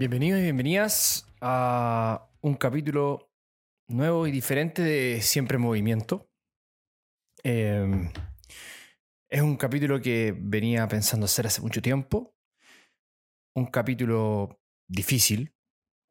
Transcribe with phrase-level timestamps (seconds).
[0.00, 3.30] Bienvenidos y bienvenidas a un capítulo
[3.86, 6.30] nuevo y diferente de Siempre en Movimiento.
[7.44, 8.10] Eh,
[9.28, 12.34] es un capítulo que venía pensando hacer hace mucho tiempo.
[13.54, 15.54] Un capítulo difícil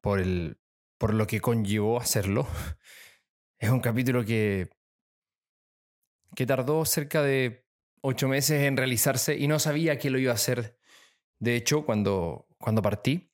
[0.02, 0.60] por, el,
[1.00, 2.48] por lo que conllevó hacerlo.
[3.58, 4.70] Es un capítulo que,
[6.36, 7.66] que tardó cerca de
[8.02, 10.78] ocho meses en realizarse y no sabía que lo iba a hacer,
[11.40, 13.29] de hecho, cuando, cuando partí.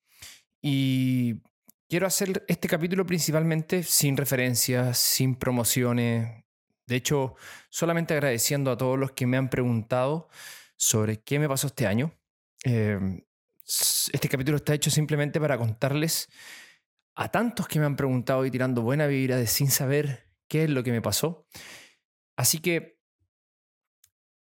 [0.68, 1.44] Y
[1.88, 6.44] quiero hacer este capítulo principalmente sin referencias, sin promociones.
[6.88, 7.36] De hecho,
[7.70, 10.28] solamente agradeciendo a todos los que me han preguntado
[10.76, 12.14] sobre qué me pasó este año.
[12.64, 13.00] Eh,
[14.12, 16.30] este capítulo está hecho simplemente para contarles
[17.14, 20.70] a tantos que me han preguntado y tirando buena vibra de sin saber qué es
[20.72, 21.48] lo que me pasó.
[22.38, 23.00] Así que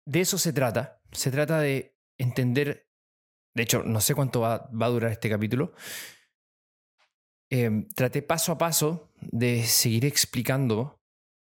[0.06, 1.00] de eso se trata.
[1.11, 2.89] Se trata de entender,
[3.55, 5.74] de hecho, no sé cuánto va, va a durar este capítulo.
[7.55, 11.03] Eh, traté paso a paso de seguir explicando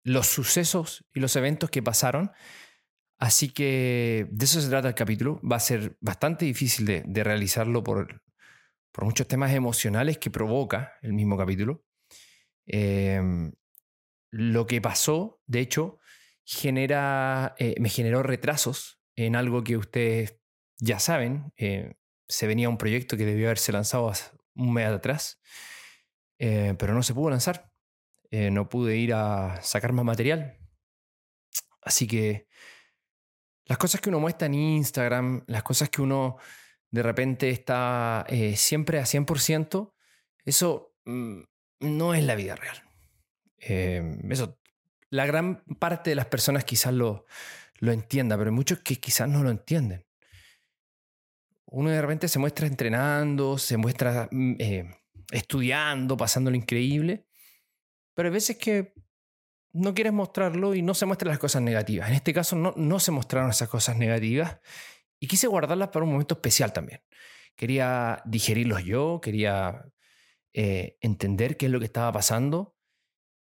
[0.03, 2.33] los sucesos y los eventos que pasaron.
[3.19, 5.41] Así que de eso se trata el capítulo.
[5.43, 8.23] Va a ser bastante difícil de, de realizarlo por,
[8.93, 11.85] por muchos temas emocionales que provoca el mismo capítulo.
[12.67, 13.21] Eh,
[14.31, 15.99] lo que pasó, de hecho,
[16.45, 20.41] genera, eh, me generó retrasos en algo que ustedes
[20.79, 21.53] ya saben.
[21.57, 21.95] Eh,
[22.29, 24.13] se venía un proyecto que debió haberse lanzado
[24.55, 25.41] un mes atrás,
[26.41, 27.71] eh, pero no se pudo lanzar.
[28.31, 30.57] Eh, no pude ir a sacar más material.
[31.83, 32.49] Así que
[33.67, 36.39] las cosas que uno muestra en Instagram, las cosas que uno
[36.91, 39.93] de repente está eh, siempre a 100%,
[40.45, 41.41] eso mm,
[41.81, 42.83] no es la vida real.
[43.59, 44.59] Eso,
[45.11, 47.27] la gran parte de las personas quizás lo,
[47.79, 50.07] lo entienda, pero hay muchos que quizás no lo entienden.
[51.67, 54.55] Uno de repente se muestra entrenando, se muestra mm,
[55.31, 57.27] estudiando, pasando lo increíble,
[58.15, 58.95] pero hay veces que
[59.73, 62.09] no quieres mostrarlo y no se muestran las cosas negativas.
[62.09, 64.59] En este caso no, no se mostraron esas cosas negativas
[65.21, 67.03] y quise guardarlas para un momento especial también.
[67.55, 69.85] Quería digerirlos yo, quería
[70.53, 72.77] eh, entender qué es lo que estaba pasando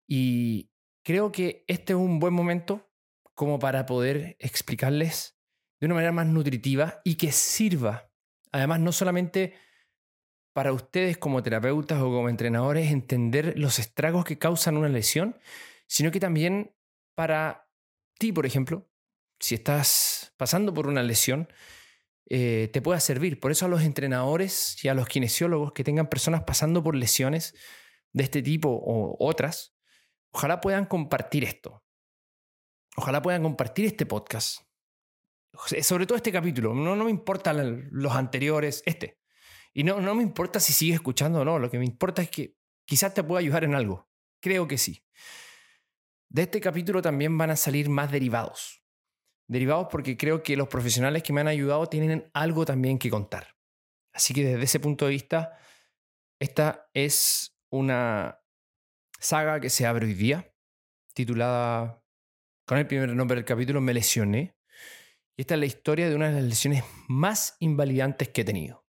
[0.07, 0.71] y
[1.03, 2.91] creo que este es un buen momento
[3.33, 5.39] como para poder explicarles
[5.79, 8.11] de una manera más nutritiva y que sirva,
[8.51, 9.53] además, no solamente
[10.53, 15.37] para ustedes como terapeutas o como entrenadores entender los estragos que causan una lesión,
[15.87, 16.75] sino que también
[17.15, 17.69] para
[18.17, 18.89] ti, por ejemplo,
[19.39, 21.47] si estás pasando por una lesión,
[22.29, 23.39] eh, te pueda servir.
[23.39, 27.55] Por eso a los entrenadores y a los kinesiólogos que tengan personas pasando por lesiones
[28.13, 29.75] de este tipo o otras,
[30.31, 31.83] ojalá puedan compartir esto.
[32.95, 34.61] Ojalá puedan compartir este podcast.
[35.81, 36.73] Sobre todo este capítulo.
[36.73, 39.18] No, no me importan los anteriores, este.
[39.79, 41.57] Y no, no me importa si sigues escuchando o no.
[41.57, 44.09] Lo que me importa es que quizás te pueda ayudar en algo.
[44.41, 45.05] Creo que sí.
[46.27, 48.83] De este capítulo también van a salir más derivados.
[49.47, 53.55] Derivados porque creo que los profesionales que me han ayudado tienen algo también que contar.
[54.11, 55.57] Así que desde ese punto de vista,
[56.39, 58.41] esta es una
[59.17, 60.53] saga que se abre hoy día,
[61.13, 62.03] titulada
[62.65, 64.57] con el primer nombre del capítulo, Me lesioné.
[65.37, 68.88] Y esta es la historia de una de las lesiones más invalidantes que he tenido.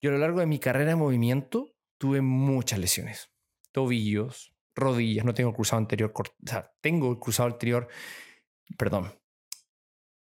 [0.00, 3.30] Yo a lo largo de mi carrera de movimiento tuve muchas lesiones.
[3.72, 7.88] Tobillos, rodillas, no tengo cruzado anterior, o sea, tengo el cruzado anterior,
[8.76, 9.12] perdón.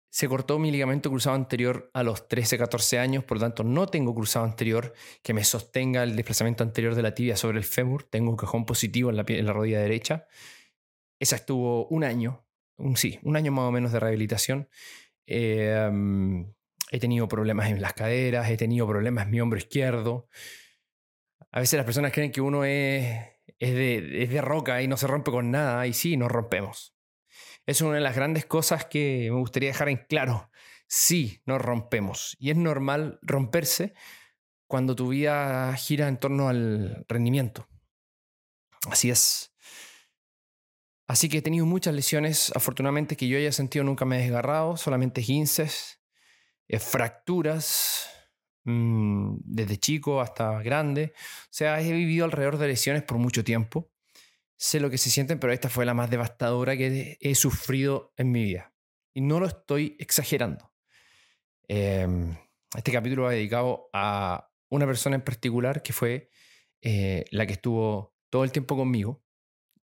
[0.09, 3.87] Se cortó mi ligamento cruzado anterior a los 13, 14 años, por lo tanto no
[3.87, 8.03] tengo cruzado anterior que me sostenga el desplazamiento anterior de la tibia sobre el fémur.
[8.03, 10.25] Tengo un cajón positivo en la, rodilla derecha.
[11.19, 12.45] Esa estuvo un año,
[12.77, 14.69] un, sí, un año más o menos de rehabilitación.
[15.27, 16.45] Eh,
[16.91, 20.27] he tenido problemas en las caderas, he tenido problemas en mi hombro izquierdo.
[21.51, 23.17] A veces las personas creen que uno es,
[23.59, 26.95] es, de, es de roca y no se rompe con nada, y sí, nos rompemos.
[27.65, 30.51] Es una de las grandes cosas que me gustaría dejar en claro.
[30.87, 32.35] Sí, nos rompemos.
[32.39, 33.93] Y es normal romperse
[34.67, 37.67] cuando tu vida gira en torno al rendimiento.
[38.89, 39.51] Así es.
[41.07, 42.51] Así que he tenido muchas lesiones.
[42.55, 45.69] Afortunadamente que yo haya sentido nunca me he desgarrado, solamente 15,
[46.67, 48.09] eh, fracturas
[48.63, 51.13] mmm, desde chico hasta grande.
[51.15, 53.91] O sea, he vivido alrededor de lesiones por mucho tiempo.
[54.57, 58.31] Sé lo que se sienten, pero esta fue la más devastadora que he sufrido en
[58.31, 58.73] mi vida.
[59.13, 60.73] Y no lo estoy exagerando.
[61.67, 62.07] Eh,
[62.75, 66.29] este capítulo va dedicado a una persona en particular que fue
[66.81, 69.23] eh, la que estuvo todo el tiempo conmigo,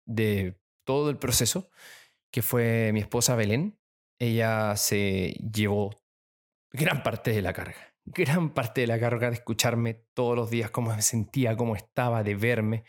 [0.05, 1.69] de todo el proceso,
[2.31, 3.77] que fue mi esposa Belén.
[4.19, 5.91] Ella se llevó
[6.77, 10.69] gran parte de la carga, gran parte de la carga de escucharme todos los días,
[10.71, 12.83] cómo me sentía, cómo estaba, de verme.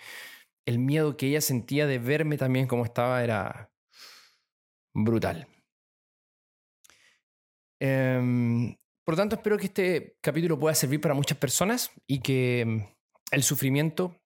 [0.66, 3.70] El miedo que ella sentía de verme también como estaba era
[4.94, 5.48] brutal.
[7.80, 12.86] Em, por tanto, espero que este capítulo pueda servir para muchas personas y que em,
[13.30, 14.20] el sufrimiento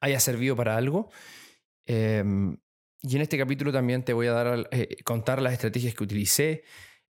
[0.00, 1.10] haya servido para algo.
[1.86, 2.56] Em,
[3.02, 6.64] y en este capítulo también te voy a dar, eh, contar las estrategias que utilicé,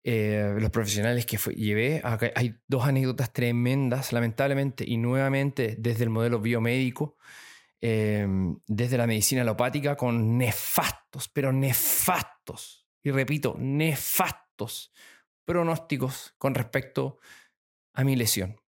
[0.08, 2.00] eh, los profesionales que llevé.
[2.36, 7.18] hay dos anécdotas tremendas, lamentablemente, y nuevamente desde el modelo biomédico,
[7.82, 14.92] desde la medicina alopática, con nefastos, pero nefastos, y repito, nefastos
[15.44, 17.20] pronósticos con respecto
[17.94, 18.60] a mi lesión.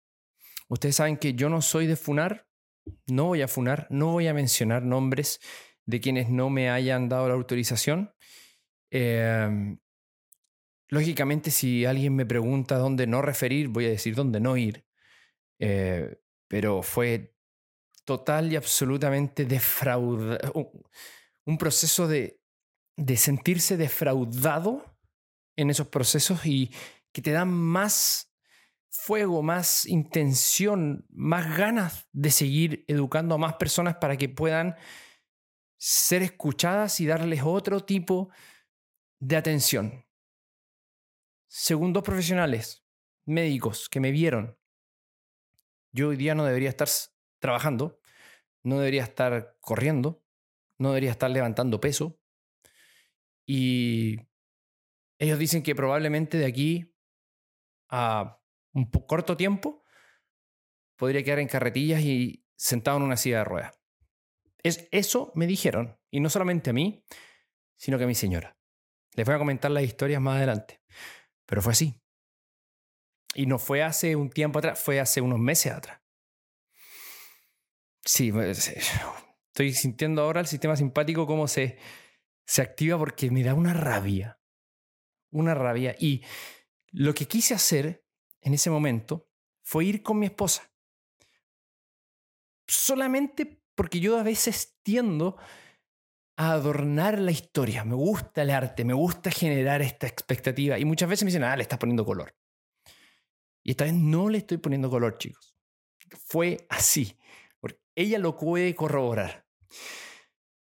[0.69, 2.47] Ustedes saben que yo no soy de funar,
[3.07, 5.39] no voy a funar, no voy a mencionar nombres
[5.85, 8.13] de quienes no me hayan dado la autorización.
[8.89, 9.79] Em,
[10.89, 14.85] lógicamente, si alguien me pregunta dónde no referir, voy a decir dónde no ir.
[15.59, 17.35] Eh, pero fue
[18.05, 20.71] total y absolutamente defraudado,
[21.45, 22.39] un proceso de,
[22.95, 24.97] de sentirse defraudado
[25.57, 26.71] en esos procesos y
[27.11, 28.33] que te dan más
[28.89, 34.75] fuego, más intención, más ganas de seguir educando a más personas para que puedan
[35.77, 38.29] ser escuchadas y darles otro tipo
[39.19, 40.06] de atención.
[41.47, 42.85] Según dos profesionales
[43.25, 44.57] médicos que me vieron,
[45.91, 46.88] yo hoy día no debería estar
[47.39, 47.99] trabajando,
[48.63, 50.23] no debería estar corriendo,
[50.77, 52.19] no debería estar levantando peso.
[53.45, 54.17] Y
[55.19, 56.94] ellos dicen que probablemente de aquí
[57.89, 58.39] a
[58.73, 59.83] un corto tiempo
[60.97, 63.79] podría quedar en carretillas y sentado en una silla de ruedas.
[64.63, 67.05] Es, eso me dijeron, y no solamente a mí,
[67.75, 68.57] sino que a mi señora.
[69.15, 70.81] Les voy a comentar las historias más adelante,
[71.47, 71.99] pero fue así.
[73.33, 75.99] Y no fue hace un tiempo atrás, fue hace unos meses atrás.
[78.05, 78.69] Sí, pues,
[79.47, 81.79] estoy sintiendo ahora el sistema simpático cómo se,
[82.45, 84.38] se activa porque me da una rabia
[85.31, 85.95] una rabia.
[85.99, 86.23] Y
[86.91, 88.05] lo que quise hacer
[88.41, 89.29] en ese momento
[89.63, 90.71] fue ir con mi esposa.
[92.67, 95.38] Solamente porque yo a veces tiendo
[96.37, 97.83] adornar la historia.
[97.83, 100.79] Me gusta el arte, me gusta generar esta expectativa.
[100.79, 102.35] Y muchas veces me dicen, ah, le estás poniendo color.
[103.63, 105.55] Y esta vez no le estoy poniendo color, chicos.
[106.25, 107.17] Fue así.
[107.95, 109.47] Ella lo puede corroborar.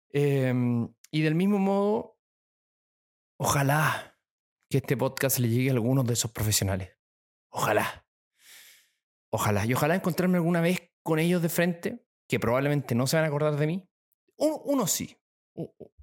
[0.10, 2.18] Em, y del mismo modo,
[3.38, 4.18] ojalá
[4.69, 6.98] que este podcast le llegue a algunos de esos profesionales.
[7.50, 8.06] Ojalá.
[9.30, 9.66] Ojalá.
[9.66, 13.27] Y ojalá encontrarme alguna vez con ellos de frente, que probablemente no se van a
[13.27, 13.89] acordar de mí.
[14.38, 15.18] Uno, sí.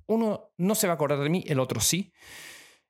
[0.07, 2.13] Uno no se va a acordar de mí, el otro sí.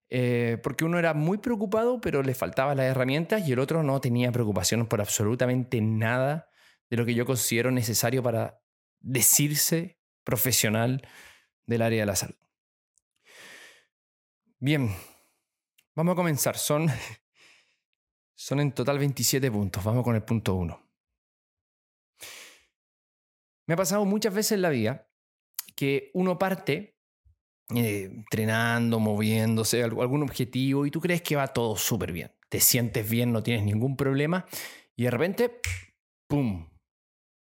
[0.09, 4.00] Eh, porque uno era muy preocupado, pero le faltaban las herramientas, y el otro no
[4.00, 6.49] tenía preocupación por absolutamente nada
[6.91, 8.61] de lo que yo considero necesario para
[9.01, 11.06] decirse profesional
[11.67, 12.37] del área de la salud.
[14.58, 14.94] Bien,
[15.94, 16.56] Vamos a comenzar.
[16.56, 16.87] Son,
[18.34, 19.84] son en total 27 puntos.
[19.84, 20.81] Vamos con el punto 1.
[23.67, 25.08] Me ha pasado muchas veces en la vida
[25.82, 26.96] que uno parte
[27.74, 32.31] eh, entrenando, moviéndose, algún objetivo y tú crees que va todo súper bien.
[32.48, 34.46] Te sientes bien, no tienes ningún problema
[34.94, 35.60] y de repente,
[36.29, 36.70] ¡pum!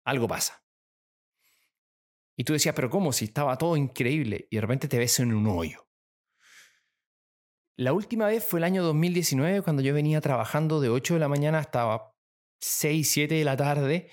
[0.05, 0.65] Algo pasa.
[2.37, 3.13] Y tú decías, pero ¿cómo?
[3.13, 5.89] Si estaba todo increíble y de repente te ves en un hoyo.
[7.77, 11.27] La última vez fue el año 2019 cuando yo venía trabajando de 8 de la
[11.27, 12.13] mañana hasta
[12.61, 14.09] 6, 7 de la tarde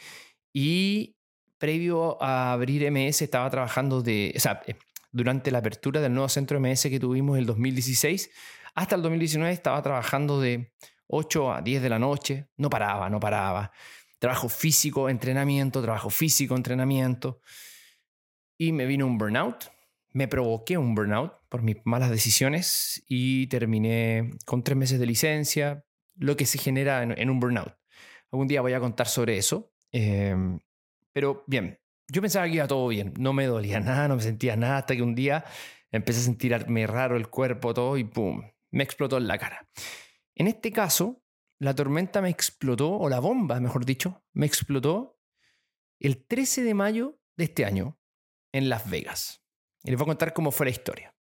[0.56, 1.17] y
[1.58, 4.76] previo a abrir MS estaba trabajando de, o sea, eh,
[5.12, 8.30] durante la apertura del nuevo centro MS que tuvimos en el 2016,
[8.76, 10.72] hasta el 2019 estaba trabajando de
[11.08, 13.72] 8 a 10 de la noche, no paraba, no paraba.
[14.20, 17.42] Trabajo físico, entrenamiento, trabajo físico, entrenamiento.
[18.58, 19.72] Y me vino un burnout,
[20.14, 25.86] me provoqué un burnout por mis malas decisiones y terminé con tres meses de licencia,
[26.16, 27.76] lo que se genera en, un burnout.
[28.32, 29.72] Algún día voy a contar sobre eso.
[29.92, 30.60] Em,
[31.18, 34.56] pero bien, yo pensaba que iba todo bien, no me dolía nada, no me sentía
[34.56, 35.44] nada, hasta que un día
[35.90, 38.44] empecé a sentirme raro el cuerpo, todo, y ¡pum!
[38.70, 39.68] Me explotó en la cara.
[40.36, 41.24] En este caso,
[41.58, 45.20] la tormenta me explotó, o la bomba, mejor dicho, me explotó
[46.00, 48.00] el 13 de mayo de este año
[48.52, 49.44] en Las Vegas.
[49.84, 51.16] Y les voy a contar cómo fue la historia.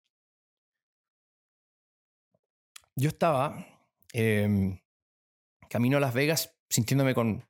[2.97, 3.65] Yo estaba
[4.11, 4.77] em,
[5.69, 7.47] camino a Las Vegas sintiéndome con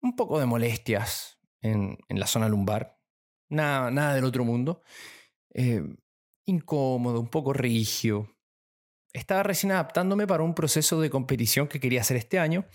[0.00, 1.33] un poco de molestias
[1.64, 2.98] en, la zona lumbar.
[3.48, 4.82] Nada, nada del otro mundo.
[5.50, 5.96] Em,
[6.46, 8.28] incómodo, un poco rígido.
[9.12, 12.66] Estaba recién adaptándome para un proceso de competición que quería hacer este año.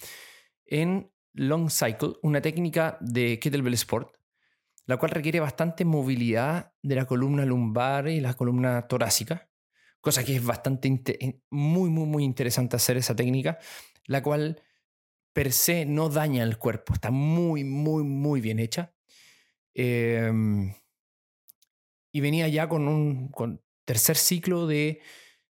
[0.66, 4.18] en long cycle, una técnica de kettlebell sport,
[4.86, 9.50] la cual requiere bastante movilidad de la columna lumbar y la columna torácica,
[10.02, 13.60] cosa que es bastante muy, muy, muy interesante hacer esa técnica,
[14.06, 14.62] la cual
[15.34, 18.94] per se no daña el cuerpo, está muy, muy, muy bien hecha.
[19.74, 20.74] Em,
[22.12, 23.32] y venía ya con un
[23.86, 25.02] tercer ciclo de,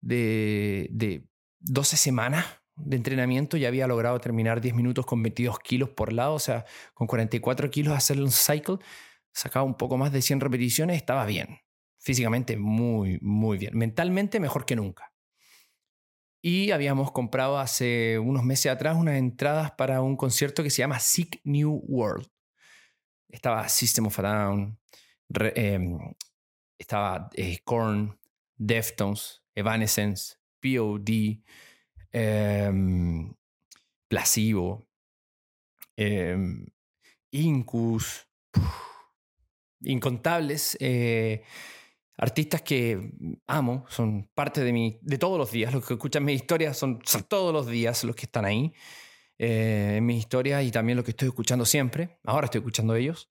[0.02, 1.28] de, de
[1.60, 6.34] 12 semanas de entrenamiento ya había logrado terminar 10 minutos con 22 kilos por lado,
[6.36, 8.78] o sea, con 44 kilos hacer un cycle,
[9.32, 11.60] sacaba un poco más de 100 repeticiones, estaba bien.
[12.00, 13.78] Físicamente muy, muy bien.
[13.78, 15.13] Mentalmente mejor que nunca.
[16.46, 21.00] Y habíamos comprado hace unos meses atrás unas entradas para un concierto que se llama
[21.00, 22.28] Sick New World.
[23.30, 24.78] Estaba System of a Down,
[25.56, 25.98] em,
[26.78, 28.20] estaba eh, Korn,
[28.58, 31.42] Deftones, Evanescence, POD,
[32.12, 32.72] eh,
[34.10, 34.86] Placebo,
[35.96, 36.66] em,
[37.32, 38.28] Incus,
[39.80, 40.78] incontables
[42.24, 43.12] artistas que
[43.48, 45.74] amo, son parte de, mi, de todos los días.
[45.74, 48.72] Los que escuchan mi historia son, todos los días los que están ahí
[49.38, 52.22] eh, en mi historia y también lo que estoy escuchando siempre.
[52.24, 53.30] Ahora estoy escuchando ellos.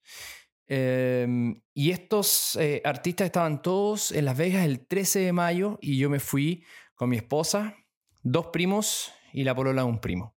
[0.67, 5.97] Em, y estos eh, artistas estaban todos en Las Vegas el 13 de mayo y
[5.97, 7.75] yo me fui con mi esposa
[8.21, 10.35] dos primos y la polola de un primo.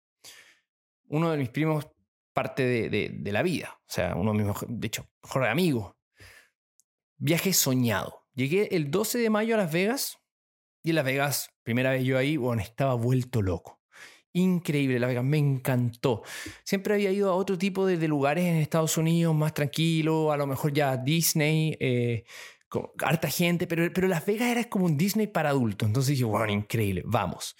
[1.08, 1.88] Uno de mis primos
[2.32, 5.98] parte de, la vida, o sea, uno de mis, de hecho, mejor amigo.
[7.18, 8.25] Viaje soñado.
[8.36, 10.18] Llegué el 12 de mayo a Las Vegas
[10.82, 13.80] y en Las Vegas, primera vez yo ahí, bueno, estaba vuelto loco.
[14.34, 16.22] Increíble, Las Vegas, me encantó.
[16.62, 20.46] Siempre había ido a otro tipo de, lugares en Estados Unidos, más tranquilo, a lo
[20.46, 22.24] mejor ya Disney, eh,
[23.02, 25.88] harta gente, pero, pero Las Vegas era como un Disney para adultos.
[25.88, 27.56] Entonces dije, bueno, increíble, vamos.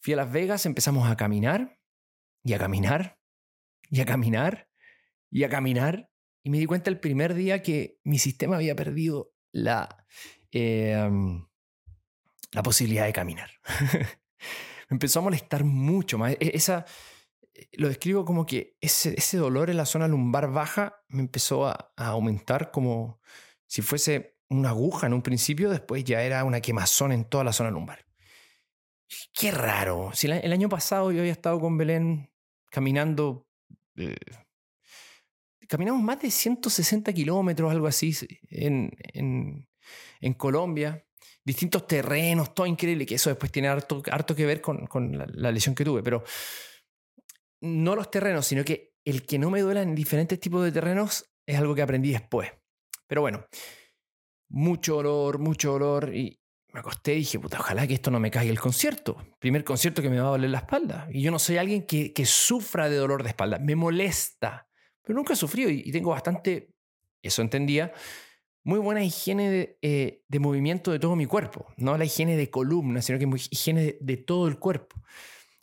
[0.00, 1.78] Fui a Las Vegas, empezamos a caminar
[2.42, 3.18] y a caminar
[3.90, 4.70] y a caminar
[5.30, 6.10] y a caminar.
[6.42, 10.06] Y me di cuenta el primer día que mi sistema había perdido la,
[10.50, 11.46] em,
[12.52, 13.50] la posibilidad de caminar.
[14.88, 16.32] me empezó a molestar mucho más.
[16.32, 16.84] E, esa,
[17.72, 21.92] lo describo como que ese, ese dolor en la zona lumbar baja me empezó a,
[21.96, 23.20] a aumentar como
[23.66, 27.52] si fuese una aguja en un principio, después ya era una quemazón en toda la
[27.52, 28.08] zona lumbar.
[29.32, 30.10] Qué raro.
[30.12, 32.30] Si el año pasado yo había estado con Belén
[32.70, 33.46] caminando.
[33.96, 34.16] Eh,
[35.68, 38.16] caminamos más de 160 kilómetros, algo así,
[38.50, 38.90] en,
[40.20, 41.04] en, Colombia.
[41.44, 45.52] Distintos terrenos, todo increíble, que eso después tiene harto, harto que ver con, con la,
[45.52, 46.02] lesión que tuve.
[46.02, 46.24] Pero
[47.60, 51.24] no los terrenos, sino que el que no me duela en diferentes tipos de terrenos
[51.46, 52.50] es algo que aprendí después.
[53.06, 53.46] Pero bueno,
[54.50, 56.14] mucho olor, mucho olor.
[56.14, 56.40] Y
[56.72, 59.16] me acosté y dije, puta, ojalá que esto no me caiga el concierto.
[59.38, 61.08] Primer concierto que me va a doler la espalda.
[61.10, 63.58] Y yo no soy alguien que, que sufra de dolor de espalda.
[63.58, 64.67] Me molesta.
[65.08, 66.74] Pero nunca he sufrido y, tengo bastante,
[67.22, 67.94] eso entendía,
[68.62, 71.66] muy buena higiene de, eh, de, movimiento de todo mi cuerpo.
[71.78, 75.00] No la higiene de columna, sino que higiene de, todo el cuerpo.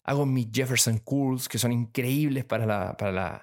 [0.04, 3.42] Hago mis Jefferson Curls, que son increíbles para la, para la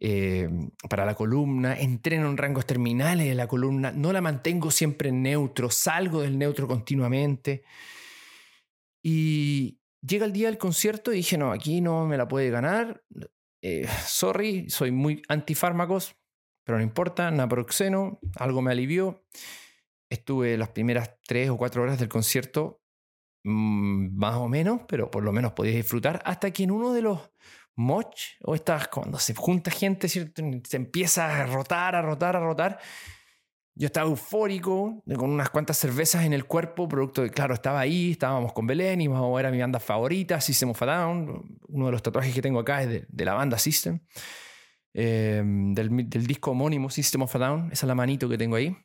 [0.00, 0.50] eh,
[0.90, 5.22] para la columna, entreno en rangos terminales de la columna, no la mantengo siempre en
[5.22, 7.62] neutro, salgo del neutro continuamente.
[9.00, 13.04] Y llega el día del concierto y dije, no, aquí no me la puede ganar.
[13.66, 16.16] Eh, sorry, soy muy antifármacos,
[16.64, 19.24] pero no importa, naproxeno, algo me alivió.
[20.10, 22.82] Estuve las primeras tres o cuatro horas del concierto,
[23.42, 27.00] mm, más o menos, pero por lo menos podía disfrutar, hasta que en uno de
[27.00, 27.30] los
[27.74, 30.42] moch o estas cuando se junta gente, ¿cierto?
[30.64, 32.78] se empieza a rotar, a rotar, a rotar.
[33.76, 38.12] Yo estaba eufórico, con unas cuantas cervezas en el cuerpo, producto de, claro, estaba ahí,
[38.12, 41.58] estábamos con Belén, y era mi banda favorita, System of a Down.
[41.68, 43.98] Uno de los tatuajes que tengo acá es de, la banda System,
[44.92, 48.56] em, del, del, disco homónimo System of a Down, esa es la manito que tengo
[48.56, 48.76] ahí.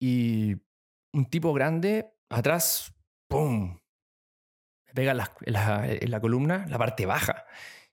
[0.00, 0.54] Y
[1.12, 2.94] un tipo grande, atrás,
[3.26, 3.78] ¡pum!
[4.98, 7.44] pega en la, columna, la parte baja,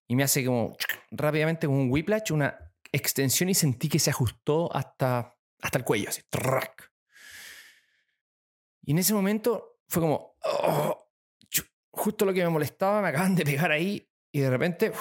[0.08, 0.76] y me hace como
[1.12, 2.65] rápidamente un whiplash, una
[2.96, 6.22] extensión y sentí que se ajustó hasta, hasta el cuello, así.
[8.84, 11.10] Y en ese momento fue como, oh,
[11.92, 14.92] justo lo que me molestaba, me acaban de pegar ahí y de repente,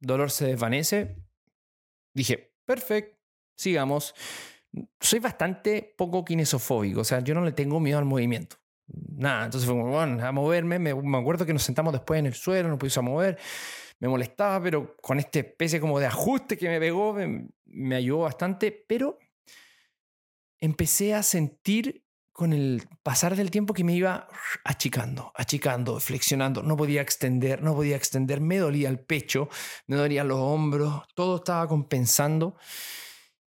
[0.00, 1.16] dolor se desvanece.
[2.14, 3.18] Dije, perfecto,
[3.56, 4.14] sigamos.
[5.00, 8.56] Soy bastante poco kinesofóbico, o sea, yo no le tengo miedo al movimiento
[8.88, 10.78] nada, entonces fue como, bueno, a moverme.
[10.78, 13.38] Me, acuerdo que nos sentamos después en el suelo, nos pusimos a mover.
[14.00, 17.16] Me molestaba, pero con esta especie como de ajuste que me pegó,
[17.64, 18.84] me, ayudó bastante.
[18.86, 19.18] Pero
[20.60, 24.28] empecé a sentir con el pasar del tiempo que me iba
[24.64, 26.62] achicando, achicando, flexionando.
[26.62, 28.40] No podía extender, no podía extender.
[28.40, 29.48] Me dolía el pecho,
[29.88, 32.56] me dolían los hombros, todo estaba compensando.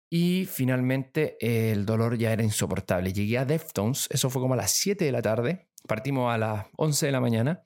[0.09, 3.13] Y finalmente el dolor ya era insoportable.
[3.13, 5.69] Llegué a Deftones, eso fue como a las 7 de la tarde.
[5.87, 7.63] Partimos a las 11 de la mañana.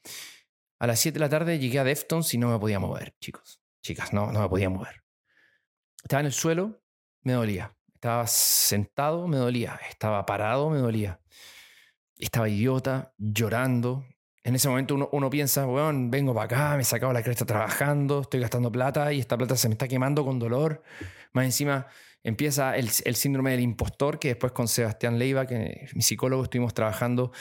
[0.79, 3.61] A las 7 de la tarde llegué a Deftones y no me podía mover, chicos.
[3.81, 5.03] Chicas, no, no me podía mover.
[6.03, 6.81] Estaba en el suelo,
[7.21, 7.75] me dolía.
[7.93, 9.79] Estaba sentado, me dolía.
[9.89, 11.21] Estaba parado, me dolía.
[12.17, 14.05] Estaba idiota, llorando.
[14.43, 18.21] En ese momento uno, piensa, bueno, vengo para acá, me he sacado la cresta trabajando,
[18.21, 20.83] estoy gastando plata y esta plata se me está quemando con dolor.
[21.31, 21.87] Más encima
[22.23, 26.73] empieza el, el síndrome del impostor, que después con Sebastián Leiva, que mi psicólogo, estuvimos
[26.73, 27.31] trabajando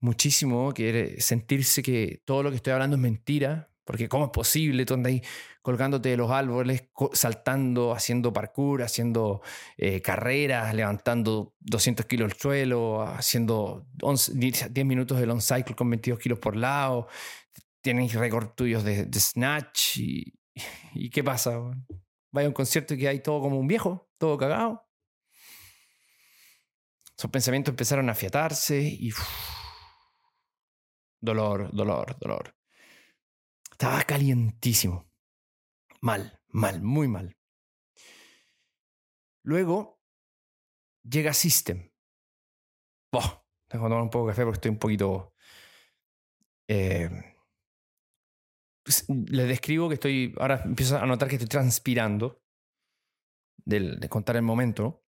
[0.00, 4.86] muchísimo, que sentirse que todo lo que estoy hablando es mentira, porque ¿cómo es posible?
[4.86, 5.22] Tú andas ahí
[5.62, 9.42] colgándote de los árboles, saltando, haciendo parkour, haciendo
[9.76, 16.18] eh, carreras, levantando 200 kilos al suelo, haciendo 10 minutos de long cycle con 22
[16.18, 17.08] kilos por lado.
[17.80, 19.98] Tienes récord tuyos de, snatch.
[19.98, 21.58] Y, qué pasa?
[22.30, 24.86] Vaya a un concierto y que hay todo como un viejo, todo cagado.
[27.16, 29.12] Esos pensamientos empezaron a afiatarse y...
[31.24, 32.54] dolor, dolor, dolor.
[33.70, 35.10] Estaba calientísimo.
[36.00, 37.36] Mal, mal, muy mal.
[39.42, 40.00] Luego
[41.02, 41.90] llega System.
[43.12, 45.34] Boh, tengo que tomar un poco de café porque estoy un poquito...
[46.68, 47.10] Eh,
[48.82, 50.34] pues, les describo que estoy...
[50.38, 52.42] Ahora empiezo a notar que estoy transpirando
[53.64, 55.04] de, contar el momento.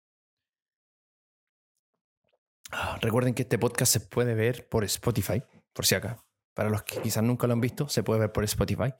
[2.71, 5.41] Ah, recuerden que este podcast se puede ver por Spotify,
[5.77, 6.25] por si acá.
[6.55, 8.95] Para los que quizás nunca lo han visto, se puede ver por Spotify.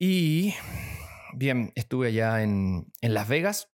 [0.00, 0.54] Y
[1.34, 3.70] bien, estuve allá en, en Las Vegas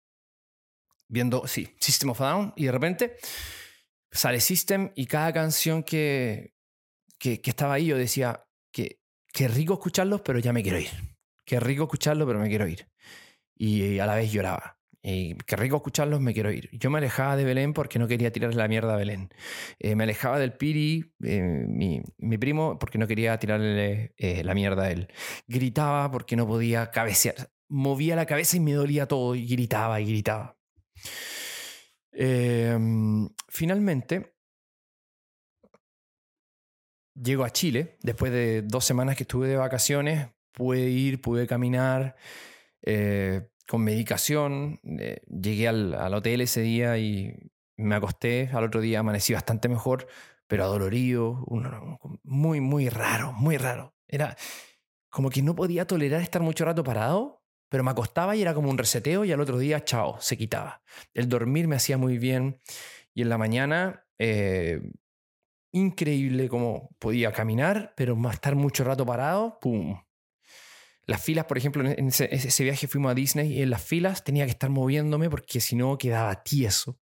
[1.07, 3.17] viendo, sí, System of a Down y de repente
[4.11, 6.55] sale System y cada canción que,
[7.19, 8.99] que, estaba ahí yo decía que
[9.31, 10.89] qué rico escucharlos, pero ya me quiero ir.
[11.45, 12.89] Qué rico escucharlo, pero me quiero ir.
[13.53, 14.79] Y a la vez lloraba.
[15.05, 16.69] Y qué rico escucharlos, me quiero ir.
[16.71, 19.29] Yo me alejaba de Belén porque no quería tirarle la mierda a Belén.
[19.77, 24.53] Eh, me alejaba del Piri, eh, mi, mi, primo, porque no quería tirarle eh, la
[24.53, 25.09] mierda a él.
[25.45, 27.49] Gritaba porque no podía cabecear.
[27.67, 30.57] Movía la cabeza y me dolía todo y gritaba y gritaba.
[32.13, 34.35] Em, finalmente,
[37.13, 42.15] llego a Chile, después de dos semanas que estuve de vacaciones, pude ir, pude caminar
[43.73, 44.79] con medicación.
[44.99, 47.33] Eh, llegué al, hotel ese día y
[47.75, 48.51] me acosté.
[48.53, 50.05] Al otro día amanecí bastante mejor,
[50.45, 51.43] pero adolorido,
[52.21, 53.95] muy, muy raro, muy raro.
[54.07, 54.37] Era
[55.09, 58.69] como que no podía tolerar estar mucho rato parado, pero me acostaba y era como
[58.69, 60.83] un reseteo y al otro día, chao, se quitaba.
[61.15, 62.61] El dormir me hacía muy bien
[63.15, 64.05] y en la mañana...
[64.19, 64.81] Eh,
[65.75, 69.97] increíble como podía caminar, pero más estar mucho rato parado, ¡pum!
[71.05, 74.45] Las filas, por ejemplo, en ese, viaje fuimos a Disney y en las filas tenía
[74.45, 76.99] que estar moviéndome porque si no quedaba tieso.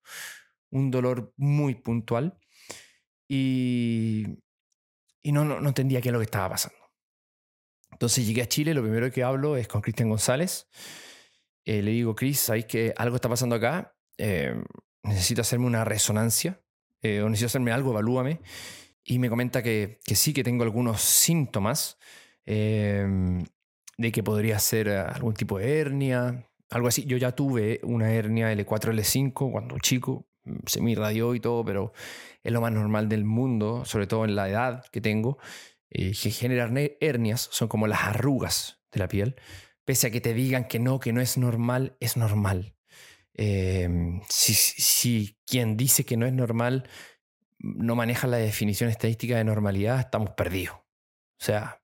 [0.70, 2.38] Un dolor muy puntual.
[3.28, 4.24] Y,
[5.22, 6.78] y no, no, entendía qué es lo que estaba pasando.
[7.90, 10.68] Entonces llegué a Chile, lo primero que hablo es con Cristian González.
[11.66, 13.94] Eh, le digo, Cris, ¿sabéis que algo está pasando acá?
[14.16, 14.54] Eh,
[15.02, 16.62] necesito hacerme una resonancia
[17.02, 18.40] eh, o necesito hacerme algo, evalúame.
[19.04, 21.98] Y me comenta que, que sí, que tengo algunos síntomas
[24.00, 27.04] de que podría ser eh, algún tipo de hernia, algo así.
[27.04, 31.64] Yo ya tuve una hernia L4, L5 cuando chico, mm, se me irradió y todo,
[31.64, 31.92] pero
[32.42, 35.38] es lo más normal del mundo, sobre todo en la edad que tengo.
[35.90, 39.36] Eh, que generar hernias son como las arrugas de la piel.
[39.84, 42.74] Pese a que te digan que no, que no es normal, es normal.
[43.34, 46.88] Em, si, si, quien dice que no es normal
[47.58, 50.76] no maneja la definición estadística de normalidad, estamos perdidos.
[50.76, 51.82] O sea,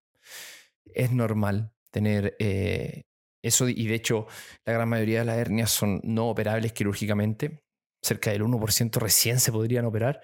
[0.94, 3.04] es normal tener eh,
[3.42, 4.26] eso y de hecho
[4.66, 7.62] la gran mayoría de las hernias son no operables quirúrgicamente.
[8.02, 10.20] Cerca del 1% recién se podrían operar.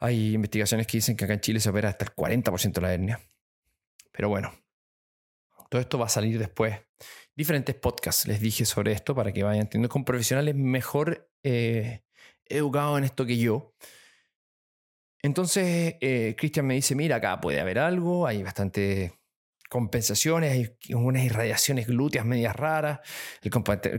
[0.00, 2.94] Hay investigaciones que dicen que acá en Chile se opera hasta el 40% de la
[2.94, 3.20] hernia.
[4.10, 4.54] Pero bueno,
[5.68, 6.80] todo esto va a salir después.
[7.36, 12.00] Diferentes podcasts les dije sobre esto para que vayan teniendo con profesionales mejor eh,
[12.46, 13.74] educados en esto que yo.
[15.20, 19.17] Entonces, eh, Cristian me dice, mira, acá puede haber algo, hay bastante
[19.68, 23.00] compensaciones, hay unas irradiaciones glúteas medias raras,
[23.42, 23.50] el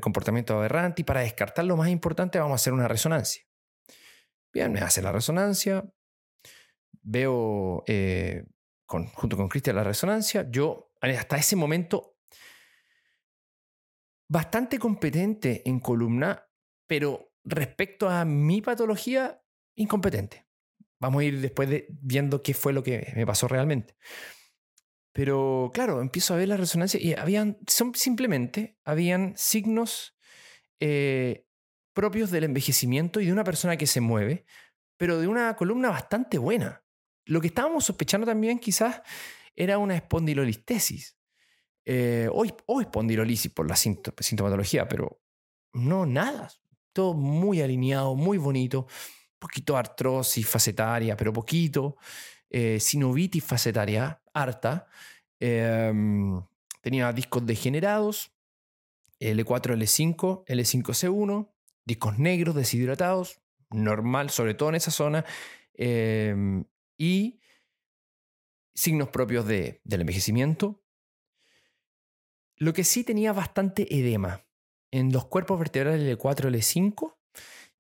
[0.02, 3.44] comportamiento aberrante y para descartar lo más importante vamos a hacer una resonancia.
[4.52, 5.86] Bien, me hace la resonancia,
[7.02, 8.46] veo eh,
[8.86, 12.18] junto con Cristian la resonancia, yo hasta ese momento
[14.28, 16.48] bastante competente en columna,
[16.88, 19.42] pero respecto a mi patología,
[19.76, 20.48] incompetente.
[21.00, 23.96] Vamos a ir después de, viendo qué fue lo que me pasó realmente.
[25.14, 30.16] Pero claro, empiezo a ver la resonancia y habían, son, simplemente habían signos
[30.80, 31.46] eh,
[31.94, 34.46] propios del envejecimiento y de una persona que se mueve,
[34.98, 36.84] pero de una columna bastante buena.
[37.26, 39.02] Lo que estábamos sospechando también quizás
[39.56, 41.18] era una espondilolistesis
[41.86, 45.22] eh, o, o, espondilolisis por la sintomatología, pero
[45.74, 46.50] no nada.
[46.94, 48.88] Todo muy alineado, muy bonito.
[49.40, 51.98] Poquito artrosis facetaria, pero poquito.
[52.50, 54.88] Eh, sinovitis facetaria, harta.
[55.40, 56.42] Em,
[56.82, 58.32] tenía discos degenerados,
[59.20, 61.54] L4, L5, L5C1,
[61.86, 65.26] discos negros deshidratados, normal, sobre todo en esa zona,
[65.74, 66.66] em,
[66.98, 67.40] y
[68.76, 70.84] signos propios de, del envejecimiento.
[72.56, 74.46] Lo que sí tenía bastante edema
[74.92, 77.18] en los cuerpos vertebrales L4, L5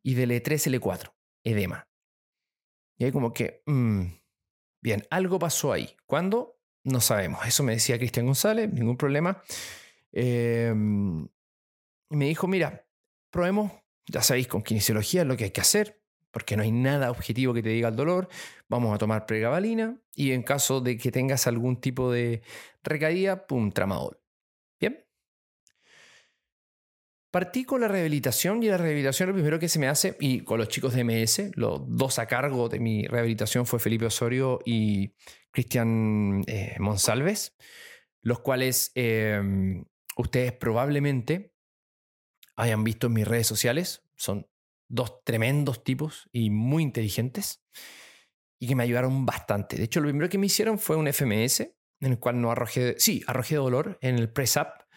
[0.03, 1.89] y del E3, L4, edema.
[2.97, 4.18] Y ahí como que, mm,
[4.81, 5.95] bien, algo pasó ahí.
[6.05, 6.59] ¿Cuándo?
[6.83, 7.45] No sabemos.
[7.45, 9.41] Eso me decía Cristian González, ningún problema.
[10.11, 11.27] Em,
[12.09, 12.87] y me dijo, mira,
[13.29, 13.71] probemos,
[14.07, 17.63] ya sabéis, con kinesiología lo que hay que hacer, porque no hay nada objetivo que
[17.63, 18.29] te diga el dolor.
[18.67, 22.41] Vamos a tomar pregabalina y en caso de que tengas algún tipo de
[22.83, 24.19] recaída, pum, tramadol.
[24.79, 25.05] Bien.
[27.31, 30.57] Partí con la rehabilitación y la rehabilitación lo primero que se me hace, y con
[30.57, 35.13] los chicos de MS, los dos a cargo de mi rehabilitación fue Felipe Osorio y
[35.51, 37.55] Cristian eh, Monsalves,
[38.21, 39.85] los cuales em,
[40.17, 41.53] ustedes probablemente
[42.55, 44.01] hayan visto en mis redes sociales.
[44.15, 44.47] Son
[44.87, 47.63] dos tremendos tipos y muy inteligentes
[48.59, 49.77] y que me ayudaron bastante.
[49.77, 51.59] De hecho, lo primero que me hicieron fue un FMS
[52.01, 54.88] en el cual no arrojé, sí, arrojé dolor en el press up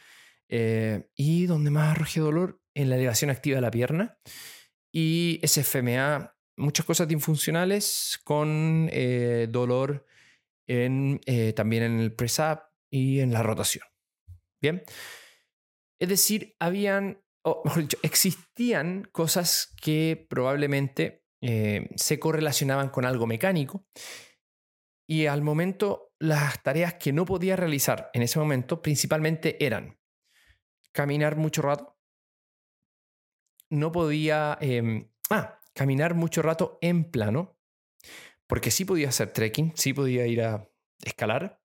[0.55, 4.19] eh, y donde más arrojé dolor en la elevación activa de la pierna
[4.95, 10.05] y ese FMA, muchas cosas disfuncionales con eh, dolor
[10.67, 13.87] eh, también en el press up y en la rotación.
[14.61, 14.83] Bien.
[15.99, 21.25] Es decir, habían, o mejor dicho, existían cosas que probablemente
[21.97, 23.87] se correlacionaban con algo mecánico
[25.09, 29.99] y al momento las tareas que no podía realizar en ese momento principalmente eran
[30.93, 31.99] caminar mucho rato,
[33.71, 37.59] no podía, em, ah, caminar mucho rato en plano,
[38.47, 40.69] porque sí podía hacer trekking, sí podía ir a
[41.03, 41.63] escalar,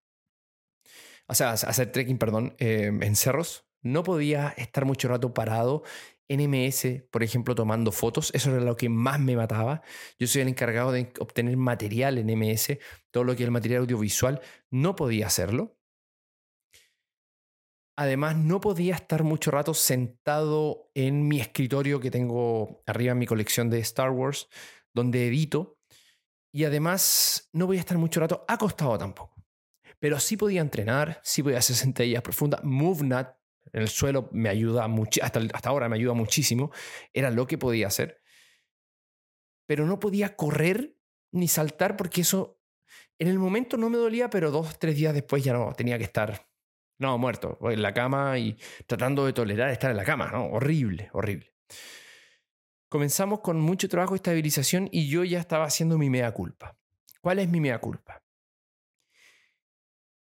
[1.27, 3.65] o sea, hacer trekking, perdón, em, en cerros.
[3.81, 5.83] No podía estar mucho rato parado
[6.29, 8.31] en MS, por ejemplo, tomando fotos.
[8.33, 9.81] Eso era lo que más me mataba.
[10.19, 12.79] Yo soy el encargado de obtener material en MS,
[13.11, 14.41] todo lo que es el material audiovisual.
[14.71, 15.76] No podía hacerlo.
[17.99, 23.25] Además, no podía estar mucho rato sentado en mi escritorio que tengo arriba en mi
[23.25, 24.49] colección de Star Wars,
[24.93, 25.79] donde edito
[26.51, 29.43] y además no podía estar mucho rato acostado tampoco.
[29.99, 32.63] Pero sí podía entrenar, sí podía hacer sentadillas profundas.
[32.63, 33.29] MoveNut
[33.73, 36.71] en el suelo me ayuda mucho, hasta, hasta ahora me ayuda muchísimo.
[37.13, 38.21] Era lo que podía hacer.
[39.65, 40.95] Pero no podía correr
[41.31, 42.62] ni saltar porque eso
[43.19, 46.03] en el momento no me dolía, pero dos, tres días después ya no, tenía que
[46.03, 46.47] estar,
[46.99, 50.45] no, muerto, en la cama y tratando de tolerar estar en la cama, ¿no?
[50.47, 51.53] Horrible, horrible.
[52.89, 56.77] Comenzamos con mucho trabajo de estabilización y yo ya estaba haciendo mi mea culpa.
[57.21, 58.23] ¿Cuál es mi mea culpa?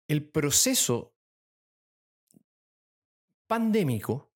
[0.07, 1.15] El proceso
[3.47, 4.33] pandémico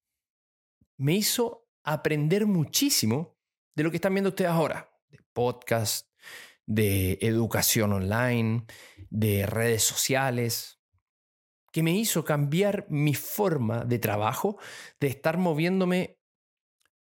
[0.97, 3.38] me hizo aprender muchísimo
[3.76, 6.10] de lo que están viendo ustedes ahora, de podcast,
[6.65, 8.65] de educación online,
[9.10, 10.77] de redes sociales,
[11.78, 14.58] que me hizo cambiar mi forma de trabajo,
[15.00, 16.18] de estar moviéndome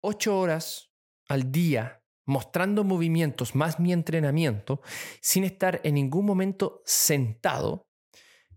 [0.00, 0.92] ocho horas
[1.26, 4.80] al día mostrando movimientos más mi entrenamiento
[5.20, 7.88] sin estar en ningún momento sentado,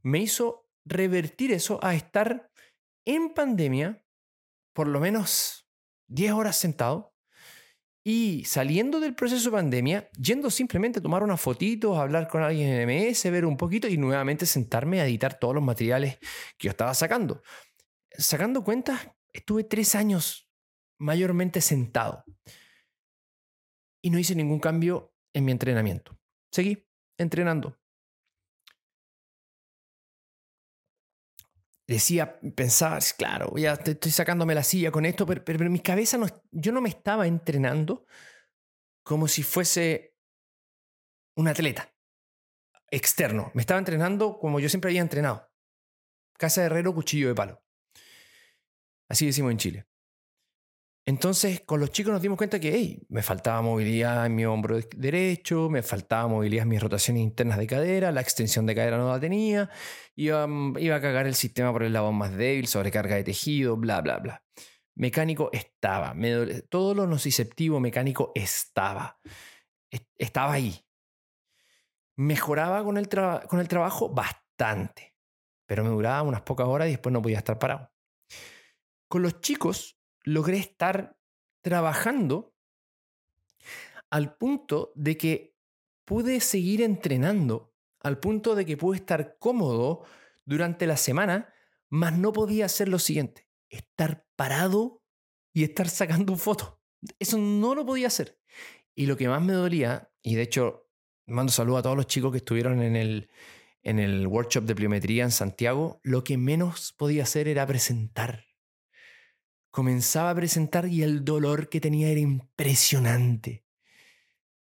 [0.03, 2.51] me hizo revertir eso a estar
[3.03, 4.05] en pandemia
[4.75, 5.67] por lo menos
[6.09, 7.14] 10 horas sentado
[8.07, 12.69] y saliendo del proceso de pandemia, yendo simplemente a tomar unas fotitos, hablar con alguien
[12.69, 16.19] en MS, ver un poquito y nuevamente sentarme a editar todos los materiales
[16.55, 17.41] que yo estaba sacando.
[18.11, 20.47] Sacando cuentas, estuve tres años
[20.99, 22.23] mayormente sentado
[24.03, 26.15] y no hice ningún cambio en mi entrenamiento.
[26.51, 26.87] Seguí
[27.17, 27.75] entrenando.
[31.87, 36.25] Decía, pensaba, claro, ya estoy sacándome la silla con esto, pero, en mi cabeza no,
[36.51, 38.07] yo no me estaba entrenando
[39.03, 40.15] como si fuese
[41.35, 41.93] un atleta
[42.89, 43.51] externo.
[43.53, 45.47] Me estaba entrenando como yo siempre había entrenado.
[46.37, 47.63] Casa de herrero, cuchillo de palo.
[49.07, 49.85] Así decimos en Chile.
[51.07, 54.79] Entonces, con los chicos nos dimos cuenta que hey, me faltaba movilidad en mi hombro
[54.95, 59.11] derecho, me faltaba movilidad en mis rotaciones internas de cadera, la extensión de cadera no
[59.11, 59.69] la tenía,
[60.15, 60.47] iba,
[60.79, 64.17] iba a cagar el sistema por el lado más débil, sobrecarga de tejido, bla, bla,
[64.17, 64.43] bla.
[64.95, 66.15] Mecánico estaba,
[66.69, 69.19] todo lo nociceptivo mecánico estaba,
[70.17, 70.81] estaba ahí.
[72.17, 75.13] Mejoraba con el, con el trabajo bastante,
[75.67, 77.91] pero me duraba unas pocas horas y después no podía estar parado.
[79.07, 79.94] Con los chicos
[80.25, 81.17] logré estar
[81.61, 82.53] trabajando
[84.09, 85.55] al punto de que
[86.03, 90.03] pude seguir entrenando, al punto de que pude estar cómodo
[90.45, 91.53] durante la semana,
[91.89, 95.03] mas no podía hacer lo siguiente, estar parado
[95.53, 96.73] y estar sacando fotos.
[97.19, 98.39] Eso no lo podía hacer.
[98.95, 100.89] Y lo que más me dolía, y de hecho
[101.27, 103.29] mando saludo a todos los chicos que estuvieron en el,
[103.81, 108.44] en el workshop de pliometría en Santiago, lo que menos podía hacer era presentar
[109.75, 113.65] comenzaba a presentar y el dolor que tenía era impresionante.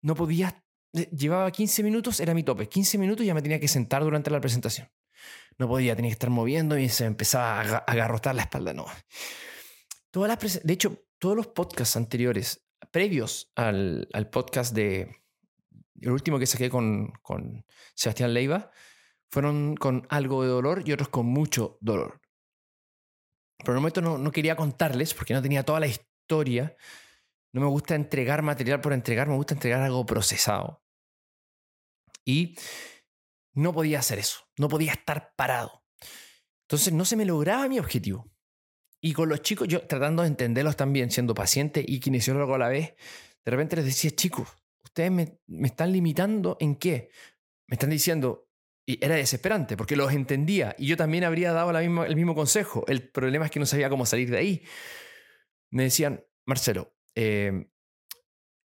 [0.01, 3.67] No podía, eh, llevaba 15 minutos, era mi tope, 15 minutos ya me tenía que
[3.67, 4.89] sentar durante la presentación.
[5.59, 8.87] No podía, tenía que estar moviendo y se empezaba a agarrotar la espalda, no.
[10.09, 15.21] Todas las de hecho, todos los podcasts anteriores, previos al, al podcast de,
[16.01, 17.63] el último que saqué con, con
[17.93, 18.71] Sebastián Leiva,
[19.29, 22.24] fueron con algo de dolor y otros con mucho dolor.
[23.59, 26.75] Por el momento no, no quería contarles porque no tenía toda la historia.
[27.53, 30.83] No me gusta entregar material por entregar, me gusta entregar algo procesado.
[32.25, 32.57] Y
[33.53, 35.83] no podía hacer eso, no podía estar parado.
[36.67, 38.29] Entonces no se me lograba mi objetivo.
[39.01, 42.69] Y con los chicos, yo tratando de entenderlos también, siendo paciente y kinesiólogo a la
[42.69, 42.95] vez,
[43.45, 44.49] de repente les decía, chicos,
[44.83, 47.09] ustedes me, me están limitando en qué?
[47.67, 48.44] Me están diciendo,
[48.85, 52.85] y era desesperante porque los entendía y yo también habría dado la el mismo consejo.
[52.87, 54.63] El problema es que no sabía cómo salir de ahí.
[55.71, 57.67] Me decían, Marcelo, eh,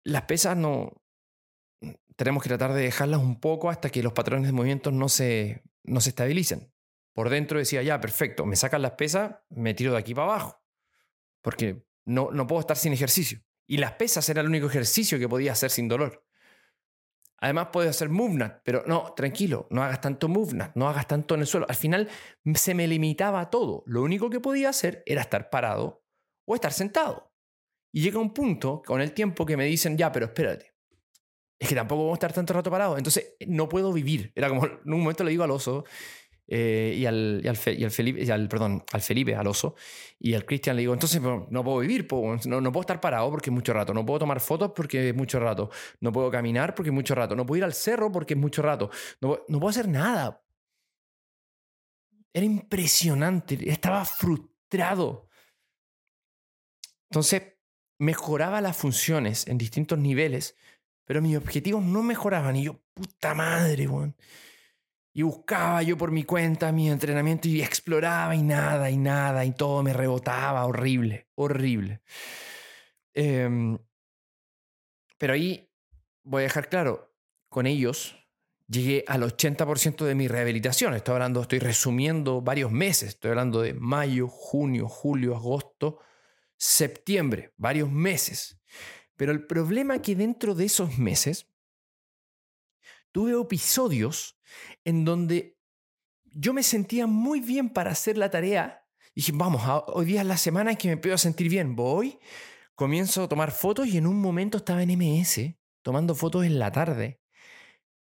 [0.04, 1.04] las pesas no...
[2.16, 5.64] Tenemos que tratar de dejarlas un poco hasta que los patrones de movimientos no se,
[5.84, 6.74] no se estabilicen.
[7.14, 10.64] Por dentro decía, ya, perfecto, me sacan las pesas, me tiro de aquí para abajo.
[11.44, 13.40] Porque no, no puedo estar sin ejercicio.
[13.68, 16.27] Y las pesas era el único ejercicio que podía hacer sin dolor.
[17.40, 21.42] Además puedes hacer movement, pero no, tranquilo, no hagas tanto movement, no hagas tanto en
[21.42, 21.68] el suelo.
[21.70, 22.10] Al final
[22.56, 23.84] se me limitaba todo.
[23.86, 26.04] Lo único que podía hacer era estar parado
[26.48, 27.32] o estar sentado.
[27.94, 30.74] Y llega un punto con el tiempo que me dicen, ya, pero espérate.
[31.60, 32.98] Es que tampoco vamos a estar tanto rato parado.
[32.98, 34.32] Entonces no puedo vivir.
[34.36, 35.86] Era como, en un momento le digo al oso,
[36.48, 39.76] eh, y, al, y, al, Felipe, al, perdón, al Felipe, al oso,
[40.18, 43.50] y al Cristian le digo, entonces no puedo vivir, no, no, puedo estar parado porque
[43.50, 46.90] es mucho rato, no puedo tomar fotos porque es mucho rato, no puedo caminar porque
[46.90, 49.70] es mucho rato, no puedo ir al cerro porque es mucho rato, no, no puedo
[49.70, 50.42] hacer nada.
[52.34, 55.28] Era impresionante, estaba frustrado.
[57.10, 57.42] Entonces,
[58.00, 60.56] mejoraba las funciones en distintos niveles,
[61.06, 62.56] pero mis objetivos no mejoraban.
[62.56, 64.16] Y yo, puta madre, weón.
[65.18, 69.52] Y buscaba yo por mi cuenta mi entrenamiento y exploraba y nada, y nada, y
[69.52, 72.02] todo me rebotaba, horrible, horrible.
[73.16, 73.80] Em,
[75.18, 75.72] pero ahí
[76.22, 77.16] voy a dejar claro,
[77.50, 78.16] con ellos
[78.68, 80.94] llegué al 80% de mi rehabilitación.
[80.94, 83.10] Estoy hablando, estoy resumiendo varios meses.
[83.10, 85.98] Estoy hablando de mayo, junio, julio, agosto,
[86.58, 88.60] septiembre, varios meses.
[89.16, 91.48] Pero el problema es que dentro de esos meses
[93.18, 94.38] tuve episodios
[94.86, 95.58] en donde
[96.26, 98.86] yo me sentía muy bien para hacer la tarea.
[99.16, 101.76] Y dije, vamos, hoy día es la semana en que me puedo sentir bien.
[101.76, 102.20] Voy,
[102.76, 106.72] comienzo a tomar fotos y en un momento estaba en MS, tomando fotos en la
[106.72, 107.20] tarde.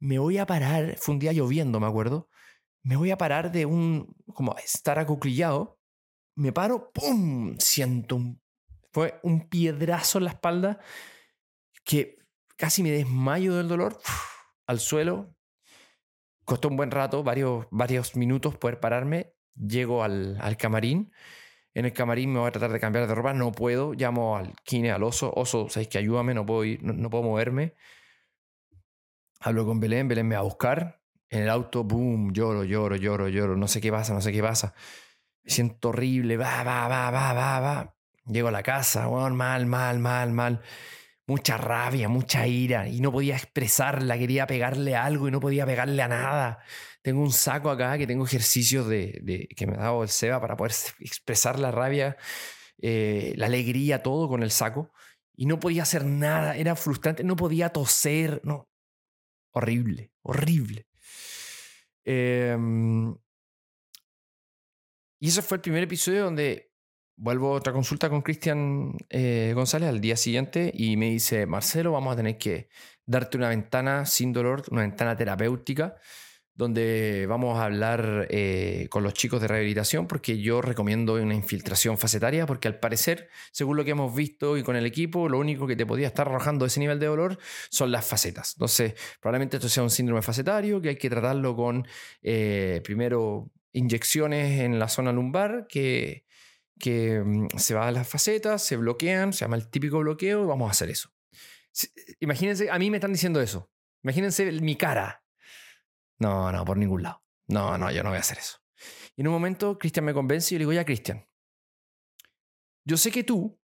[0.02, 2.28] Me voy a parar, fue un día lloviendo, me acuerdo.
[2.84, 5.80] Me voy a parar de un, como estar acuclillado.
[6.36, 7.56] Me paro, ¡pum!
[7.58, 8.42] Siento un,
[8.92, 10.78] fue un piedrazo en la espalda
[11.86, 12.18] que
[12.58, 13.98] casi me desmayo del dolor
[14.70, 15.36] al suelo.
[16.46, 19.34] Costó un buen rato, varios, varios minutos poder pararme.
[19.56, 21.12] Llego al, al camarín.
[21.74, 23.34] En el camarín me voy a tratar de cambiar de ropa.
[23.34, 23.94] No puedo.
[23.94, 25.34] Llamo al kine, al oso.
[25.36, 26.36] Oso, ¿sabes que ayúdame?
[26.36, 27.74] No puedo, ir, no, puedo moverme.
[29.40, 30.08] Hablo con Belén.
[30.08, 31.02] Belén me va a buscar.
[31.32, 33.58] En el auto, boom, lloro, lloro, lloro, lloro.
[33.58, 34.76] No sé qué pasa, no sé qué pasa.
[35.44, 36.38] Me siento horrible.
[36.38, 37.96] Va, va, va, va, va, va.
[38.26, 39.08] Llego a la casa.
[39.08, 40.62] Bueno, mal, mal, mal, mal
[41.30, 46.02] mucha rabia, mucha ira y no podía expresarla, quería pegarle algo y no podía pegarle
[46.02, 46.60] a nada.
[47.02, 50.58] Tengo un saco acá que tengo ejercicios de, que me ha dado el Seba para
[50.58, 52.18] poder expresar la rabia,
[52.82, 54.92] eh, la alegría, todo con el saco
[55.40, 58.70] y no podía hacer nada, era frustrante, no podía toser, no.
[59.52, 60.86] Horrible, horrible.
[62.04, 63.16] Em,
[65.22, 66.69] y ese fue el primer episodio donde
[67.20, 71.92] vuelvo a otra consulta con Cristian eh, González al día siguiente y me dice, Marcelo,
[71.92, 72.70] vamos a tener que
[73.06, 75.96] darte una ventana sin dolor, una ventana terapéutica
[76.56, 81.98] donde vamos a hablar eh, con los chicos de rehabilitación, porque yo recomiendo una infiltración
[81.98, 85.68] facetaria, porque al parecer, según lo que hemos visto y con el equipo, lo único
[85.68, 88.56] que te podía estar arrojando ese nivel de dolor son las facetas.
[88.58, 91.88] Entonces, probablemente esto sea un síndrome facetario, que hay que tratarlo con,
[92.24, 96.26] eh, primero, inyecciones en la zona lumbar, que,
[96.80, 100.48] que mm, se va a las facetas, se bloquean, se llama el típico bloqueo, y
[100.48, 101.12] vamos a hacer eso.
[102.20, 103.70] Imagínense, a mí me están diciendo eso.
[104.02, 105.24] Imagínense mi cara
[106.20, 107.24] no, no, por ningún lado.
[107.48, 108.60] No, no, yo no voy a hacer eso.
[109.16, 111.28] Y en un momento Cristian me convence y le digo, ya Cristian,
[112.86, 113.60] yo sé que tú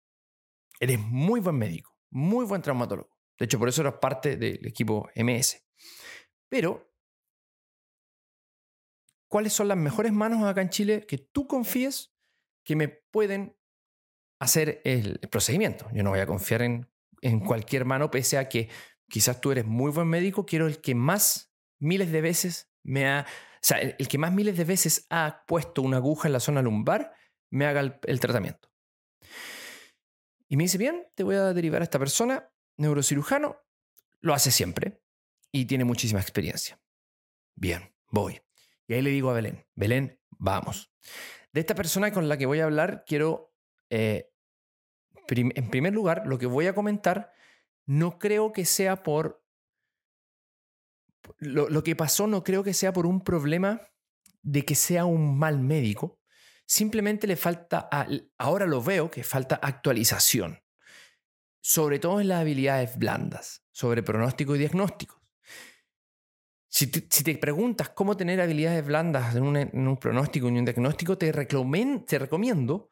[0.80, 3.10] eres muy buen médico, muy buen traumatólogo.
[3.38, 5.66] De hecho, por eso eras parte del equipo MS.
[6.50, 6.94] Pero,
[9.28, 12.13] ¿cuáles son las mejores manos acá en Chile que tú confíes
[12.64, 13.58] que me pueden
[14.40, 15.88] hacer el procedimiento?
[15.94, 16.90] Yo no voy a confiar en,
[17.22, 18.70] en cualquier mano, pese a que
[19.10, 23.26] quizás tú eres muy buen médico, quiero el que más miles de veces me ha...
[23.28, 26.62] O sea, el, que más miles de veces ha puesto una aguja en la zona
[26.62, 27.14] lumbar,
[27.50, 28.70] me haga el, tratamiento.
[30.50, 33.58] Y me dice, bien, te voy a derivar a esta persona, neurocirujano,
[34.20, 35.02] lo hace siempre
[35.52, 36.82] y tiene muchísima experiencia.
[37.56, 38.42] Bien, voy.
[38.88, 40.92] Y ahí le digo a Belén, Belén, vamos.
[41.54, 43.54] De esta persona con la que voy a hablar, quiero,
[43.90, 44.32] eh,
[45.30, 47.32] en primer lugar, lo que voy a comentar,
[47.86, 49.44] no creo que sea por
[51.38, 53.82] lo, que pasó no creo que sea por un problema
[54.42, 56.20] de que sea un mal médico.
[56.66, 57.90] Simplemente le falta,
[58.38, 60.62] ahora lo veo, que falta actualización.
[61.62, 65.23] Sobre todo en las habilidades blandas, sobre pronóstico y diagnóstico.
[66.76, 72.20] Si te, preguntas cómo tener habilidades blandas en un, pronóstico y un diagnóstico, te, te
[72.20, 72.90] recomiendo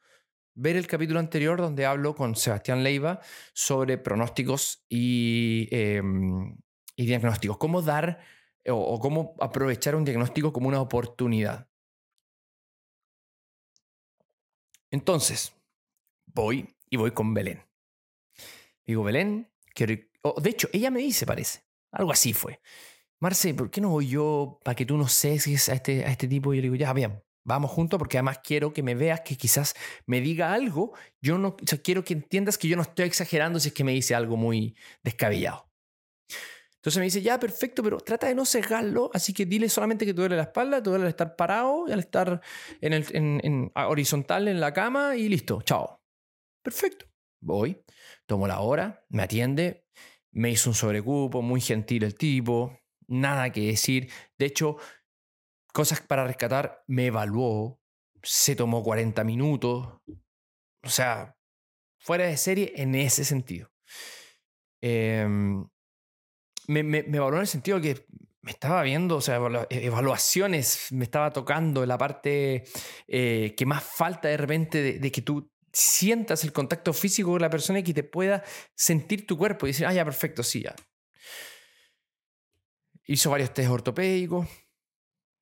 [0.54, 3.22] ver el capítulo anterior donde hablo con Sebastián Leiva
[3.56, 6.56] sobre pronósticos y, em,
[6.96, 7.58] diagnósticos.
[7.58, 8.20] Cómo dar
[8.68, 11.68] o, cómo aprovechar un diagnóstico como una oportunidad.
[14.92, 15.56] Entonces,
[16.28, 17.64] voy y voy con Belén.
[18.86, 22.62] Digo, Belén, de hecho, ella me dice, parece, algo así fue.
[23.22, 26.28] Marce, ¿por qué no voy yo para que tú no ceses a este, a este
[26.28, 26.54] tipo?
[26.54, 29.38] Y yo le digo, ya, bien, vamos juntos porque además quiero que me veas, que
[29.38, 29.76] quizás
[30.08, 30.94] me diga algo.
[31.22, 34.16] Yo no, quiero que entiendas que yo no estoy exagerando si es que me dice
[34.16, 35.70] algo muy descabellado.
[36.78, 40.16] Entonces me dice, ya, perfecto, pero trata de no cegarlo, así que dile solamente que
[40.16, 42.42] te duele la espalda, te duele al estar parado, al estar
[42.82, 46.02] en el, en, horizontal en la cama y listo, chao.
[46.64, 47.06] Perfecto.
[47.40, 47.84] Voy,
[48.26, 49.86] tomo la hora, me atiende,
[50.32, 54.10] me hizo un sobrecupo, muy gentil el tipo, nada que decir.
[54.38, 54.78] De hecho,
[55.74, 57.80] cosas para rescatar, me evaluó,
[58.24, 60.00] se tomó 40 minutos.
[60.84, 61.36] O sea,
[62.00, 63.72] fuera de serie en ese sentido.
[64.82, 65.28] Eh,
[66.68, 68.06] me, me, valoró en el sentido que
[68.42, 72.64] me estaba viendo, o sea, e, evaluaciones, me estaba tocando la parte
[73.08, 77.50] eh, que más falta de repente de, que tú sientas el contacto físico con la
[77.50, 78.44] persona y que te pueda
[78.76, 80.76] sentir tu cuerpo y decir, ah, ya, perfecto, sí, ya.
[83.12, 84.48] Hizo varios test ortopédicos,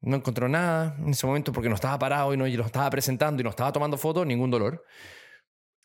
[0.02, 3.42] no encontró nada en ese momento porque no estaba parado y no lo estaba presentando
[3.42, 4.84] y no estaba tomando fotos, ningún dolor.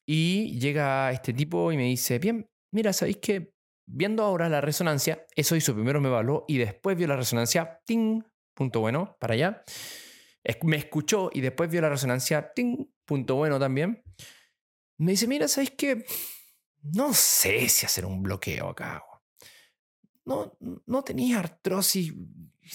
[0.07, 3.55] Y llega este tipo y me dice, bien, mira, ¿sabéis que
[3.87, 8.23] Viendo ahora la resonancia, eso hizo primero me evaluó y después vio la resonancia, ting,
[8.55, 9.63] punto bueno, para allá.
[10.63, 14.03] Me escuchó y después vio la resonancia, ting, punto bueno también.
[14.99, 16.05] Me dice, mira, ¿sabes qué?
[16.83, 19.03] No sé si hacer un bloqueo acá.
[20.25, 20.57] No,
[20.87, 22.15] no tenías artrosis,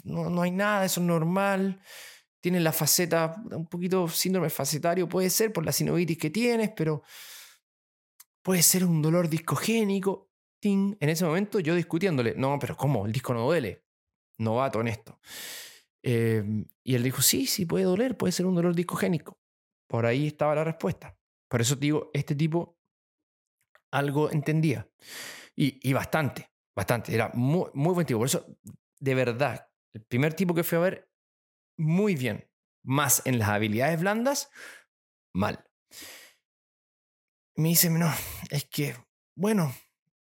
[0.04, 1.82] no, no hay nada, eso es normal.
[2.42, 7.04] Tienes la faceta, un poquito síndrome facetario, puede ser por la sinovitis que tienes, pero
[8.42, 10.30] puede ser un dolor discogénico
[10.62, 13.06] en ese momento yo discutiéndole, no, pero ¿cómo?
[13.06, 13.84] El disco no duele.
[14.38, 15.20] Novato en esto.
[16.02, 19.38] Em, y él dijo, sí, sí puede doler, puede ser un dolor discogénico.
[19.88, 21.18] Por ahí estaba la respuesta.
[21.48, 22.78] Por eso digo, este tipo
[23.92, 24.88] algo entendía.
[25.56, 26.50] Y, bastante,
[26.80, 27.14] bastante.
[27.14, 28.20] Era muy, muy buen tipo.
[28.20, 28.46] Por eso,
[29.00, 31.10] de verdad, el primer tipo que fui a ver,
[31.78, 32.50] muy bien.
[32.84, 34.50] Más en las habilidades blandas,
[35.34, 35.66] mal.
[37.56, 38.10] Me dice, no,
[38.50, 38.96] es que,
[39.36, 39.74] bueno,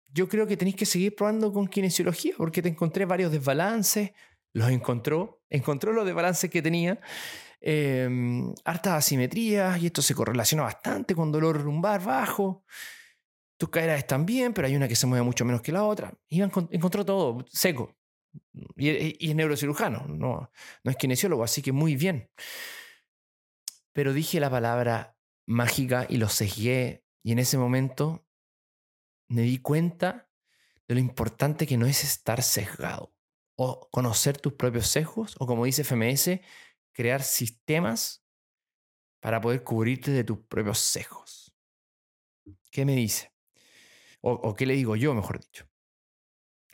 [0.09, 4.11] yo creo que tenéis que seguir probando con kinesiología porque te encontré varios desbalances,
[4.51, 6.99] los encontró, encontró los desbalances que tenía,
[7.61, 8.09] eh,
[8.65, 12.65] hartas asimetrías y esto se correlaciona bastante con dolor lumbar bajo.
[13.63, 16.13] Tus caderas están bien, pero hay una que se mueve mucho menos que la otra.
[16.27, 17.95] Y encontró todo seco.
[18.75, 20.51] Y, es neurocirujano, no,
[20.83, 22.29] no es kinesiólogo, así que muy bien.
[23.93, 25.15] Pero dije la palabra
[25.47, 27.05] mágica y lo sesgué.
[27.23, 28.27] Y en ese momento
[29.29, 30.29] me di cuenta
[30.85, 33.15] de lo importante que no es estar sesgado
[33.55, 36.41] o conocer tus propios sesgos o como dice FMS,
[36.91, 38.25] crear sistemas
[39.21, 41.55] para poder cubrirte de tus propios sesgos.
[42.69, 43.32] ¿Qué me dice?
[44.25, 45.67] O, qué le digo yo, mejor dicho.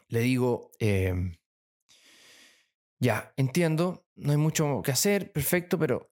[0.07, 1.35] Le digo, em,
[2.99, 6.11] ya, entiendo, no hay mucho que hacer, perfecto, pero,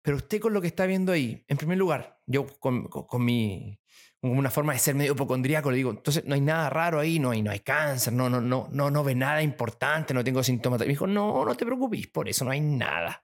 [0.00, 3.80] pero usted con lo que está viendo ahí, en primer lugar, yo con, con mi
[4.22, 7.30] una forma de ser medio hipocondríaco, le digo, entonces no hay nada raro ahí, no
[7.30, 10.80] hay, no hay cáncer, no, no, no, no, no ve nada importante, no tengo síntomas.
[10.80, 13.22] Me dijo, no, no te preocupes, por eso no hay nada.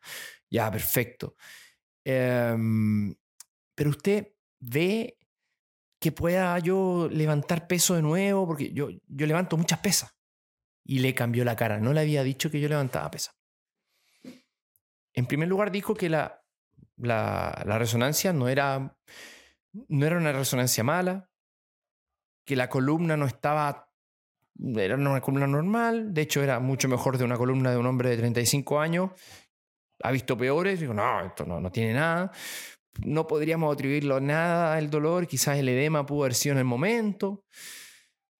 [0.51, 1.37] Ya, perfecto.
[2.05, 3.15] Em,
[3.75, 4.29] pero usted
[4.61, 5.19] ve
[6.03, 10.15] que pueda yo levantar peso de nuevo, porque yo, yo levanto muchas pesas.
[10.85, 13.35] Y le cambió la cara, no le había dicho que yo levantaba pesas.
[15.15, 16.43] En primer lugar dijo que la,
[16.97, 18.97] la, la resonancia no era
[19.89, 21.31] no era una resonancia mala,
[22.45, 23.89] que la columna no estaba,
[24.59, 28.11] era una columna normal, de hecho era mucho mejor de una columna de un hombre
[28.11, 29.11] de 35 años,
[30.03, 32.31] ha visto peores, digo, no, esto no, no tiene nada,
[33.01, 36.65] no podríamos atribuirlo a nada el dolor, quizás el edema pudo haber sido en el
[36.65, 37.45] momento,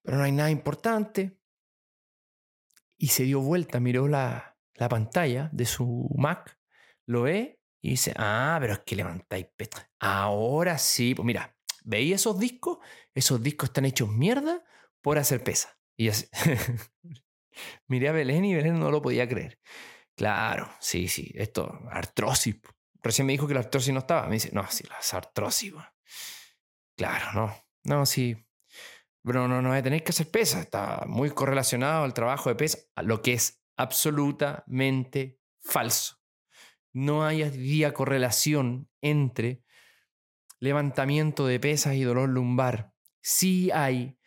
[0.03, 1.39] pero no hay nada importante.
[2.97, 6.57] Y se dio vuelta, miró la, la pantalla de su Mac,
[7.05, 9.81] lo ve y dice, ah, pero es que levantáis peso.
[9.99, 12.77] Ahora sí, pues mira, ¿veis esos discos?
[13.13, 14.63] Esos discos están hechos mierda
[15.01, 15.77] por hacer pesa.
[15.97, 16.27] Y así.
[17.87, 19.59] Miré a Belén y Belén no lo podía creer.
[20.15, 22.55] Claro, sí, sí, esto, artrosis.
[23.03, 24.27] Recién me dijo que la artrosis no estaba.
[24.27, 25.73] Me dice, no, sí, la artrosis.
[26.95, 28.35] Claro, no, no, sí.
[29.23, 30.61] Pero no, no tenéis que hacer pesa.
[30.61, 36.23] Está muy correlacionado al trabajo de pesa, lo que es absolutamente falso
[36.93, 39.63] no hay día correlación entre
[40.59, 42.93] levantamiento de pesas y dolor lumbar.
[43.21, 44.17] Sí hay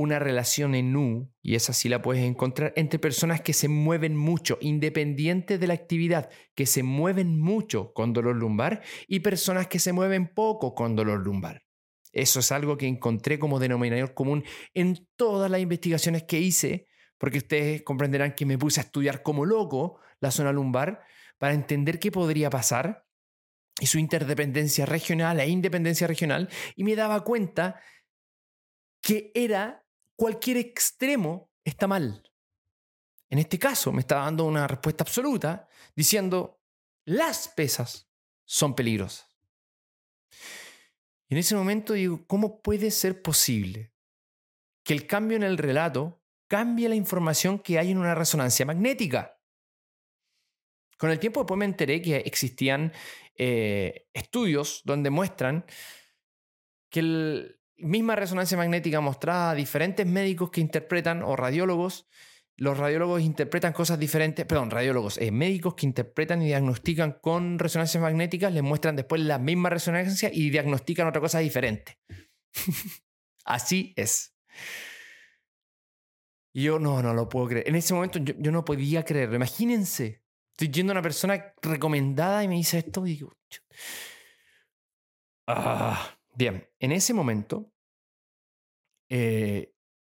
[0.00, 4.16] una relación en U, y esa sí la puedes encontrar, entre personas que se mueven
[4.16, 9.78] mucho, independiente de la actividad, que se mueven mucho con dolor lumbar, y personas que
[9.78, 11.64] se mueven poco con dolor lumbar.
[12.12, 14.44] Eso es algo que encontré como denominador común
[14.74, 16.88] en todas las investigaciones que hice,
[17.18, 21.02] porque ustedes comprenderán que me puse a estudiar como loco la zona lumbar,
[21.38, 23.06] para entender qué podría pasar
[23.80, 27.80] y su interdependencia regional e independencia regional y me daba cuenta
[29.00, 29.79] que era
[30.20, 32.30] cualquier extremo está mal.
[33.30, 35.66] En este caso me estaba dando una respuesta absoluta
[35.96, 36.60] diciendo
[37.06, 38.12] las pesas
[38.44, 39.34] son peligrosas.
[41.26, 43.94] Y en ese momento digo, ¿cómo puede ser posible
[44.84, 49.40] que el cambio en el relato cambie la información que hay en una resonancia magnética?
[50.98, 52.92] Con el tiempo después me enteré que existían
[53.36, 55.64] eh, estudios donde muestran
[56.90, 62.08] que la misma resonancia magnética mostrada a diferentes médicos que interpretan o radiólogos,
[62.56, 68.02] los radiólogos interpretan cosas diferentes, perdón, radiólogos, eh, médicos que interpretan y diagnostican con resonancias
[68.02, 71.98] magnéticas, les muestran después la misma resonancia y diagnostican otra cosa diferente.
[73.44, 74.36] Así es.
[76.52, 77.68] Y yo no, no lo puedo creer.
[77.68, 79.36] En ese momento yo, yo no podía creerlo.
[79.36, 80.20] Imagínense
[80.60, 83.32] Estoy yendo a una persona recomendada y me dice esto y digo...
[85.46, 87.72] Ah, bien, en ese momento
[89.10, 89.74] eh,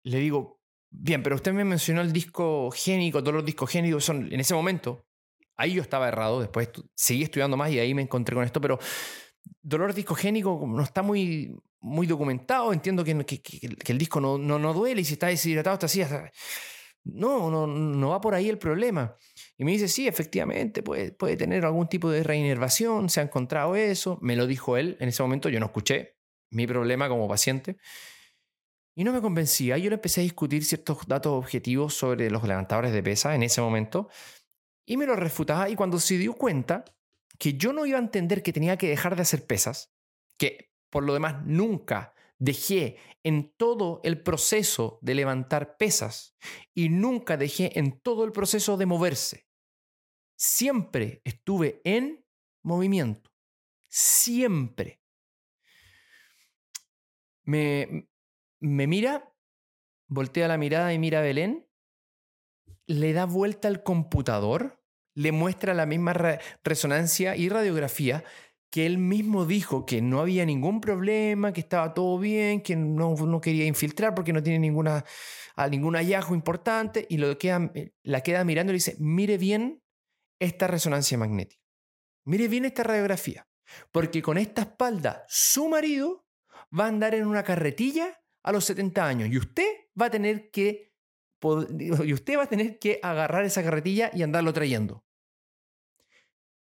[0.04, 0.60] le digo,
[0.90, 4.54] bien, pero usted me mencionó el disco génico, todos los discos génicos son, en ese
[4.54, 5.06] momento,
[5.56, 8.78] ahí yo estaba errado, después seguí estudiando más y ahí me encontré con esto, pero
[9.62, 14.74] dolor discogénico no está muy, muy documentado, entiendo que, que, el disco no, no, no,
[14.74, 16.02] duele y si está deshidratado está así,
[17.04, 19.16] no, no, no va por ahí el problema.
[19.60, 24.18] Y me dice, sí, efectivamente, puede, tener algún tipo de reinervación, se ha encontrado eso.
[24.22, 26.16] Me lo dijo él, en ese momento yo no escuché
[26.50, 27.76] mi problema como paciente.
[28.96, 29.76] Y no me convencía.
[29.76, 33.60] Yo le empecé a discutir ciertos datos objetivos sobre los levantadores de pesa en ese
[33.60, 34.08] momento.
[34.86, 35.68] Y me lo refutaba.
[35.68, 36.86] Y cuando se dio cuenta
[37.38, 39.92] que yo no iba a entender que tenía que dejar de hacer pesas,
[40.38, 46.34] que por lo demás nunca dejé en todo el proceso de levantar pesas
[46.72, 49.49] y nunca dejé en todo el proceso de moverse
[50.40, 52.24] siempre estuve en
[52.62, 53.30] movimiento.
[53.88, 55.02] Siempre.
[57.42, 58.08] Me,
[58.58, 59.34] me mira,
[60.08, 61.68] voltea la mirada y mira a Belén,
[62.86, 64.82] le da vuelta al computador,
[65.14, 66.14] le muestra la misma
[66.64, 68.24] resonancia y radiografía
[68.70, 73.14] que él mismo dijo que no había ningún problema, que estaba todo bien, que no,
[73.14, 75.04] no quería infiltrar porque no tiene ninguna,
[75.70, 77.72] ningún hallazgo importante, y lo queda,
[78.04, 79.82] la queda mirando y le dice, mire bien
[80.40, 81.62] esta resonancia magnética.
[82.24, 83.46] Mire bien esta radiografía.
[83.92, 86.26] Porque con esta espalda, su marido
[86.76, 89.68] va a andar en una carretilla a los 70 años y usted
[90.00, 90.90] va a tener que
[91.78, 95.06] y usted va a tener que agarrar esa carretilla y andarlo trayendo.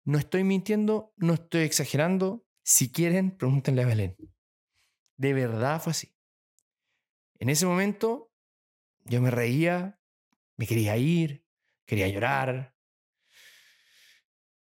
[0.04, 2.46] No estoy mintiendo, no estoy exagerando.
[2.62, 4.16] Si quieren, pregúntenle a Belén.
[5.16, 6.14] De verdad fue así.
[7.38, 8.30] En ese momento
[9.04, 9.98] yo me reía,
[10.56, 11.46] me quería ir,
[11.86, 12.75] quería llorar.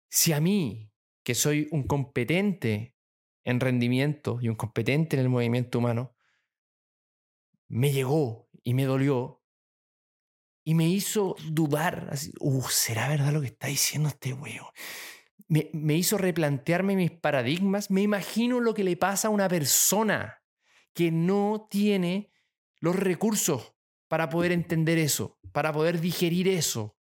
[0.09, 0.91] Si a mí,
[1.23, 2.95] que soy un competente
[3.43, 6.15] en rendimiento y un competente en el movimiento humano,
[7.67, 9.43] me llegó y me dolió
[10.63, 14.71] y me hizo dudar, así, uh, ¿será verdad lo que está diciendo este huevo?
[15.47, 20.43] Me, me hizo replantearme mis paradigmas, me imagino lo que le pasa a una persona
[20.93, 22.31] que no tiene
[22.79, 23.73] los recursos
[24.07, 26.98] para poder entender eso, para poder digerir eso.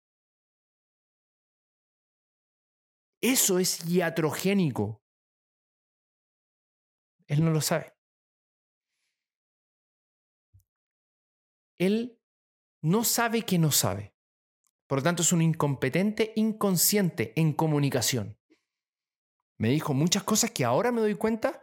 [3.21, 5.01] Eso es iatrogénico.
[7.27, 7.93] Él no lo sabe.
[11.79, 12.19] Él
[12.81, 14.15] no sabe que no sabe.
[14.87, 18.39] Por lo tanto, es un incompetente inconsciente en comunicación.
[19.57, 21.61] Me dijo muchas cosas que ahora me doy cuenta,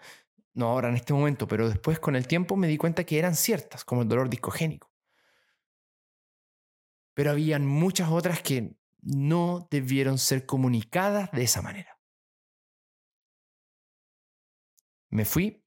[0.52, 3.34] no ahora en este momento, pero después con el tiempo me di cuenta que eran
[3.36, 4.92] ciertas, como el dolor discogénico.
[7.14, 12.00] Pero habían muchas otras que no debieron ser comunicadas de esa manera.
[15.10, 15.64] Me fui,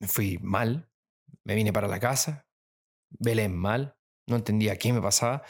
[0.00, 0.90] me fui mal,
[1.44, 2.48] me vine para la casa,
[3.10, 3.96] Belén mal,
[4.26, 5.42] no entendía qué me pasaba,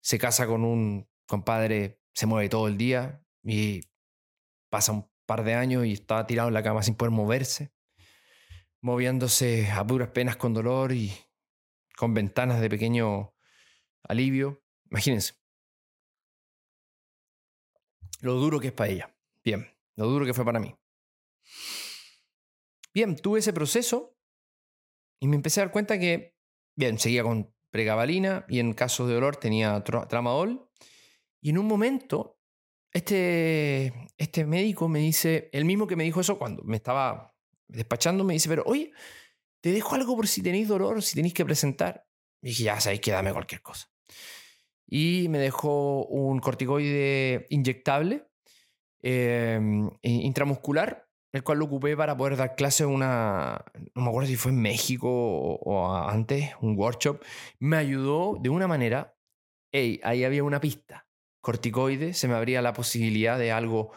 [0.00, 3.82] se casa con un compadre, se mueve todo el día y
[4.70, 7.72] pasa un par de años y está tirado en la cama sin poder moverse,
[8.80, 11.12] moviéndose a puras penas con dolor y
[11.96, 13.34] con ventanas de pequeño
[14.02, 14.62] alivio.
[14.90, 15.37] Imagínense.
[18.20, 19.16] Lo duro que es para ella.
[19.44, 19.66] Bien,
[19.96, 20.74] lo duro que fue para mí.
[22.92, 24.16] Bien, tuve ese proceso
[25.20, 26.36] y me empecé a dar cuenta que,
[26.76, 30.68] bien, seguía con pregabalina y en caso de dolor tenía tramadol.
[31.40, 32.40] Y en un momento,
[32.92, 37.36] este, este médico me dice, el mismo que me dijo eso cuando me estaba
[37.68, 38.92] despachando, me dice, pero oye,
[39.60, 42.06] te dejo algo por si tenéis dolor, si tenéis que presentar.
[42.42, 43.88] Y dije, ya sabéis que dame cualquier cosa
[44.90, 48.26] y me dejó un corticoide inyectable
[49.02, 53.62] em, intramuscular, el cual lo ocupé para poder dar clase una,
[53.94, 57.22] no me acuerdo si fue en México o, antes, un workshop.
[57.58, 59.14] Me ayudó de una manera,
[59.72, 61.06] hey, ahí había una pista.
[61.42, 63.90] Corticoide, se me abría la posibilidad de algo,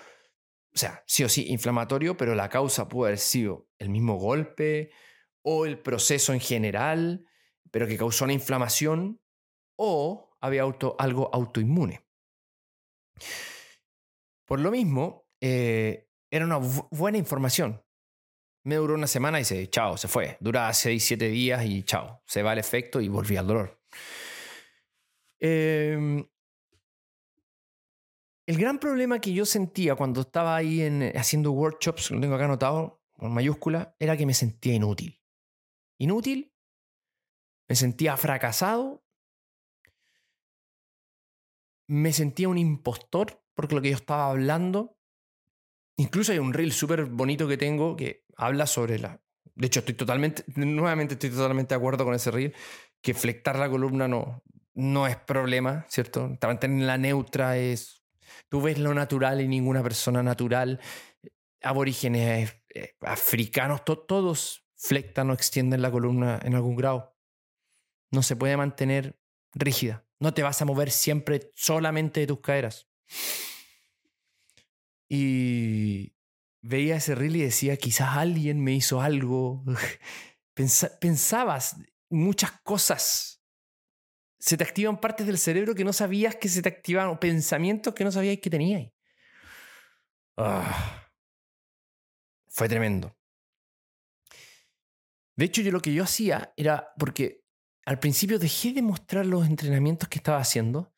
[0.74, 4.92] o sea, sí o sí, inflamatorio, pero la causa pudo haber sido el mismo golpe
[5.42, 7.26] o el proceso en general,
[7.72, 9.22] pero que causó una inflamación
[9.78, 12.04] o había auto, algo autoinmune.
[14.46, 17.82] Por lo mismo, eh, era una buena información.
[18.64, 20.38] Me duró una semana y se, chao, se fue.
[20.40, 23.82] Dura 6, 7 días y chao, se va el efecto y volví al dolor.
[25.40, 26.24] Em,
[28.48, 32.46] el gran problema que yo sentía cuando estaba ahí en, haciendo workshops, lo tengo acá
[32.46, 35.20] anotado con mayúscula, era que me sentía inútil.
[35.98, 36.54] Inútil,
[37.68, 39.04] me sentía fracasado
[41.92, 44.98] me sentía un impostor porque lo que yo estaba hablando.
[45.98, 49.22] Incluso hay un reel súper bonito que tengo que habla sobre la.
[49.56, 52.56] De hecho, estoy totalmente, nuevamente estoy totalmente de acuerdo con ese reel,
[53.02, 54.42] que flectar la columna no,
[54.74, 56.38] no es problema, ¿cierto?
[56.42, 58.06] Mantener la neutra es.
[58.48, 60.80] Tú ves lo natural y ninguna persona natural,
[61.62, 67.18] aborígenes, eh, africanos, todos flectan o extienden la columna en algún grado.
[68.12, 69.20] No se puede mantener
[69.54, 70.06] rígida.
[70.22, 72.88] No te vas a mover siempre solamente de tus caderas.
[75.10, 76.14] Y
[76.62, 79.66] veía ese reel y decía, quizás alguien me hizo algo.
[80.54, 83.44] pensabas muchas cosas.
[84.40, 88.04] Se te activan partes del cerebro que no sabías que se te activaban, pensamientos que
[88.04, 88.92] no sabías que tenías.
[90.38, 91.10] Ah,
[92.48, 93.18] fue tremendo.
[95.36, 97.41] De hecho, yo lo que yo hacía era porque
[97.86, 100.94] al principio dejé de mostrar los entrenamientos que estaba haciendo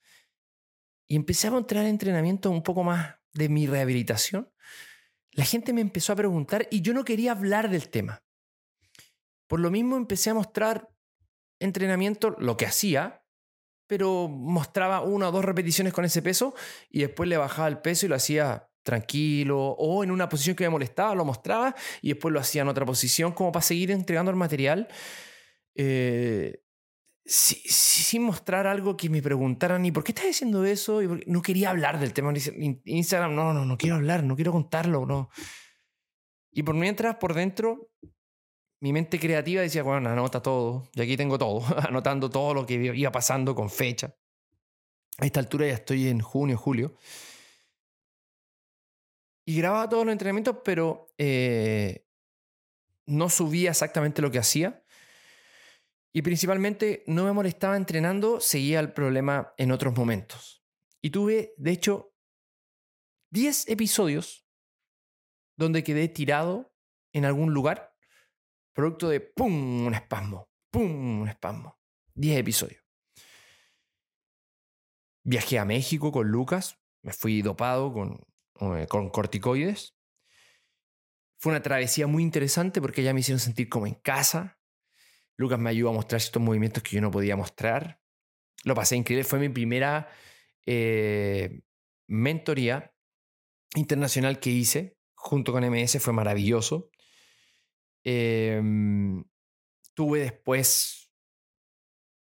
[1.08, 4.52] y empecé a mostrar entrenamientos un poco más de mi rehabilitación.
[5.32, 8.24] La gente me empezó a preguntar y yo no quería hablar del tema.
[9.48, 10.90] Por lo mismo empecé a mostrar
[11.60, 13.26] entrenamiento, lo que hacía,
[13.88, 16.54] pero mostraba una o dos repeticiones con ese peso
[16.90, 20.66] y después le bajaba el peso y lo hacía tranquilo o en una posición que
[20.66, 24.32] me molestaba, lo mostraba y después lo hacía en otra posición como para seguir entregando
[24.32, 24.88] el material.
[25.76, 26.63] Eh,
[27.26, 31.02] sin mostrar algo que me preguntaran, ¿y por qué estás diciendo eso?
[31.02, 32.34] Y no quería hablar del tema.
[32.86, 35.30] Instagram, no, no, no quiero hablar, no quiero contarlo, no.
[36.52, 37.92] Y por mientras, por dentro,
[38.82, 40.90] mi mente creativa decía, bueno, anota todo.
[40.94, 44.14] Y aquí tengo todo, anotando todo lo que iba pasando con fecha.
[45.20, 46.98] A esta altura ya estoy en junio, julio.
[49.46, 52.06] Y grababa todos los entrenamientos, pero eh,
[53.06, 54.83] no subía exactamente lo que hacía.
[56.14, 60.64] Y principalmente no me molestaba entrenando, seguía el problema en otros momentos.
[61.02, 62.14] Y tuve, de hecho,
[63.32, 64.48] 10 episodios
[65.58, 66.72] donde quedé tirado
[67.14, 67.96] en algún lugar,
[68.74, 69.88] producto de ¡pum!
[69.88, 71.22] un espasmo, ¡pum!
[71.22, 71.80] un espasmo.
[72.14, 72.84] 10 episodios.
[75.26, 78.24] Viajé a México con Lucas, me fui dopado con,
[78.60, 79.96] eh, con corticoides.
[81.40, 84.60] Fue una travesía muy interesante porque ya me hicieron sentir como en casa,
[85.38, 88.00] Lucas me ayudó a mostrar estos movimientos que yo no podía mostrar.
[88.64, 89.24] Lo pasé increíble.
[89.24, 90.08] Fue mi primera
[90.66, 91.62] eh,
[92.08, 92.94] mentoría
[93.76, 96.00] internacional que hice junto con MS.
[96.00, 96.90] Fue maravilloso.
[98.04, 99.24] Em,
[99.94, 101.12] tuve después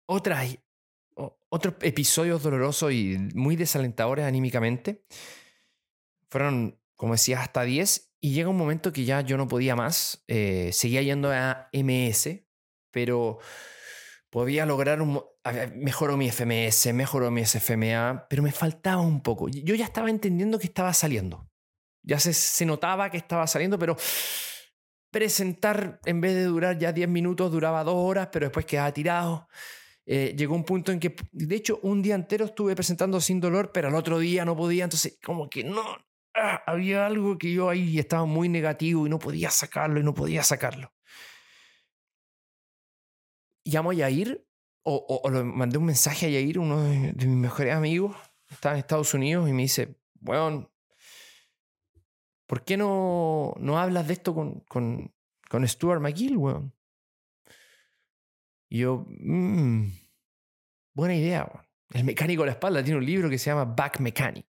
[0.06, 5.04] otros episodios dolorosos y muy desalentadores anímicamente.
[6.28, 8.12] Fueron, como decía, hasta 10.
[8.20, 10.24] Y llega un momento que ya yo no podía más.
[10.28, 12.44] Eh, seguía yendo a MS
[12.94, 13.38] pero
[14.30, 15.20] podía lograr un...
[15.74, 19.48] Mejoró mi FMS, mejoró mi SFMA, pero me faltaba un poco.
[19.48, 21.50] Yo ya estaba entendiendo que estaba saliendo.
[22.02, 23.96] Ya se, se notaba que estaba saliendo, pero
[25.10, 29.48] presentar, en vez de durar ya 10 minutos, duraba 2 horas, pero después quedaba tirado.
[30.06, 33.72] Eh, llegó un punto en que, de hecho, un día entero estuve presentando sin dolor,
[33.72, 35.82] pero al otro día no podía, entonces como que no,
[36.34, 40.14] ah, había algo que yo ahí estaba muy negativo y no podía sacarlo y no
[40.14, 40.93] podía sacarlo
[43.64, 44.46] llamo a Yair
[44.84, 48.14] o, mandé un mensaje a Yair, uno de, mis mejores amigos,
[48.50, 50.70] está en Estados Unidos y me dice, bueno,
[52.46, 55.14] ¿por qué no, no hablas de esto con, con,
[55.48, 56.74] con Stuart McGill, weón?
[58.68, 59.86] Y yo, mmm,
[60.94, 61.64] buena idea, weón.
[61.92, 64.46] El mecánico de la espalda tiene un libro que se llama Back Mechanic.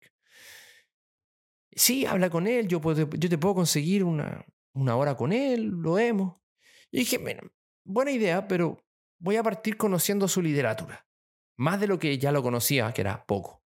[1.74, 5.68] Sí, habla con él, yo, puedo, yo te puedo conseguir una, una hora con él,
[5.68, 6.38] lo vemos.
[6.91, 7.41] Y dije, bueno,
[7.84, 8.78] buena idea, pero
[9.22, 11.05] voy a partir conociendo su literatura.
[11.57, 13.63] Más de lo que ya lo conocía, que era poco.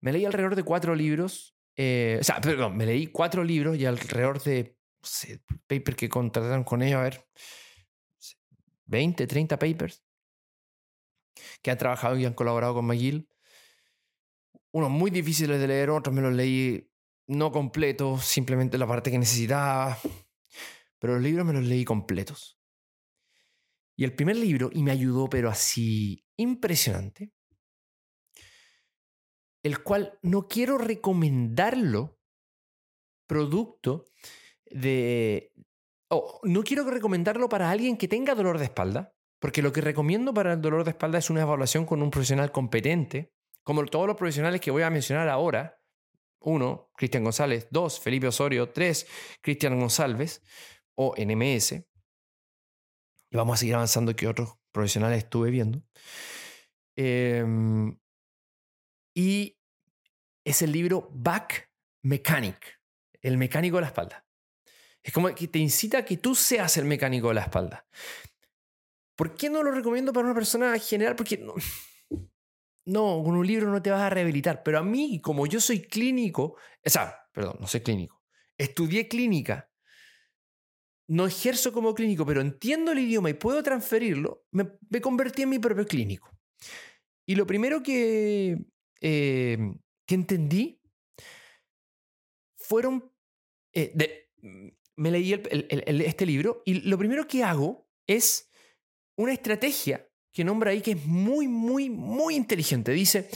[0.00, 1.56] Me leí alrededor de cuatro libros.
[1.76, 4.76] Eh, o sea, perdón, me leí cuatro libros y alrededor de
[5.68, 7.26] no que contrataron con ellos, a ver,
[8.84, 10.04] 20, 30 papers
[11.62, 13.28] que han trabajado y han colaborado con McGill.
[14.72, 16.90] Unos muy difíciles de leer, otros me los leí
[17.26, 19.98] no completos, simplemente la parte que necesitaba.
[20.98, 22.61] Pero los libros me los leí completos.
[23.96, 27.32] Y el primer libro, y me ayudó, pero así impresionante,
[29.62, 32.18] el cual no quiero recomendarlo
[33.26, 34.06] producto
[34.66, 35.52] de...
[36.08, 40.34] o no quiero recomendarlo para alguien que tenga dolor de espalda, porque lo que recomiendo
[40.34, 43.32] para el dolor de espalda es una evaluación con un profesional competente,
[43.62, 45.78] como todos los profesionales que voy a mencionar ahora.
[46.40, 47.68] Uno, Cristian González.
[47.70, 48.70] Dos, Felipe Osorio.
[48.70, 49.06] Tres,
[49.40, 50.42] Cristian González
[50.96, 51.91] o NMS
[53.32, 55.82] y vamos a seguir avanzando que otros profesionales estuve viendo.
[56.94, 57.98] Em,
[59.14, 59.58] y
[60.44, 61.70] es el libro Back
[62.02, 62.80] Mechanic,
[63.22, 64.26] el mecánico de la espalda.
[65.02, 67.86] Es como que te incita a que tú seas el mecánico de la espalda.
[69.16, 71.16] ¿Por qué no lo recomiendo para una persona general?
[71.16, 71.54] Porque no,
[72.84, 74.62] no, con un libro no te vas a rehabilitar.
[74.62, 78.22] Pero a mí, como yo soy clínico, o sea, perdón, no soy clínico,
[78.58, 79.71] estudié clínica
[81.12, 85.58] no ejerzo como clínico, pero entiendo el idioma y puedo transferirlo, me, convertí en mi
[85.58, 86.30] propio clínico.
[87.26, 88.56] Y lo primero que,
[89.00, 89.58] eh,
[90.06, 90.80] que entendí
[92.56, 93.12] fueron...
[93.74, 93.92] Eh,
[94.96, 98.50] me leí este libro y lo primero que hago es
[99.16, 102.92] una estrategia que nombra ahí que es muy, muy, muy inteligente.
[102.92, 103.28] Dice,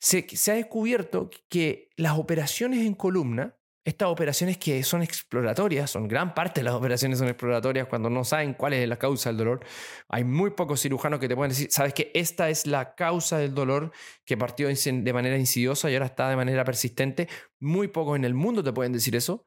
[0.00, 6.08] se, se ha descubierto que las operaciones en columna estas operaciones que son exploratorias, son
[6.08, 9.36] gran parte de las operaciones son exploratorias cuando no saben cuál es la causa del
[9.36, 9.64] dolor.
[10.08, 13.54] Hay muy pocos cirujanos que te pueden decir, sabes que esta es la causa del
[13.54, 13.92] dolor
[14.24, 17.28] que partió de manera insidiosa y ahora está de manera persistente.
[17.60, 19.46] Muy pocos en el mundo te pueden decir eso.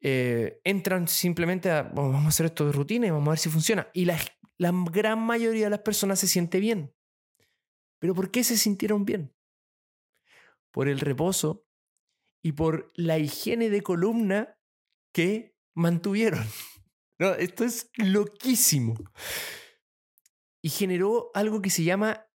[0.00, 3.48] Eh, entran simplemente a, vamos a hacer esto de rutina y vamos a ver si
[3.48, 3.86] funciona.
[3.94, 4.18] Y la,
[4.56, 6.92] la gran mayoría de las personas se siente bien.
[8.00, 9.32] ¿Pero por qué se sintieron bien?
[10.72, 11.67] Por el reposo
[12.42, 14.58] y por la higiene de columna
[15.12, 16.44] que mantuvieron.
[17.20, 18.94] No, esto es loquísimo.
[20.62, 22.28] y generó algo que se llama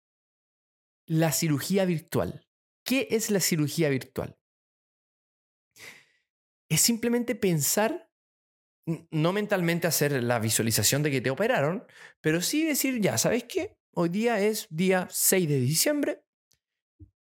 [1.06, 2.48] la cirugía virtual.
[2.84, 4.36] ¿Qué es la cirugía virtual?
[6.68, 8.10] Es simplemente pensar,
[9.12, 11.84] no mentalmente hacer la visualización de que te operaron,
[12.20, 13.76] pero sí decir, ya, ¿sabes qué?
[13.94, 16.24] Hoy día es día 6 de diciembre.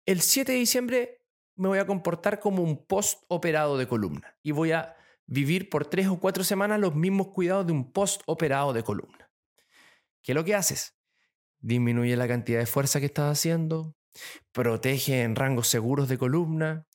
[0.06, 1.17] El 7 de diciembre
[1.58, 4.96] me voy a comportar como un post-operado de columna y voy a
[5.26, 9.30] vivir por tres o cuatro semanas los mismos cuidados de un post-operado de columna.
[10.22, 10.96] ¿Qué es lo que haces?
[11.58, 13.96] Disminuye la cantidad de fuerza que estás haciendo,
[14.52, 16.86] protege en rangos seguros de columna,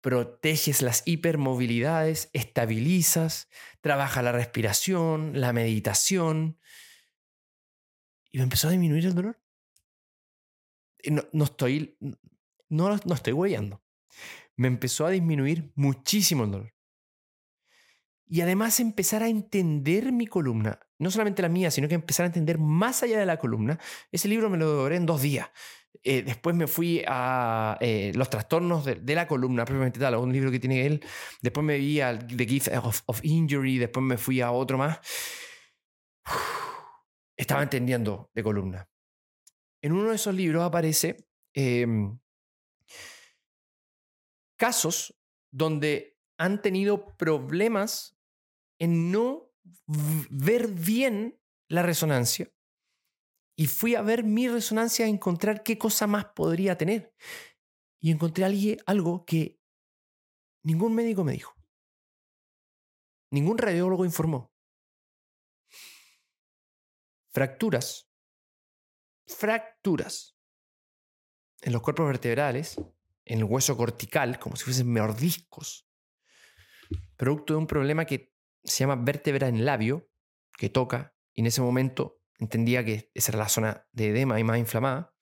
[0.00, 3.48] proteges las hipermovilidades, estabilizas,
[3.80, 6.58] trabaja la respiración, la meditación.
[8.32, 9.40] Y me empezó a disminuir el dolor.
[11.04, 11.96] No, no estoy,
[12.68, 13.80] no, no estoy huellando.
[14.56, 16.78] Me empezó a disminuir muchísimo el dolor
[18.30, 22.26] y además empezar a entender mi columna, no solamente la mía, sino que empezar a
[22.26, 23.78] entender más allá de la columna.
[24.12, 25.48] Ese libro me lo devoré en dos días.
[26.04, 30.50] Eh, después me fui a eh, Los trastornos de, la columna, propiamente tal, un libro
[30.50, 31.02] que tiene él.
[31.40, 32.68] Después me vi al The Gift
[33.06, 35.00] of, Injury, después me fui a otro más.
[37.36, 38.88] estaba entendiendo de columna.
[39.80, 42.18] En uno de esos libros aparece em,
[44.58, 45.18] casos
[45.50, 48.18] donde han tenido problemas
[48.78, 49.50] en no
[50.30, 52.52] ver bien la resonancia.
[53.56, 57.12] Y fui a ver mi resonancia a encontrar qué cosa más podría tener.
[58.00, 58.44] Y encontré
[58.86, 59.60] algo que
[60.62, 61.54] ningún médico me dijo.
[63.32, 64.52] Ningún radiólogo informó.
[67.32, 68.08] Fracturas.
[69.26, 70.36] Fracturas.
[71.60, 72.76] En los cuerpos vertebrales,
[73.28, 75.86] en el hueso cortical, como si fuesen mordiscos.
[77.16, 80.10] Producto de un problema que se llama vértebra en labio,
[80.56, 84.44] que toca, y en ese momento entendía que esa era la zona de edema y
[84.44, 85.14] más inflamada.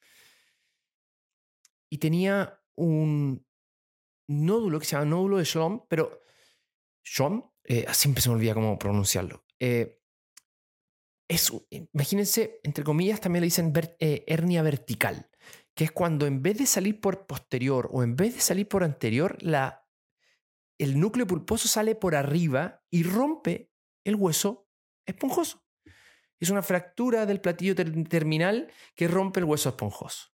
[1.90, 3.44] Y tenía un
[4.28, 6.20] nódulo que se llama nódulo de Schlom, pero
[7.04, 9.44] Schlom, eh, siempre se me olvida cómo pronunciarlo.
[9.58, 10.00] Eh,
[11.28, 15.28] es, imagínense, entre comillas, también le dicen eh, hernia vertical,
[15.76, 18.82] que es cuando en vez de salir por posterior o en vez de salir por
[18.82, 19.86] anterior, la
[20.78, 23.72] el núcleo pulposo sale por arriba y rompe
[24.04, 24.68] el hueso
[25.06, 25.64] esponjoso.
[26.40, 30.32] Es una fractura del platillo terminal que rompe el hueso esponjoso.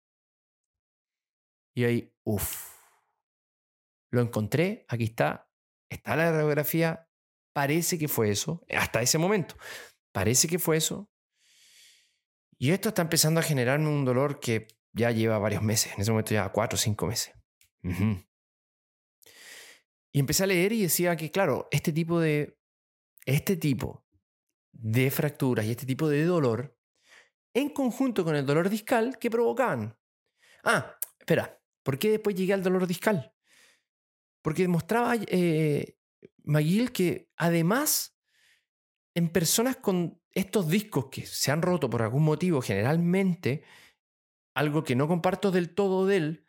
[1.75, 2.75] Y ahí, uff,
[4.11, 5.51] lo encontré, aquí está,
[5.91, 7.11] está la radiografía,
[7.53, 9.57] parece que fue eso, hasta ese momento,
[10.13, 11.11] parece que fue eso.
[12.59, 16.11] Y esto está empezando a generarme un dolor que ya lleva varios meses, en ese
[16.11, 17.35] momento ya cuatro o cinco meses.
[20.11, 22.59] Y empecé a leer y decía que, claro, este tipo de,
[23.27, 24.07] este tipo
[24.73, 26.77] de fracturas y este tipo de dolor,
[27.55, 29.99] en conjunto con el dolor discal, que provocaban.
[30.65, 33.33] Ah, espera, ¿por qué después llegué al dolor discal?
[34.41, 35.99] Porque demostraba eh,
[36.45, 38.19] McGill que además
[39.15, 43.65] en personas con estos discos que se han roto por algún motivo, generalmente,
[44.57, 46.47] algo que no comparto del todo de él,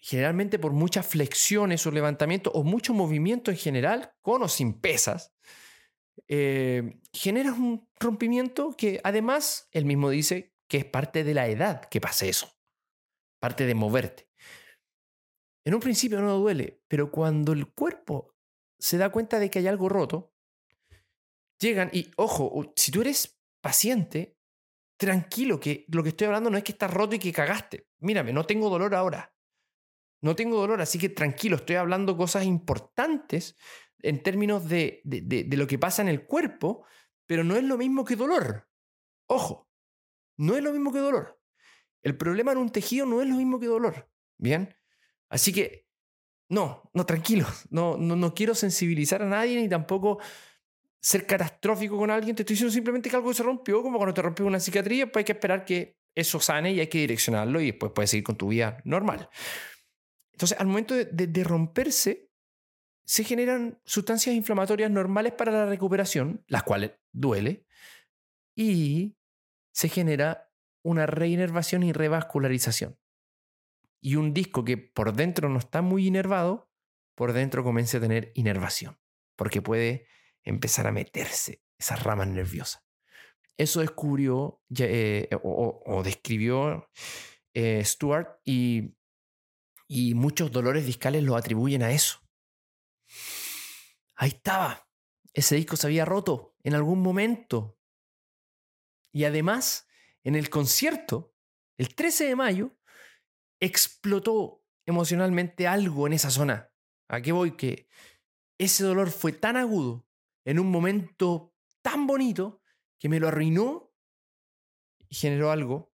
[0.00, 5.34] generalmente por muchas flexiones o levantamientos o mucho movimiento en general, con o sin pesas,
[6.26, 11.84] eh, generas un rompimiento que además él mismo dice que es parte de la edad
[11.84, 12.58] que pasa eso,
[13.40, 14.30] parte de moverte.
[15.66, 18.34] En un principio no duele, pero cuando el cuerpo
[18.78, 20.32] se da cuenta de que hay algo roto,
[21.60, 24.35] llegan y, ojo, si tú eres paciente,
[24.96, 27.88] tranquilo, que lo que estoy hablando no es que estás roto y que cagaste.
[27.98, 29.32] Mírame, no tengo dolor ahora.
[30.22, 33.56] No tengo dolor, así que tranquilo, estoy hablando cosas importantes
[34.00, 36.84] en términos de, de, lo que pasa en el cuerpo,
[37.26, 38.68] pero no es lo mismo que dolor.
[39.26, 39.68] Ojo,
[40.38, 41.40] no es lo mismo que dolor.
[42.02, 44.10] El problema en un tejido no es lo mismo que dolor.
[44.38, 44.74] Bien,
[45.28, 45.86] así que
[46.48, 50.18] no, no, tranquilo, no, no, no quiero sensibilizar a nadie ni tampoco
[51.00, 52.34] ser catastrófico con alguien.
[52.34, 55.22] Te estoy diciendo simplemente que algo se rompió, como cuando te rompió una cicatriz, pues
[55.22, 58.36] hay que esperar que eso sane y hay que direccionarlo y después puedes seguir con
[58.36, 59.28] tu vida normal.
[60.32, 62.30] Entonces, al momento de, romperse,
[63.04, 67.64] se generan sustancias inflamatorias normales para la recuperación, las cuales duele,
[68.54, 69.16] y
[69.72, 70.50] se genera
[70.82, 72.98] una reinervación y revascularización.
[74.00, 76.70] Y un disco que por dentro no está muy inervado,
[77.14, 78.98] por dentro comienza a tener inervación,
[79.36, 80.06] porque puede
[80.46, 82.82] empezar a meterse esas ramas nerviosas.
[83.58, 86.88] Eso descubrió eh, o, describió
[87.54, 88.96] eh, Stuart y
[89.88, 92.20] y muchos dolores discales lo atribuyen a eso.
[94.16, 94.88] Ahí estaba.
[95.32, 97.78] Ese disco se había roto en algún momento.
[99.12, 99.88] Y además,
[100.24, 101.34] en el concierto,
[101.78, 102.78] el 13 de mayo,
[103.60, 106.72] explotó emocionalmente algo en esa zona.
[107.08, 107.56] ¿A qué voy?
[107.56, 107.88] Que
[108.58, 110.05] ese dolor fue tan agudo
[110.46, 112.62] en un momento tan bonito
[112.98, 113.92] que me lo arruinó
[115.08, 115.92] y generó algo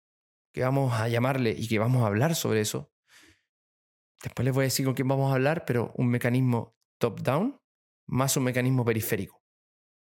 [0.53, 2.93] que vamos a llamarle y que vamos a hablar sobre eso.
[4.21, 7.59] Después les voy a decir con quién vamos a hablar, pero un mecanismo top-down
[8.07, 9.41] más un mecanismo periférico.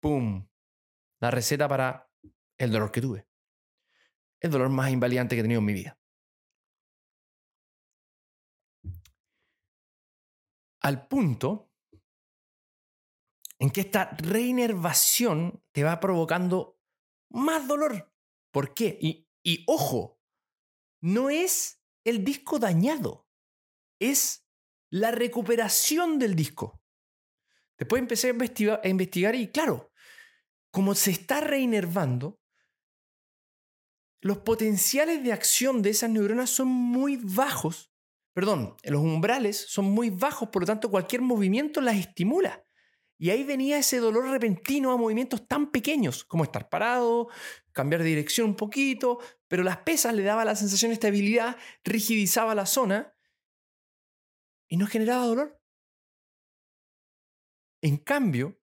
[0.00, 0.48] ¡Pum!
[1.20, 2.10] La receta para
[2.58, 3.28] el dolor que tuve.
[4.40, 5.96] El dolor más invalidante que he tenido en mi vida.
[10.80, 11.69] Al punto
[13.60, 16.80] en que esta reinervación te va provocando
[17.28, 18.10] más dolor.
[18.50, 18.98] ¿Por qué?
[19.00, 20.18] Y, ojo,
[21.02, 23.28] no es el disco dañado,
[24.00, 24.46] es
[24.90, 26.82] la recuperación del disco.
[27.78, 29.92] Después empecé a investigar, a investigar y claro,
[30.70, 32.40] como se está reinervando,
[34.22, 37.92] los potenciales de acción de esas neuronas son muy bajos.
[38.32, 42.64] Perdón, los umbrales son muy bajos, por lo tanto cualquier movimiento las estimula.
[43.20, 47.28] Y ahí venía ese dolor repentino a movimientos tan pequeños como estar parado,
[47.70, 52.54] cambiar de dirección un poquito, pero las pesas le daba la sensación de estabilidad, rigidizaba
[52.54, 53.14] la zona
[54.68, 55.60] y no generaba dolor.
[57.82, 58.58] En cambio,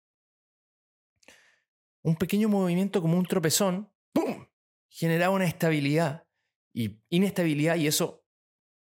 [2.01, 4.47] un pequeño movimiento como un tropezón, ¡pum!
[4.89, 6.27] generaba una estabilidad
[6.73, 8.25] y inestabilidad y eso,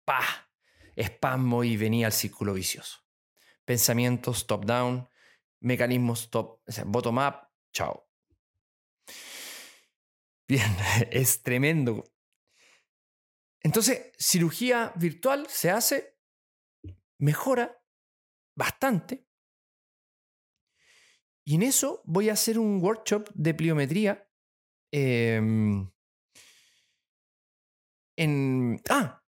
[0.05, 0.49] ¡pah!
[0.95, 2.99] espasmo y venía al círculo vicioso.
[3.65, 5.09] Pensamientos top-down,
[5.59, 8.07] mecanismos top, bottom-up, chao.
[10.47, 10.69] Bien,
[11.11, 12.03] es tremendo.
[13.61, 16.17] Entonces, cirugía virtual se hace,
[17.19, 17.83] mejora
[18.55, 19.27] bastante.
[21.45, 24.29] Y en eso voy a hacer un workshop de pliometría.
[24.91, 25.89] Em,
[28.17, 29.23] en, ah,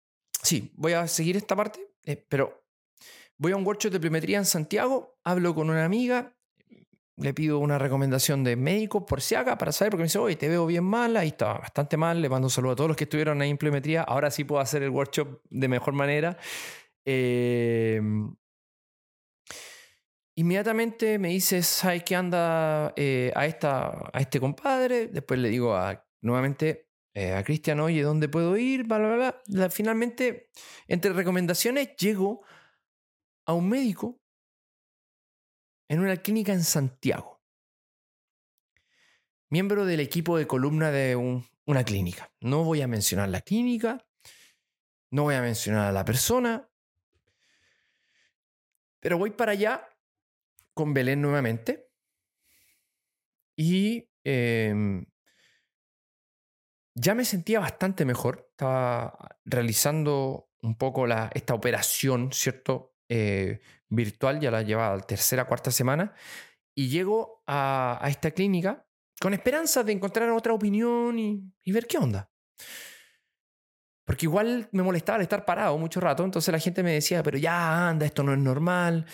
[0.41, 2.64] sí, voy a seguir esta parte, eh, pero
[3.37, 6.35] voy a un workshop de pliometría en Santiago, hablo con una amiga,
[7.17, 10.35] le pido una recomendación de médico por si haga para saber, porque me dice, oye,
[10.35, 12.97] te veo bien mal, ahí está bastante mal, le mando un saludo a todos los
[12.97, 16.37] que estuvieron ahí en pliometría, ahora sí puedo hacer el workshop de mejor manera.
[17.05, 18.35] Em,
[20.35, 25.07] inmediatamente me dice, ¿sabes qué anda eh, a, esta, a este compadre?
[25.07, 28.83] Después le digo a, nuevamente eh, a Cristian, oye, ¿dónde puedo ir?
[28.83, 29.69] Bla, bla, bla.
[29.69, 30.49] Finalmente,
[30.87, 32.41] entre recomendaciones, llego
[33.45, 34.21] a un médico
[35.87, 37.41] en una clínica en Santiago.
[39.49, 41.15] Miembro del equipo de columna de
[41.65, 42.33] una clínica.
[42.41, 44.05] No voy a mencionar la clínica,
[45.11, 46.69] no voy a mencionar a la persona,
[48.99, 49.87] pero voy para allá
[50.73, 51.91] con Belén nuevamente
[53.55, 55.05] y em,
[56.95, 58.47] ya me sentía bastante mejor.
[58.49, 62.94] Estaba realizando un poco la, esta operación, ¿cierto?
[63.09, 66.13] Eh, virtual, ya la llevaba la tercera, cuarta semana,
[66.75, 68.85] y llego a, esta clínica
[69.19, 72.29] con esperanza de encontrar otra opinión y, ver qué onda.
[74.05, 77.37] Porque igual me molestaba el estar parado mucho rato, entonces la gente me decía, pero
[77.37, 79.05] ya anda, esto no es normal.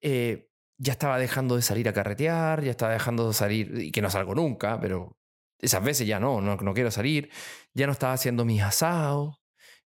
[0.00, 0.48] Eh,
[0.78, 4.10] ya estaba dejando de salir a carretear, ya estaba dejando de salir, y que no
[4.10, 5.18] salgo nunca, pero
[5.58, 7.30] esas veces ya no, no, no quiero salir.
[7.74, 9.40] Ya no estaba haciendo mis asados,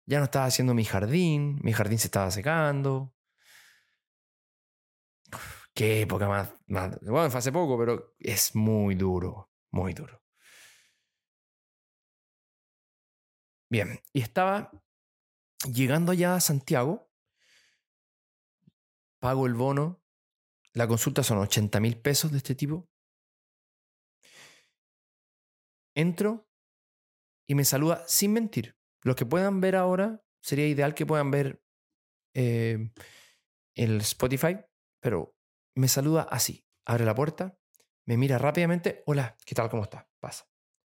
[0.05, 3.14] ya no estaba haciendo mi jardín, mi jardín se estaba secando.
[5.75, 10.21] Qué época más, Bueno, hace poco, pero es muy duro, muy duro.
[13.69, 14.71] Bien, y estaba
[15.69, 17.11] llegando allá a Santiago,
[19.19, 20.01] pago el bono,
[20.73, 22.87] la consulta son 80 mil pesos de este tipo.
[25.93, 26.47] Entro
[27.47, 28.77] y me saluda sin mentir.
[29.01, 31.61] Los que puedan ver ahora, sería ideal que puedan ver
[32.33, 32.91] eh,
[33.73, 34.57] el Spotify,
[35.01, 35.35] pero
[35.75, 36.65] me saluda así.
[36.85, 37.57] Abre la puerta,
[38.05, 39.03] me mira rápidamente.
[39.05, 39.69] Hola, ¿qué tal?
[39.69, 40.05] ¿Cómo estás?
[40.19, 40.47] Pasa.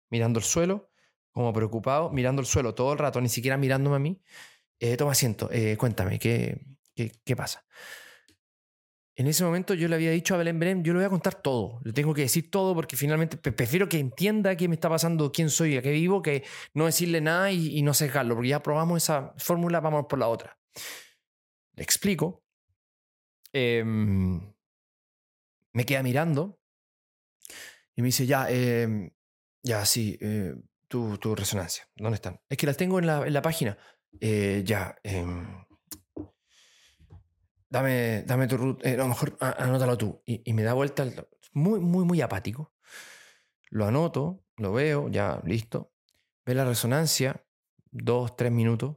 [0.09, 0.91] Mirando el suelo,
[1.31, 4.23] como preocupado, mirando el suelo todo el rato, ni siquiera mirándome a mí.
[4.79, 6.59] Eh, toma asiento, eh, cuéntame, ¿qué,
[6.95, 7.67] qué, pasa?
[9.15, 11.35] En ese momento yo le había dicho a Belén Belén, yo le voy a contar
[11.35, 15.31] todo, le tengo que decir todo porque finalmente prefiero que entienda qué me está pasando,
[15.33, 18.63] quién soy, a qué vivo, que no decirle nada y, y no sesgarlo, porque ya
[18.63, 20.59] probamos esa fórmula, vamos por la otra.
[21.75, 22.43] Le explico.
[23.53, 23.85] Eh,
[25.73, 26.61] me queda mirando
[27.95, 29.13] y me dice, ya, eh,
[29.63, 30.55] ya, sí, eh,
[30.89, 32.41] tu, tu, resonancia, ¿dónde están?
[32.49, 33.77] Es que las tengo en la, en la página.
[34.21, 35.65] Eh, ya, em,
[37.69, 40.23] dame, dame tu root, a lo mejor anótalo tú.
[40.25, 41.07] Y, y, me da vuelta,
[41.53, 42.73] muy, muy, muy apático.
[43.71, 45.93] Lo anoto, lo veo, ya, listo.
[46.45, 47.45] ve la resonancia,
[47.91, 48.97] dos, tres minutos,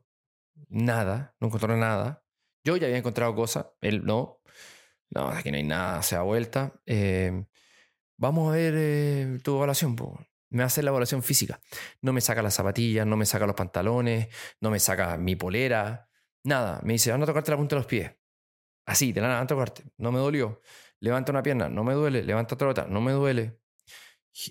[0.70, 2.24] nada, no encontró nada.
[2.64, 4.40] Yo ya había encontrado cosas, él no.
[5.14, 6.74] No, aquí no hay nada, se da vuelta.
[6.86, 7.46] Eh,
[8.18, 9.96] vamos a ver eh, tu evaluación.
[10.50, 11.60] Me hace la evaluación física.
[12.02, 14.28] No me saca las zapatillas, no me saca los pantalones,
[14.60, 16.10] no me saca mi polera,
[16.44, 16.80] nada.
[16.84, 18.12] Me dice, anda a tocarte la punta de los pies.
[18.86, 19.84] Así, la nada, anda a tocarte.
[19.98, 20.62] No me dolió.
[21.00, 22.24] Levanta una pierna, no me duele.
[22.24, 23.60] Levanta otra, no me duele.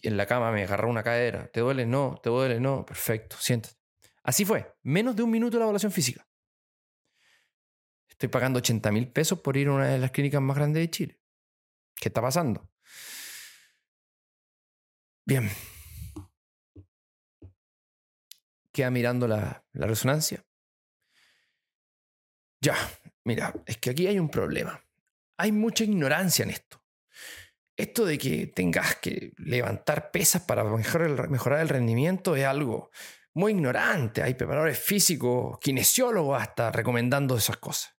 [0.03, 1.49] En la cama me agarró una cadera.
[1.49, 1.87] ¿Te duele?
[1.87, 2.21] No.
[2.23, 2.61] ¿Te duele?
[2.61, 2.87] No.
[2.87, 3.77] Perfecto, siéntate.
[4.23, 4.75] Así fue.
[4.83, 6.27] Menos de un minuto la evaluación física.
[8.23, 10.91] Estoy pagando 80 mil pesos por ir a una de las clínicas más grandes de
[10.91, 11.21] Chile.
[11.97, 12.71] ¿Qué está pasando?
[15.27, 15.51] Bien.
[18.71, 20.47] Queda mirando la, resonancia.
[22.61, 22.77] Ya,
[23.25, 24.81] mira, es que aquí hay un problema.
[25.39, 26.81] Hay mucha ignorancia en esto.
[27.77, 32.93] Esto de que tengas que levantar pesas para mejorar el, mejorar el rendimiento es algo
[33.35, 34.23] muy ignorante.
[34.23, 37.97] Hay preparadores físicos, kinesiólogos hasta recomendando esas cosas.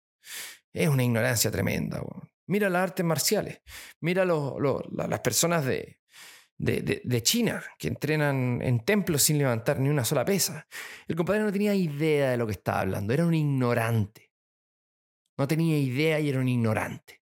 [0.71, 2.01] Es una ignorancia tremenda.
[2.47, 3.61] Mira las artes marciales,
[4.01, 5.99] mira las personas de,
[6.57, 10.67] de, China que entrenan en templos sin levantar ni una sola pesa.
[11.07, 14.31] El compadre no tenía idea de lo que estaba hablando, era un ignorante.
[15.37, 17.21] No tenía idea y era un ignorante.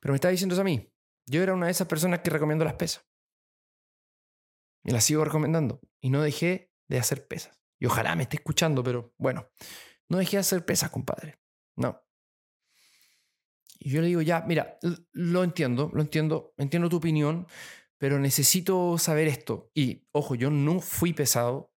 [0.00, 0.92] Pero me estaba diciendo eso a mí.
[1.26, 3.04] Yo era una de esas personas que recomiendo las pesas.
[4.84, 5.80] Y las sigo recomendando.
[6.00, 7.60] Y no dejé de hacer pesas.
[7.80, 9.48] Y ojalá me esté escuchando, pero bueno,
[10.08, 11.38] no dejé de hacer pesas, compadre.
[11.76, 12.02] No.
[13.78, 14.78] Y yo le digo, ya, mira,
[15.12, 17.46] lo entiendo, lo entiendo, entiendo tu opinión,
[17.98, 19.70] pero necesito saber esto.
[19.74, 21.72] Y ojo, yo no fui pesado,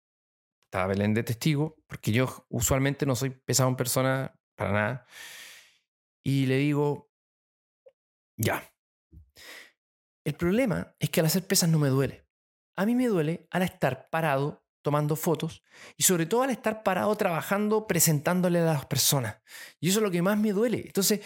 [0.64, 5.06] estaba Belén de testigo, porque yo usualmente no soy pesado en persona para nada.
[6.22, 7.10] Y le digo,
[8.36, 8.62] ya.
[10.24, 12.26] El problema es que al hacer pesas no me duele.
[12.76, 15.62] A mí me duele al estar parado tomando fotos
[15.96, 19.36] y sobre todo al estar parado trabajando, presentándole a las personas.
[19.80, 20.82] Y eso es lo que más me duele.
[20.86, 21.20] Entonces,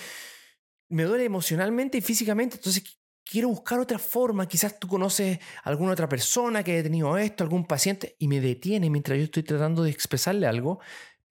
[0.89, 2.57] me duele emocionalmente y físicamente.
[2.57, 4.47] Entonces, quiero buscar otra forma.
[4.47, 8.41] Quizás tú conoces a alguna otra persona que haya tenido esto, algún paciente, y me
[8.41, 10.81] detiene mientras yo estoy tratando de expresarle algo.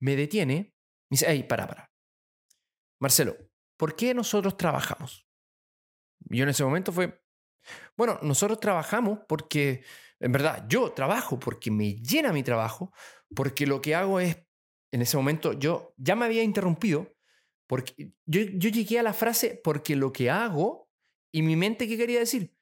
[0.00, 0.74] Me detiene.
[1.10, 1.92] Me dice, hey, para, para.
[3.00, 3.36] Marcelo,
[3.76, 5.26] ¿por qué nosotros trabajamos?
[6.20, 7.22] Yo en ese momento fue,
[7.96, 9.84] bueno, nosotros trabajamos porque
[10.24, 12.94] en verdad, yo trabajo porque me llena mi trabajo,
[13.36, 14.38] porque lo que hago es,
[14.90, 17.14] en ese momento, yo ya me había interrumpido,
[17.66, 20.90] porque yo, llegué a la frase porque lo que hago
[21.30, 22.56] y mi mente, ¿qué quería decir?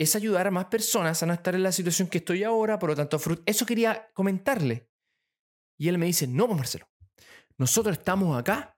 [0.00, 2.90] Es ayudar a más personas a no estar en la situación que estoy ahora, por
[2.90, 4.90] lo tanto, eso quería comentarle.
[5.78, 6.90] Y él me dice, no, pues, Marcelo,
[7.56, 8.76] nosotros estamos acá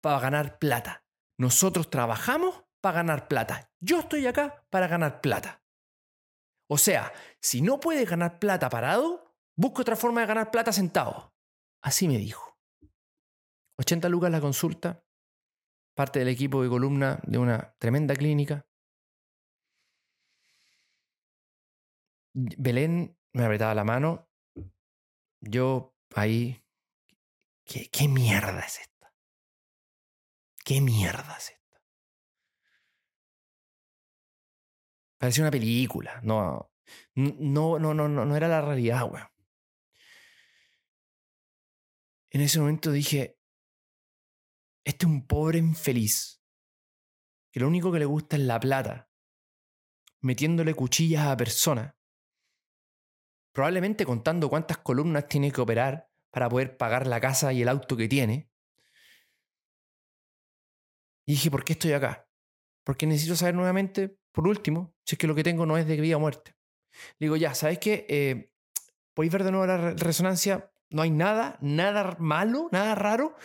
[0.00, 1.04] para ganar plata.
[1.36, 3.70] Nosotros trabajamos para ganar plata.
[3.78, 5.61] Yo estoy acá para ganar plata.
[6.72, 11.34] O sea, si no puedes ganar plata parado, busca otra forma de ganar plata sentado.
[11.82, 12.58] Así me dijo.
[13.78, 15.04] 80 lucas la consulta,
[15.94, 18.66] parte del equipo de columna de una tremenda clínica.
[22.32, 24.30] Belén me apretaba la mano.
[25.42, 26.64] Yo ahí...
[27.66, 29.14] ¿Qué, qué mierda es esta?
[30.64, 31.61] ¿Qué mierda es esta?
[35.22, 36.20] Parecía una película.
[36.24, 36.72] No,
[37.14, 39.28] no, no, no, no, no era la realidad, weón.
[42.30, 43.38] En ese momento dije,
[44.84, 46.42] este es un pobre infeliz,
[47.52, 49.12] que lo único que le gusta es la plata,
[50.22, 51.94] metiéndole cuchillas a personas,
[53.52, 57.96] probablemente contando cuántas columnas tiene que operar para poder pagar la casa y el auto
[57.96, 58.50] que tiene.
[61.24, 62.28] Y dije, ¿por qué estoy acá?
[62.84, 66.00] Porque necesito saber nuevamente por último, si es que lo que tengo no es de
[66.00, 66.54] vida o muerte.
[67.18, 68.06] Digo, ya, ¿sabes qué?
[68.08, 68.50] Eh,
[69.14, 70.72] ¿Podéis ver de nuevo la resonancia?
[70.90, 73.36] No hay nada, nada malo, nada raro.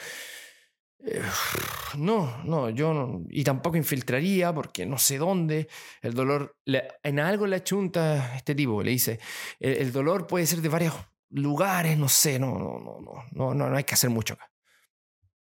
[0.99, 1.21] Eh,
[1.97, 3.25] no, no, yo no.
[3.29, 5.67] Y tampoco infiltraría porque no sé dónde.
[6.01, 9.19] El dolor, en algo le achunta este tipo, le dice,
[9.59, 10.93] el, dolor puede ser de varios
[11.29, 12.99] lugares, no sé, no, no, no,
[13.31, 14.49] no, no, no hay que hacer mucho acá.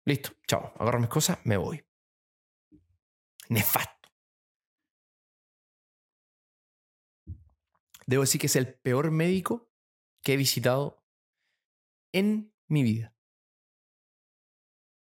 [0.04, 1.82] Listo, chao, agarro mis cosas, me voy.
[3.48, 4.10] Nefasto.
[8.06, 9.68] Debo decir que es el peor médico
[10.22, 11.04] que he visitado
[12.12, 13.14] en mi vida.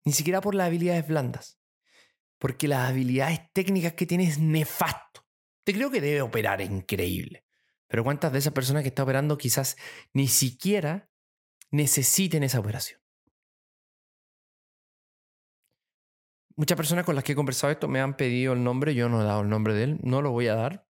[0.03, 1.59] Ni siquiera por las habilidades blandas.
[2.37, 5.27] Porque las habilidades técnicas que tiene es nefasto.
[5.63, 7.45] Te creo que debe operar increíble.
[7.87, 9.77] Pero ¿cuántas de esas personas que está operando quizás
[10.13, 11.11] ni siquiera
[11.69, 13.00] necesiten esa operación?
[16.61, 19.21] Muchas personas con las que he conversado esto me han pedido el nombre, yo no
[19.21, 20.85] he dado el nombre de él, no lo voy a dar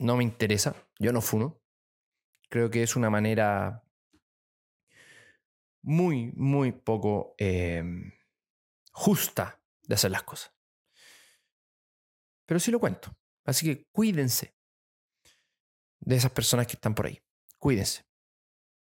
[0.00, 1.62] no me interesa, yo no funo.
[2.48, 3.84] Creo que es una manera
[5.82, 8.10] muy, muy poco em,
[8.92, 10.52] justa de hacer las cosas.
[12.46, 13.14] Pero sí lo cuento.
[13.44, 14.56] Así que cuídense
[16.00, 17.22] de esas personas que están por ahí.
[17.58, 18.06] Cuídense.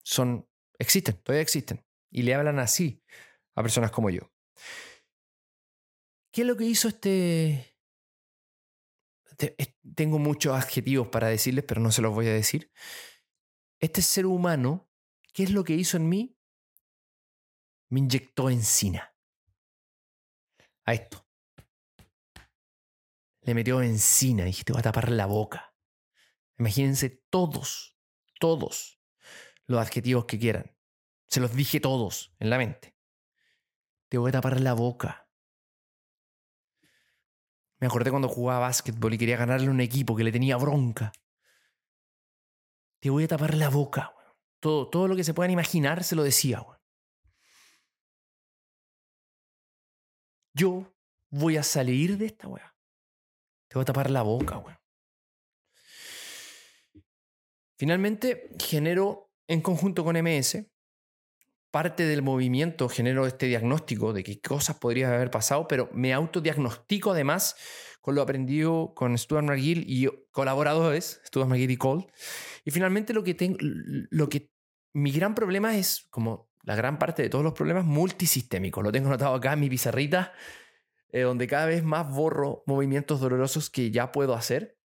[0.04, 0.48] Son,
[0.78, 1.84] existen, todavía existen.
[2.10, 3.02] Y le hablan así
[3.56, 4.32] a personas como yo.
[6.30, 7.74] ¿Qué es lo que hizo este...
[9.94, 12.72] Tengo muchos adjetivos para decirles, pero no se los voy a decir.
[13.80, 14.90] Este ser humano,
[15.32, 16.36] ¿qué es lo que hizo en mí?
[17.90, 19.14] Me inyectó encina.
[20.84, 21.24] A esto.
[23.42, 25.74] Le metió encina dije, te voy a tapar la boca.
[26.58, 27.96] Imagínense todos,
[28.40, 29.00] todos
[29.66, 30.76] los adjetivos que quieran.
[31.28, 32.96] Se los dije todos en la mente.
[34.08, 35.27] Te voy a tapar la boca.
[37.80, 41.12] Me acordé cuando jugaba básquetbol y quería ganarle un equipo que le tenía bronca.
[43.00, 44.14] Te voy a tapar la boca.
[44.60, 46.64] Todo, todo lo que se puedan imaginar se lo decía.
[50.54, 50.92] Yo
[51.30, 52.74] voy a salir de esta weá.
[53.68, 54.78] Te voy a tapar la boca, weón.
[57.78, 60.66] Finalmente, genero en conjunto con MS
[61.70, 67.12] parte del movimiento, genero este diagnóstico de qué cosas podrían haber pasado, pero me autodiagnostico
[67.12, 67.56] además
[68.00, 72.06] con lo aprendido con Stuart McGill y colaboradores, Stuart McGill y Cole.
[72.64, 74.50] Y finalmente lo que tengo, lo que
[74.94, 78.82] mi gran problema es, como la gran parte de todos los problemas, multisistémicos.
[78.82, 80.32] Lo tengo anotado acá en mi pizarrita,
[81.10, 84.78] eh, donde cada vez más borro movimientos dolorosos que ya puedo hacer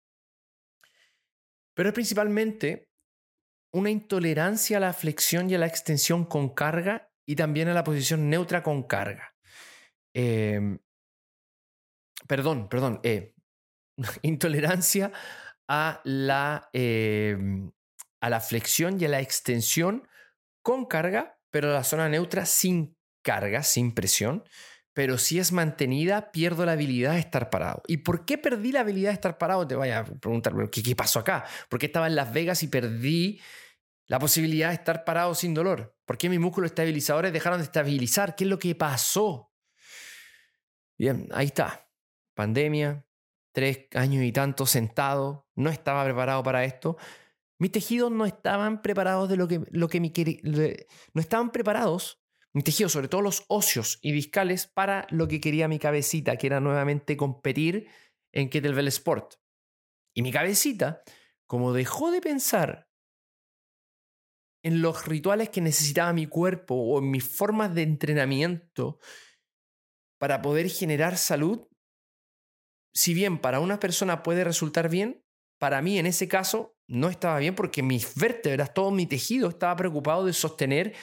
[1.73, 2.89] pero es principalmente
[3.73, 7.83] una intolerancia a la flexión y a la extensión con carga y también a la
[7.83, 9.35] posición neutra con carga.
[10.13, 10.79] Em,
[12.27, 12.99] perdón, perdón.
[13.03, 13.33] Eh,
[14.21, 15.11] intolerancia
[15.67, 17.71] a la, em,
[18.21, 20.07] a la flexión y a la extensión
[20.61, 24.43] con carga, pero a la zona neutra sin carga, sin presión
[24.93, 27.81] pero si es mantenida, pierdo la habilidad de estar parado.
[27.87, 29.67] ¿Y por qué perdí la habilidad de estar parado?
[29.67, 31.45] Te vaya a preguntar, ¿qué, pasó acá?
[31.67, 33.41] ¿Por qué estaba en Las Vegas y perdí
[34.05, 35.97] la posibilidad de estar parado sin dolor?
[36.05, 38.35] ¿Por qué mis músculos estabilizadores dejaron de estabilizar?
[38.35, 39.51] ¿Qué es lo que pasó?
[40.95, 41.89] Bien, ahí está.
[42.35, 43.03] Pandemia,
[43.51, 46.97] tres años y tanto sentado, no estaba preparado para esto.
[47.57, 50.13] Mis tejidos no estaban preparados de lo que, lo que mi,
[51.13, 52.22] no estaban preparados
[52.53, 56.47] mis tejidos, sobre todo los óseos y discales, para lo que quería mi cabecita, que
[56.47, 57.87] era nuevamente competir
[58.31, 59.35] en Kettlebell Sport.
[60.15, 61.01] Y mi cabecita,
[61.47, 62.89] como dejó de pensar
[64.63, 68.99] en los rituales que necesitaba mi cuerpo o en mis formas de entrenamiento
[70.19, 71.67] para poder generar salud,
[72.95, 75.25] si bien para una persona puede resultar bien,
[75.59, 79.75] para mí en ese caso no estaba bien porque mis vértebras, todo mi tejido estaba
[79.75, 80.95] preocupado de sostener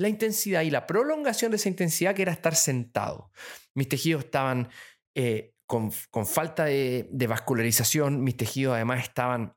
[0.00, 3.30] la intensidad y la prolongación de esa intensidad que era estar sentado.
[3.74, 4.70] Mis tejidos estaban
[5.14, 9.54] eh, con, falta de, vascularización, mis tejidos además estaban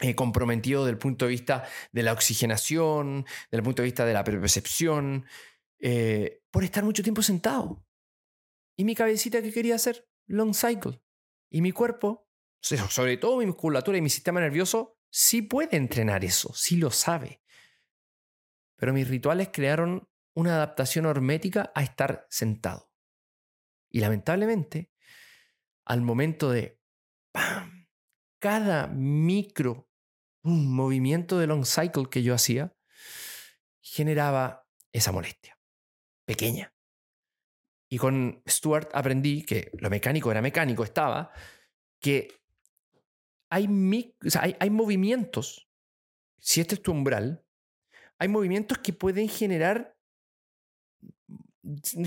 [0.00, 4.06] eh, comprometidos desde el punto de vista de la oxigenación, desde el punto de vista
[4.06, 5.26] de la percepción,
[5.80, 7.84] eh, por estar mucho tiempo sentado.
[8.76, 10.08] Y mi cabecita, ¿qué quería hacer?
[10.28, 11.02] Long cycle.
[11.50, 12.28] Y mi cuerpo,
[12.60, 17.42] sobre todo mi musculatura y mi sistema nervioso, sí puede entrenar eso, sí lo sabe
[18.82, 22.90] pero mis rituales crearon una adaptación hormética a estar sentado.
[23.88, 24.90] Y lamentablemente,
[25.84, 26.80] al momento de
[28.40, 29.88] cada micro
[30.42, 32.74] movimiento de long cycle que yo hacía,
[33.80, 35.56] generaba esa molestia,
[36.24, 36.74] pequeña.
[37.88, 41.30] Y con Stuart aprendí que lo mecánico era mecánico, estaba,
[42.00, 42.34] que
[43.48, 43.68] hay,
[44.40, 45.70] hay, hay movimientos,
[46.40, 47.46] si este es tu umbral,
[48.22, 49.98] hay movimientos que pueden generar,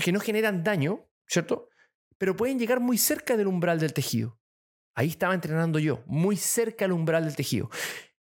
[0.02, 1.68] que no generan daño, ¿cierto?
[2.16, 4.40] Pero pueden llegar muy cerca del umbral del tejido.
[4.94, 7.68] Ahí estaba entrenando yo, muy cerca del umbral del tejido.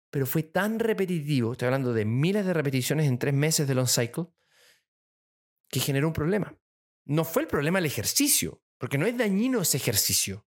[0.09, 3.89] Pero fue tan repetitivo, estoy hablando de miles de repeticiones en tres meses de long
[3.89, 4.27] cycle,
[5.69, 6.57] que generó un problema.
[7.07, 10.47] No fue el problema el ejercicio, porque no es dañino ese ejercicio.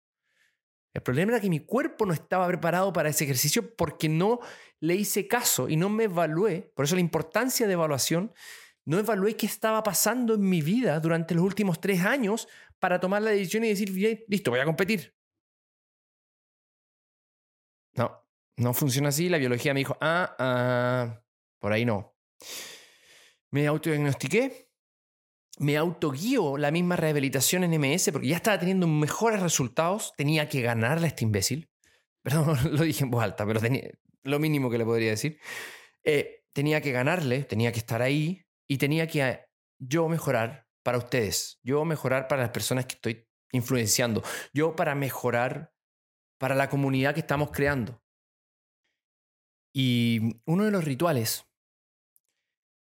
[0.94, 4.40] El problema era que mi cuerpo no estaba preparado para ese ejercicio porque no
[4.80, 6.72] le hice caso y no me evalué.
[6.76, 8.34] Por eso la importancia de evaluación.
[8.86, 12.48] No evalué qué estaba pasando en mi vida durante los últimos tres años
[12.80, 15.16] para tomar la decisión y decir, listo, voy a competir.
[17.96, 19.30] No, no funciona así.
[19.30, 21.24] La biología me dijo, ah, ah,
[21.60, 22.14] por ahí no.
[23.52, 24.73] Me autodiagnostiqué
[25.60, 30.62] me autoguío la misma rehabilitación en MS porque ya estaba teniendo mejores resultados, tenía que
[30.62, 31.70] ganarle a este imbécil.
[32.24, 33.90] Perdón, lo dije en voz alta, pero tenía
[34.24, 35.40] lo mínimo que le podría decir.
[36.04, 39.46] Eh, tenía que ganarle, tenía que estar ahí y tenía que eh,
[39.80, 44.24] yo mejorar para ustedes, yo mejorar para las personas que estoy influenciando,
[44.54, 45.74] yo para mejorar
[46.38, 48.04] para la comunidad que estamos creando.
[49.74, 51.46] Y uno de los rituales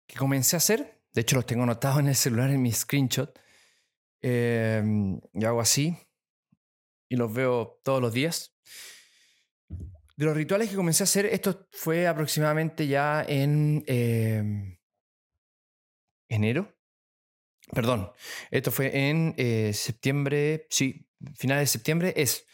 [0.07, 3.37] que comencé a hacer, de hecho los tengo anotados en el celular en mi screenshot,
[4.21, 4.83] eh,
[5.33, 5.97] yo hago así
[7.09, 8.55] y los veo todos los días.
[10.15, 14.77] De los rituales que comencé a hacer, esto fue aproximadamente ya en em,
[16.29, 16.77] enero.
[17.73, 18.11] Perdón,
[18.51, 22.45] esto fue en eh, septiembre, sí, finales de septiembre, es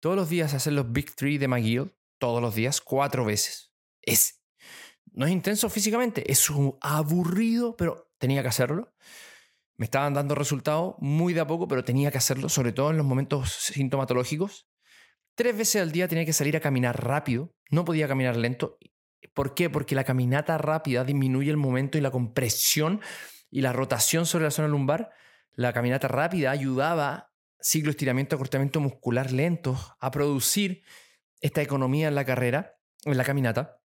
[0.00, 3.72] todos los días hacer los Big Three de McGill, todos los días, cuatro veces.
[4.00, 4.41] Es,
[5.12, 6.48] no es intenso físicamente, es
[6.80, 8.92] aburrido, pero tenía que hacerlo.
[9.76, 12.96] Me estaban dando resultados muy de a poco, pero tenía que hacerlo, sobre todo en
[12.96, 14.68] los momentos sintomatológicos.
[15.34, 18.78] Tres veces al día tenía que salir a caminar rápido, no podía caminar lento.
[19.34, 19.70] ¿Por qué?
[19.70, 23.00] Porque la caminata rápida disminuye el momento y la compresión
[23.50, 25.10] y la rotación sobre la zona lumbar.
[25.52, 30.82] La caminata rápida ayudaba, ciclo estiramiento, acortamiento muscular lento, a producir
[31.40, 33.81] esta economía en la carrera, en la caminata.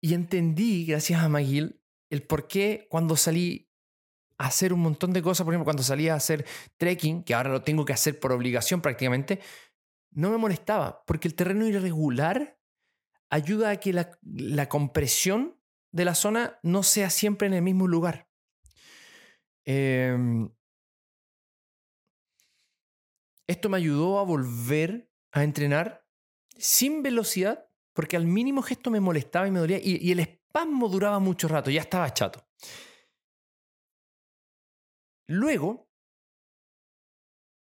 [0.00, 3.70] Y entendí, gracias a McGill, el por qué cuando salí
[4.38, 5.44] hacer un montón de cosas.
[5.44, 6.46] Por ejemplo, cuando salía a hacer
[6.78, 9.40] trekking, que ahora lo tengo que hacer por obligación prácticamente,
[10.12, 12.58] no me molestaba, porque el terreno irregular
[13.28, 15.60] ayuda a que la, compresión
[15.92, 18.28] de la zona no sea siempre en el mismo lugar.
[19.64, 20.50] Em,
[23.46, 26.06] esto me ayudó a volver a entrenar
[26.56, 31.18] sin velocidad, porque al mínimo gesto me molestaba y me dolía, y, el espasmo duraba
[31.18, 32.44] mucho rato, ya estaba chato.
[35.26, 35.88] Luego,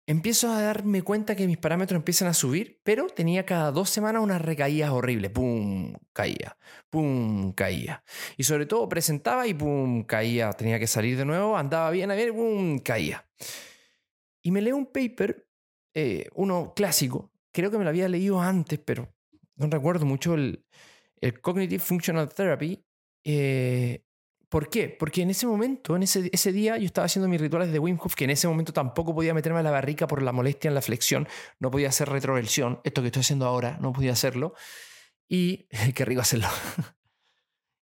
[0.05, 4.21] empiezo a darme cuenta que mis parámetros empiezan a subir, pero tenía cada dos semanas
[4.23, 5.31] unas recaídas horribles.
[5.31, 5.93] ¡Pum!
[6.13, 6.57] Caía.
[6.89, 7.51] ¡Pum!
[7.53, 8.03] Caía.
[8.37, 10.03] Y sobre todo presentaba y ¡pum!
[10.03, 10.51] Caía.
[10.53, 12.79] Tenía que salir de nuevo, andaba bien, a ver, ¡pum!
[12.79, 13.27] Caía.
[14.43, 15.47] Y me leo un paper,
[15.93, 19.16] eh, uno clásico, creo que me lo había leído antes, pero
[19.57, 20.65] no recuerdo mucho, el,
[21.41, 22.85] Cognitive Functional Therapy,
[23.23, 24.03] eh,
[24.49, 24.87] ¿Por qué?
[24.87, 27.97] Porque en ese momento, en ese, ese, día, yo estaba haciendo mis rituales de Wim
[28.01, 30.75] Hof, que en ese momento tampoco podía meterme a la barrica por la molestia en
[30.75, 31.27] la flexión,
[31.59, 34.53] no podía hacer retroversión, esto que estoy haciendo ahora, no podía hacerlo.
[35.27, 36.47] Y qué rico hacerlo.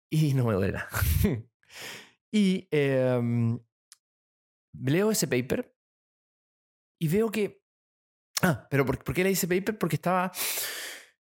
[0.10, 0.80] y no me duele
[2.32, 3.60] y em,
[4.74, 5.76] leo ese paper
[7.00, 7.62] y veo que...
[8.42, 9.78] Ah, pero ¿por, ¿por qué leí ese paper?
[9.78, 10.32] Porque estaba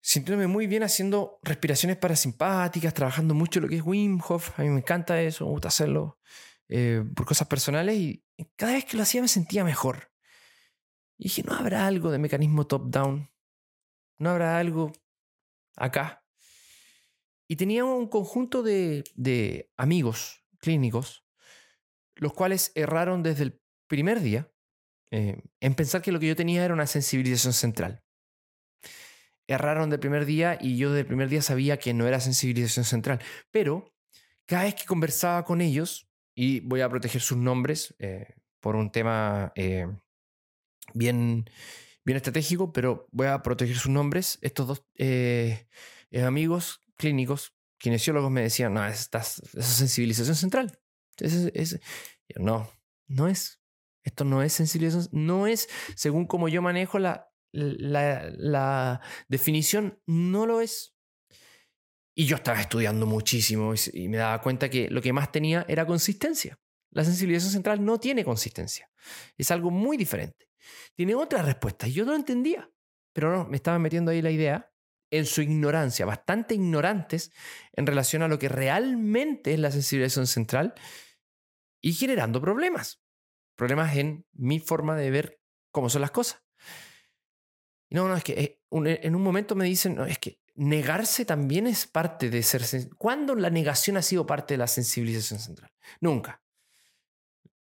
[0.07, 4.57] sintiéndome muy bien haciendo respiraciones parasimpáticas, trabajando mucho lo que es Wim Hof.
[4.57, 6.20] A mí me encanta eso, me gusta hacerlo
[6.69, 8.24] eh, por cosas personales y
[8.55, 10.12] cada vez que lo hacía me sentía mejor.
[11.19, 13.33] Y dije, ¿no habrá algo de mecanismo top-down?
[14.19, 14.93] ¿No habrá algo
[15.74, 16.24] acá?
[17.49, 21.27] Y tenía un conjunto de, de amigos clínicos,
[22.15, 24.53] los cuales erraron desde el primer día
[25.11, 28.06] eh, en pensar que lo que yo tenía era una sensibilización central
[29.47, 33.20] erraron del primer día y yo del primer día sabía que no era sensibilización central.
[33.51, 33.93] Pero
[34.47, 38.93] cada vez que conversaba con ellos, y voy a proteger sus nombres eh, por un
[38.93, 39.89] tema eh,
[40.93, 41.48] bien,
[42.05, 45.66] bien estratégico, pero voy a proteger sus nombres, estos dos eh,
[46.24, 50.78] amigos clínicos, kinesiólogos, me decían, no, esa es sensibilización central.
[52.36, 52.70] no,
[53.09, 53.60] no es.
[54.05, 60.61] Esto no es sensibilización, no es según como yo manejo la la, definición no lo
[60.61, 60.95] es.
[62.15, 65.87] Y yo estaba estudiando muchísimo y, me daba cuenta que lo que más tenía era
[65.87, 66.59] consistencia.
[66.91, 68.91] La sensibilización central no tiene consistencia.
[69.37, 70.49] Es algo muy diferente.
[70.95, 71.87] Tiene otra respuesta.
[71.87, 72.70] Y yo no lo entendía.
[73.12, 74.70] Pero no, me estaba metiendo ahí la idea
[75.11, 77.33] en su ignorancia, bastante ignorantes
[77.73, 80.74] en relación a lo que realmente es la sensibilización central
[81.81, 83.03] y generando problemas.
[83.57, 86.43] Problemas en mi forma de ver cómo son las cosas.
[87.91, 91.25] No, no, es que eh, eh, en un momento me dicen, no, es que negarse
[91.25, 92.63] también es parte de ser...
[92.97, 95.73] ¿Cuándo la negación ha sido parte de la sensibilización central?
[96.01, 96.43] Nunca.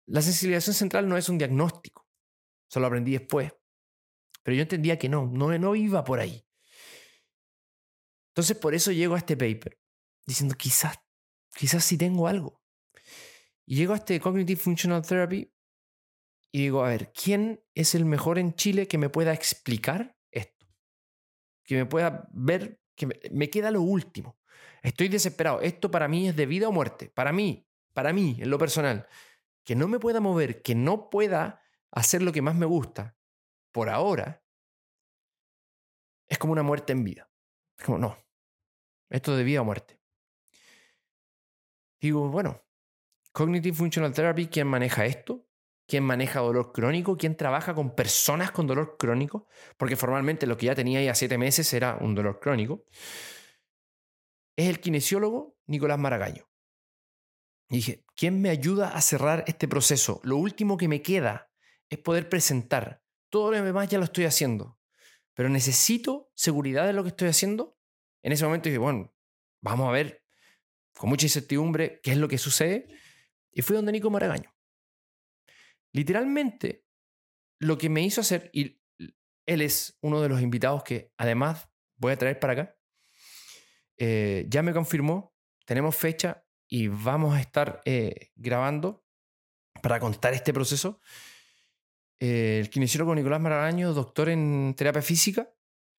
[0.06, 2.06] La sensibilización central no es un diagnóstico,
[2.68, 3.52] solo aprendí después.
[4.42, 6.44] Pero yo entendía que no, no, no iba por ahí.
[8.30, 9.78] Entonces por eso llego a este paper,
[10.26, 10.98] diciendo quizás,
[11.54, 12.62] quizás sí tengo algo.
[13.66, 15.51] Y llego a este Cognitive Functional Therapy
[16.52, 20.66] y digo, a ver, ¿quién es el mejor en Chile que me pueda explicar esto?
[21.64, 24.38] Que me pueda ver, que me, queda lo último.
[24.82, 25.62] Estoy desesperado.
[25.62, 27.08] Esto para mí es de vida o muerte.
[27.08, 29.08] Para mí, para mí, en lo personal.
[29.64, 33.16] Que no me pueda mover, que no pueda hacer lo que más me gusta
[33.70, 34.44] por ahora,
[36.28, 37.30] es como una muerte en vida.
[37.78, 38.16] Es como, no,
[39.08, 39.98] Esto de vida o muerte.
[41.98, 42.60] Digo, bueno,
[43.32, 45.46] Cognitive Functional Therapy, ¿quién maneja esto?
[45.86, 47.16] ¿Quién maneja dolor crónico?
[47.16, 49.46] ¿Quién trabaja con personas con dolor crónico?
[49.76, 52.84] Porque formalmente lo que ya tenía ya siete meses era un dolor crónico.
[54.56, 56.48] Es el kinesiólogo Nicolás Maragaño.
[57.68, 60.20] Y dije, ¿quién me ayuda a cerrar este proceso?
[60.24, 61.50] Lo último que me queda
[61.88, 63.02] es poder presentar.
[63.30, 64.78] Todo lo demás ya lo estoy haciendo.
[65.34, 67.78] Pero necesito seguridad de lo que estoy haciendo.
[68.22, 69.14] En ese momento dije, bueno,
[69.62, 70.22] vamos a ver
[70.94, 72.88] con mucha incertidumbre qué es lo que sucede.
[73.52, 74.51] Y fui donde Nico Maragaño.
[75.92, 76.84] Literalmente,
[77.58, 78.80] lo que me hizo hacer, y
[79.46, 82.78] él es uno de los invitados que además voy a traer para acá,
[83.98, 85.34] eh, ya me confirmó,
[85.66, 89.04] tenemos fecha y vamos a estar eh, grabando
[89.82, 91.00] para contar este proceso.
[92.18, 95.54] Eh, el kinesiólogo Nicolás Maragaño, doctor en terapia física,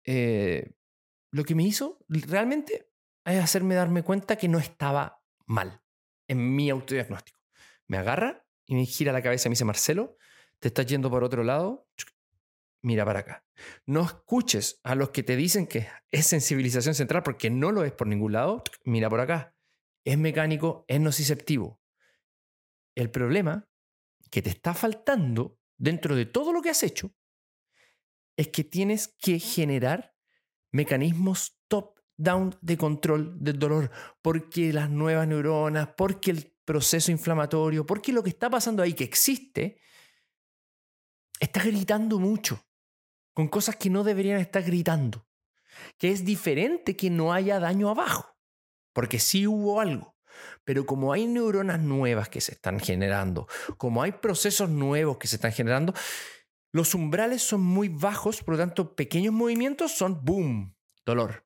[0.06, 2.92] lo que me hizo realmente
[3.26, 5.82] es hacerme darme cuenta que no estaba mal
[6.28, 7.44] en mi autodiagnóstico
[7.88, 10.18] me agarra y me gira la cabeza y me dice, Marcelo,
[10.60, 11.88] te estás yendo por otro lado,
[12.82, 13.46] mira para acá.
[13.86, 17.92] No escuches a los que te dicen que es sensibilización central porque no lo es
[17.92, 19.56] por ningún lado, mira por acá.
[20.04, 21.82] Es mecánico, es nociceptivo.
[22.96, 23.68] El problema
[24.30, 27.14] que te está faltando dentro de todo lo que has hecho
[28.38, 30.16] es que tienes que generar
[30.72, 33.92] mecanismos top-down de control del dolor,
[34.22, 39.04] porque las nuevas neuronas, porque el proceso inflamatorio, porque lo que está pasando ahí que
[39.04, 39.80] existe,
[41.40, 42.66] está gritando mucho,
[43.34, 45.28] con cosas que no deberían estar gritando,
[45.98, 48.38] que es diferente que no haya daño abajo,
[48.94, 50.14] porque sí hubo algo.
[50.64, 55.36] Pero como hay neuronas nuevas que se están generando, como hay procesos nuevos que se
[55.36, 55.94] están generando,
[56.72, 60.76] los umbrales son muy bajos, por lo tanto, pequeños movimientos son boom,
[61.06, 61.46] dolor.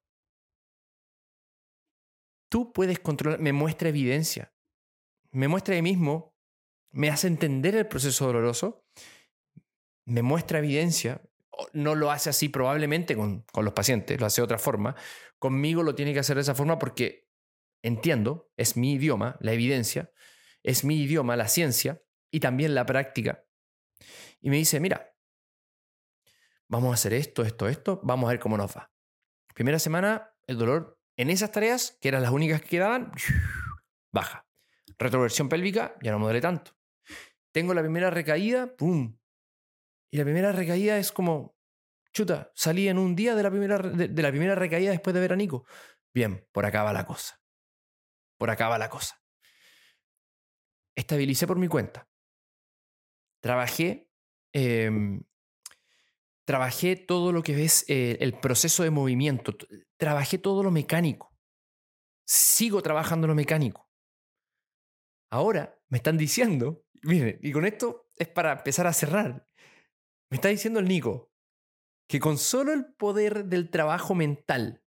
[2.50, 4.54] Tú puedes controlar, me muestra evidencia
[5.32, 6.36] me muestra ahí mismo,
[6.92, 8.86] me hace entender el proceso doloroso,
[10.06, 11.22] me muestra evidencia,
[11.74, 14.96] no lo hace así probablemente con, con los pacientes, lo hace de otra forma,
[15.40, 17.28] conmigo lo tiene que hacer de esa forma porque
[17.84, 20.12] entiendo, es mi idioma, la evidencia,
[20.64, 22.02] es mi idioma, la ciencia
[22.32, 23.44] y también la práctica.
[24.40, 25.14] Y me dice, mira,
[26.68, 28.92] vamos a hacer esto, esto, esto, vamos a ver cómo nos va.
[29.54, 33.12] Primera semana, el dolor en esas tareas, que eran las únicas que quedaban,
[34.14, 34.47] baja.
[35.00, 36.76] Retroversión pélvica, ya no me duele tanto.
[37.52, 39.18] Tengo la primera recaída, ¡pum!
[40.12, 41.56] Y la primera recaída es como,
[42.14, 45.34] chuta, salí en un día de la primera, de, la primera recaída después de ver
[45.34, 45.66] a Nico.
[46.14, 47.40] Bien, por acá va la cosa.
[48.38, 49.22] Por acá va la cosa.
[50.96, 52.08] Estabilicé por mi cuenta.
[53.40, 54.10] Trabajé,
[54.54, 55.22] em,
[56.46, 59.56] trabajé todo lo que ves, eh, el proceso de movimiento.
[59.98, 61.36] Trabajé todo lo mecánico.
[62.26, 63.87] Sigo trabajando lo mecánico.
[65.30, 69.48] Ahora me están diciendo, miren, y con esto es para empezar a cerrar,
[70.30, 71.32] me está diciendo el Nico
[72.08, 74.84] que con solo el poder del trabajo mental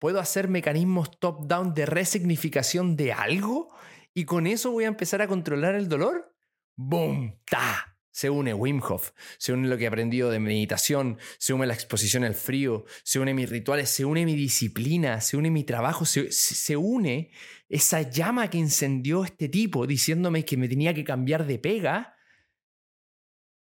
[0.00, 3.72] puedo hacer mecanismos top-down de resignificación de algo
[4.12, 6.34] y con eso voy a empezar a controlar el dolor.
[6.76, 7.40] ¡Boom!
[7.44, 7.93] ¡Ta!
[8.14, 11.74] Se une Wim Hof, se une lo que he aprendido de meditación, se une la
[11.74, 16.04] exposición al frío, se une mis rituales, se une mi disciplina, se une mi trabajo,
[16.04, 17.32] se, se une
[17.68, 22.16] esa llama que encendió este tipo diciéndome que me tenía que cambiar de pega.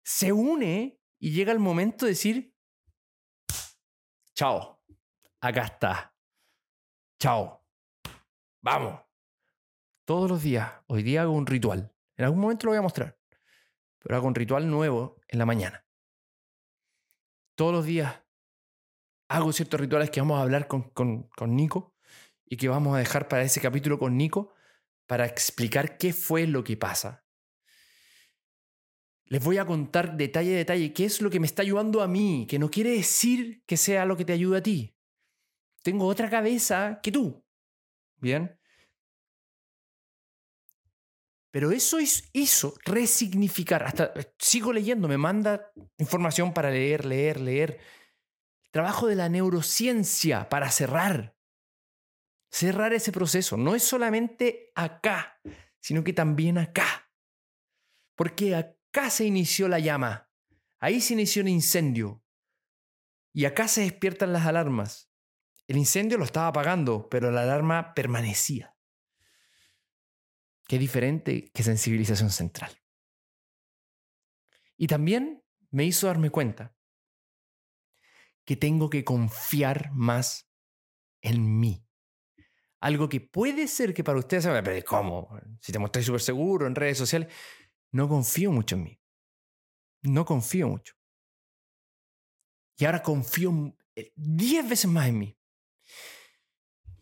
[0.04, 2.56] Se une y llega el momento de decir,
[4.36, 4.84] chao,
[5.42, 6.16] acá está,
[7.20, 7.66] chao,
[8.62, 9.02] vamos.
[10.06, 11.92] Todos los días, hoy día hago un ritual.
[12.18, 13.23] En algún momento lo voy a mostrar
[14.04, 15.86] pero hago un ritual nuevo en la mañana.
[17.56, 18.22] Todos los días
[19.30, 21.96] hago ciertos rituales que vamos a hablar con, con, Nico
[22.46, 24.54] y que vamos a dejar para ese capítulo con Nico
[25.08, 27.26] para explicar qué fue lo que pasa.
[29.26, 32.08] Les voy a contar detalle a detalle qué es lo que me está ayudando a
[32.08, 34.96] mí, que no quiere decir que sea lo que te ayuda a ti.
[35.82, 37.44] Tengo otra cabeza que tú.
[38.18, 38.60] Bien.
[41.54, 43.84] Pero eso es eso, resignificar.
[43.84, 47.80] Hasta eh, sigo leyendo, me manda información para leer, leer, leer.
[48.72, 51.38] Trabajo de la neurociencia para cerrar.
[52.52, 53.56] Cerrar ese proceso.
[53.56, 55.40] No es solamente acá,
[55.80, 57.12] sino que también acá.
[58.16, 60.32] Porque acá se inició la llama.
[60.80, 62.24] Ahí se inició el incendio.
[63.32, 65.12] Y acá se despiertan las alarmas.
[65.68, 68.73] El incendio lo estaba apagando, pero la alarma permanecía.
[70.74, 72.76] Qué diferente que sensibilización central.
[74.76, 76.76] Y también me hizo darme cuenta
[78.44, 80.52] que tengo que confiar más
[81.22, 81.88] en mí.
[82.80, 85.40] algo que puede ser que para ustedes sea, pero ¿cómo?
[85.62, 87.32] Si te mostré súper seguro en redes sociales,
[87.92, 89.02] no confío mucho en mí.
[90.02, 90.96] No confío mucho.
[92.78, 93.78] Y ahora confío
[94.16, 95.38] 10 veces más en mí.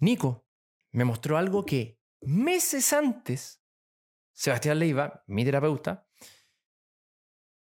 [0.01, 0.45] Nico
[0.91, 3.60] me mostró algo que meses antes,
[4.33, 6.07] Sebastián Leiva, mi terapeuta,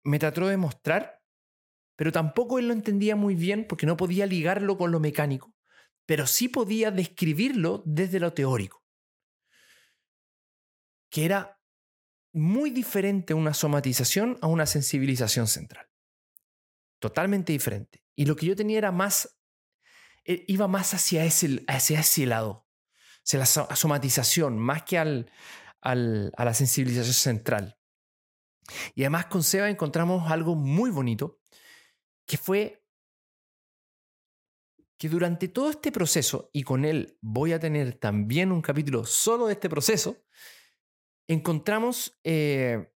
[0.03, 1.21] me trató de mostrar,
[1.95, 5.53] pero tampoco él lo entendía muy bien porque no podía ligarlo con lo mecánico,
[6.05, 8.83] pero sí podía describirlo desde lo teórico,
[11.09, 11.59] que era
[12.33, 15.87] muy diferente una somatización a una sensibilización central.
[16.99, 18.03] Totalmente diferente.
[18.15, 19.39] Y lo que yo tenía era más,
[20.25, 22.67] eh, iba más hacia ese, hacia ese lado,
[23.23, 25.31] hacia la somatización, más que al,
[25.81, 27.79] a la sensibilización central.
[28.95, 31.39] Y además con Seba encontramos algo muy bonito,
[32.25, 32.85] que fue
[34.97, 39.47] que durante todo este proceso, y con él voy a tener también un capítulo solo
[39.47, 40.17] de este proceso,
[41.27, 42.91] encontramos eh,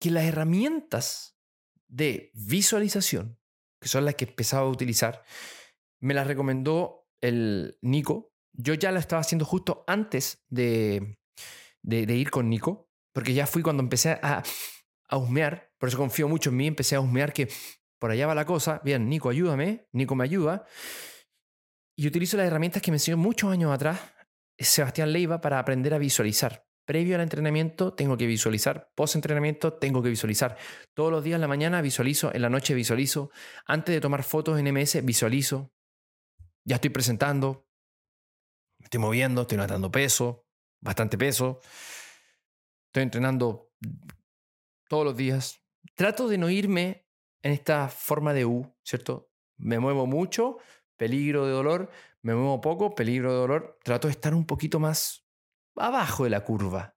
[0.00, 1.38] que las herramientas
[1.86, 3.38] de visualización,
[3.80, 5.22] que son las que empezaba a utilizar,
[6.00, 8.32] me las recomendó el Nico.
[8.52, 11.18] Yo ya la estaba haciendo justo antes de,
[11.84, 14.42] de ir con Nico, porque ya fui cuando empecé a,
[15.08, 17.48] a husmear, por eso confío mucho en mí, empecé a husmear que
[17.98, 20.66] por allá va la cosa, bien, Nico, ayúdame, Nico me ayuda,
[21.96, 24.00] y utilizo las herramientas que me enseñó muchos años atrás
[24.58, 26.66] Sebastián Leiva para aprender a visualizar.
[26.86, 30.58] Previo al entrenamiento tengo que visualizar, post entrenamiento tengo que visualizar.
[30.92, 33.30] Todos los días en la mañana visualizo, en la noche visualizo,
[33.66, 35.72] antes de tomar fotos en MS visualizo.
[36.66, 37.66] Ya estoy presentando,
[38.80, 40.43] estoy moviendo, estoy notando peso,
[40.84, 41.60] bastante peso.
[42.86, 43.72] Estoy entrenando
[44.88, 45.60] todos los días.
[45.96, 47.08] Trato de no irme
[47.42, 49.30] en esta forma de U, ¿cierto?
[49.56, 50.58] Me muevo mucho,
[50.96, 51.90] peligro de dolor,
[52.22, 53.78] me muevo poco, peligro de dolor.
[53.82, 55.26] Trato de estar un poquito más
[55.74, 56.96] abajo de la curva.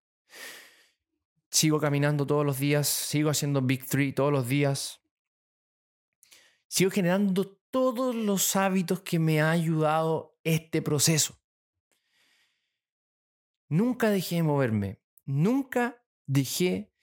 [1.49, 5.01] Sigo caminando todos los días, sigo haciendo Big Three todos los días.
[6.67, 11.39] Sigo generando todos los hábitos que me ha ayudado este proceso.
[13.69, 16.93] Nunca dejé de moverme, nunca dejé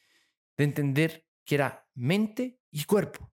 [0.56, 3.32] de entender que era mente y cuerpo.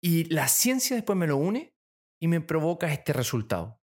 [0.00, 1.74] Y la ciencia después me lo une
[2.18, 3.80] y me provoca este resultado.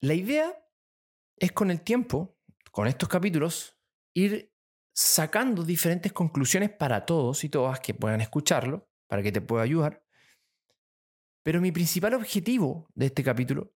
[0.00, 0.56] La idea
[1.36, 2.38] es con el tiempo,
[2.70, 3.78] con estos capítulos,
[4.14, 4.54] ir
[4.94, 10.05] sacando diferentes conclusiones para todos y todas que puedan escucharlo, para que te pueda ayudar.
[11.46, 13.72] Pero mi principal objetivo de este capítulo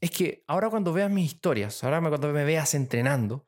[0.00, 3.46] es que ahora cuando veas mis historias, ahora cuando me veas entrenando,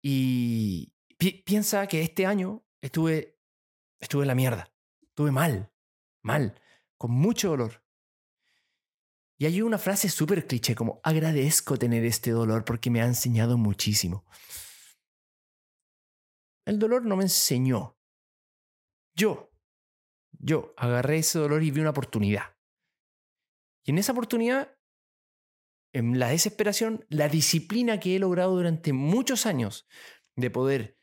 [0.00, 0.94] y
[1.44, 3.36] piensa que este año estuve,
[3.98, 4.72] estuve en la mierda,
[5.02, 5.72] estuve mal,
[6.22, 6.54] mal,
[6.96, 7.84] con mucho dolor.
[9.38, 13.58] Y hay una frase súper cliché como agradezco tener este dolor porque me ha enseñado
[13.58, 14.24] muchísimo.
[16.64, 17.98] El dolor no me enseñó.
[19.16, 19.50] Yo,
[20.32, 22.56] yo agarré ese dolor y vi una oportunidad.
[23.84, 24.78] Y en esa oportunidad
[25.92, 29.88] en la desesperación, la disciplina que he logrado durante muchos años
[30.36, 30.98] de poder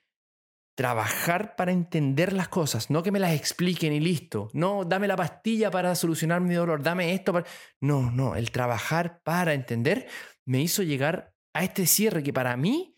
[0.75, 5.15] trabajar para entender las cosas, no que me las expliquen y listo, no, dame la
[5.15, 7.47] pastilla para solucionar mi dolor, dame esto para...
[7.79, 10.07] No, no, el trabajar para entender
[10.45, 12.95] me hizo llegar a este cierre que para mí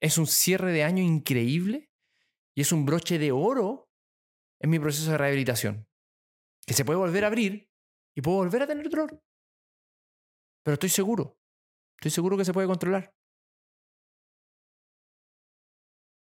[0.00, 1.90] es un cierre de año increíble
[2.54, 3.81] y es un broche de oro
[4.62, 5.88] en mi proceso de rehabilitación,
[6.64, 7.68] que se puede volver a abrir
[8.16, 9.20] y puedo volver a tener dolor.
[10.64, 11.36] Pero estoy seguro,
[11.98, 13.12] estoy seguro que se puede controlar.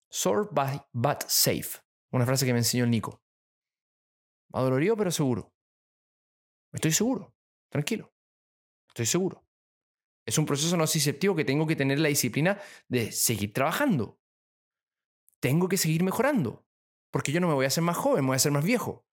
[0.10, 0.50] Sore
[0.94, 1.82] but safe.
[2.12, 3.24] Una frase que me enseñó el Nico.
[4.54, 5.52] Adolorido, pero seguro.
[6.72, 7.36] Estoy seguro.
[7.70, 8.14] Tranquilo.
[8.90, 9.44] Estoy seguro.
[10.26, 14.20] Es un proceso nociceptivo que tengo que tener la disciplina de seguir trabajando.
[15.42, 16.64] Tengo que seguir mejorando.
[17.14, 19.06] Porque yo no me voy a hacer más joven, me voy a hacer más viejo.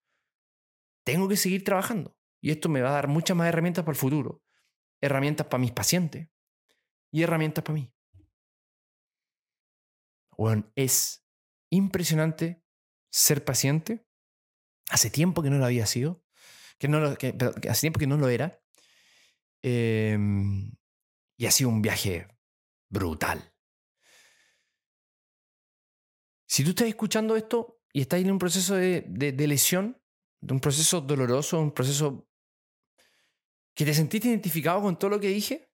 [1.04, 2.16] Tengo que seguir trabajando.
[2.40, 4.42] Y esto me va a dar muchas más herramientas para el futuro
[5.00, 6.28] herramientas para mis pacientes
[7.10, 7.92] y herramientas para mí.
[10.36, 11.26] Bueno, es
[11.70, 12.62] impresionante
[13.10, 14.06] ser paciente.
[14.90, 16.24] Hace tiempo que no lo había sido,
[16.78, 18.60] que no hace tiempo que no lo era.
[19.62, 20.72] Em,
[21.36, 22.26] y ha sido un viaje
[22.88, 23.54] brutal.
[26.46, 30.00] Si tú estás escuchando esto y estás en un proceso de, de lesión,
[30.40, 32.28] de un proceso doloroso, un proceso
[33.74, 35.72] que te sentiste identificado con todo lo que dije,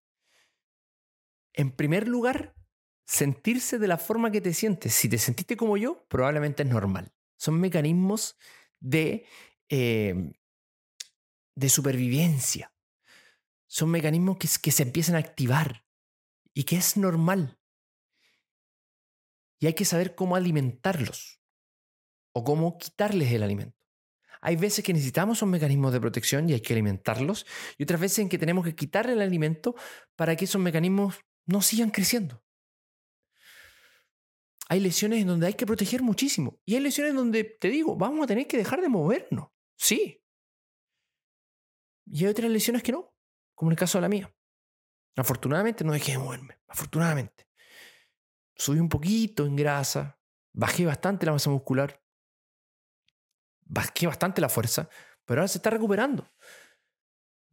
[1.52, 2.54] en primer lugar,
[3.06, 4.94] sentirse de la forma que te sientes.
[4.94, 7.12] Si te sentiste como yo, probablemente es normal.
[7.36, 8.36] Son mecanismos
[8.80, 9.26] de
[9.68, 10.32] eh,
[11.56, 12.72] de supervivencia.
[13.66, 15.84] Son mecanismos que se empiezan a activar
[16.54, 17.58] y que es normal.
[19.58, 21.35] Y hay que saber cómo alimentarlos
[22.36, 23.78] o cómo quitarles el alimento.
[24.42, 27.46] Hay veces que necesitamos un mecanismos de protección y hay que alimentarlos,
[27.78, 29.74] y otras veces en que tenemos que quitarle el alimento
[30.16, 32.44] para que esos mecanismos no sigan creciendo.
[34.68, 38.24] Hay lesiones en donde hay que proteger muchísimo, y hay lesiones donde te digo, vamos
[38.24, 39.48] a tener que dejar de movernos.
[39.78, 40.22] Sí.
[42.04, 43.14] Y hay otras lesiones que no,
[43.54, 44.30] como en el caso de la mía.
[45.16, 47.48] Afortunadamente no dejé de moverme, afortunadamente.
[48.54, 50.20] Subí un poquito en grasa,
[50.52, 52.02] bajé bastante la masa muscular,
[53.66, 54.88] bajé bastante la fuerza,
[55.24, 56.28] pero ahora se está recuperando.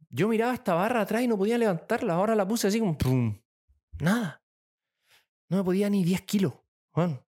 [0.08, 3.40] Yo miraba esta barra atrás y no podía levantarla, ahora la puse así como ¡pum!
[4.00, 4.42] Nada.
[5.48, 6.54] No me podía ni 10 kilos.
[6.92, 7.24] Bueno,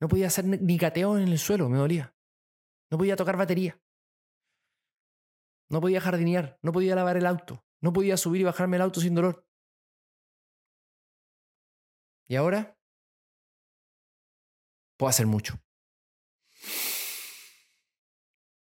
[0.00, 2.14] no podía hacer ni cateo en el suelo, me dolía.
[2.90, 3.80] No podía tocar batería.
[5.68, 9.00] No podía jardinear, no podía lavar el auto, no podía subir y bajarme el auto
[9.00, 9.46] sin dolor.
[12.28, 12.78] Y ahora
[14.96, 15.58] puedo hacer mucho.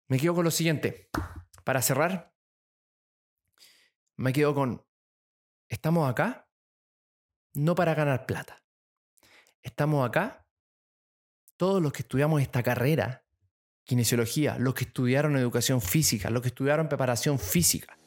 [0.09, 1.11] Me quedo con lo siguiente.
[1.65, 2.33] Para cerrar,
[4.17, 4.85] me quedo con,
[5.69, 6.49] estamos acá
[7.55, 8.63] no para ganar plata.
[9.63, 10.47] Estamos acá,
[11.57, 13.25] todos los que estudiamos esta carrera,
[13.85, 17.99] kinesiología, los que estudiaron educación física, los que estudiaron preparación física,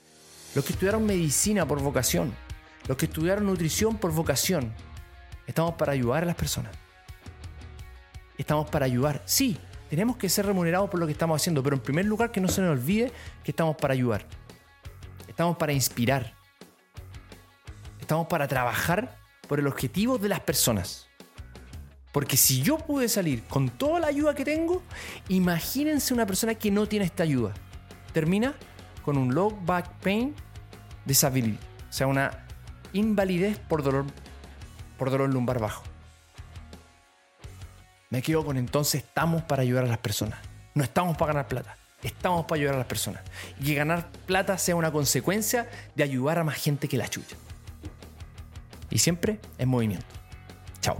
[0.56, 2.34] los que estudiaron medicina por vocación,
[2.88, 4.74] los que estudiaron nutrición por vocación,
[5.48, 6.72] estamos para ayudar a las personas.
[8.38, 9.60] Estamos para ayudar, sí,
[9.90, 12.48] tenemos que ser remunerados por lo que estamos haciendo, pero en primer lugar que no
[12.48, 13.12] se nos olvide
[13.44, 14.26] que estamos para ayudar.
[15.28, 16.34] Estamos para inspirar.
[18.00, 19.18] Estamos para trabajar
[19.48, 21.08] por el objetivo de las personas.
[22.12, 24.84] Porque si yo pude salir con toda la ayuda que tengo,
[25.28, 27.54] imagínense una persona que no tiene esta ayuda.
[28.14, 28.56] Termina
[29.04, 30.36] con un low back pain
[31.06, 31.58] disability,
[31.90, 32.46] o sea, una
[32.94, 34.06] invalidez por dolor,
[34.98, 35.89] por dolor lumbar bajo.
[38.10, 40.40] Me quedo con entonces estamos para ayudar a las personas.
[40.74, 41.78] No estamos para ganar plata.
[42.02, 43.22] Estamos para ayudar a las personas.
[43.60, 47.36] Y que ganar plata sea una consecuencia de ayudar a más gente que la chucha.
[48.90, 50.08] Y siempre en movimiento.
[50.82, 50.98] Chao.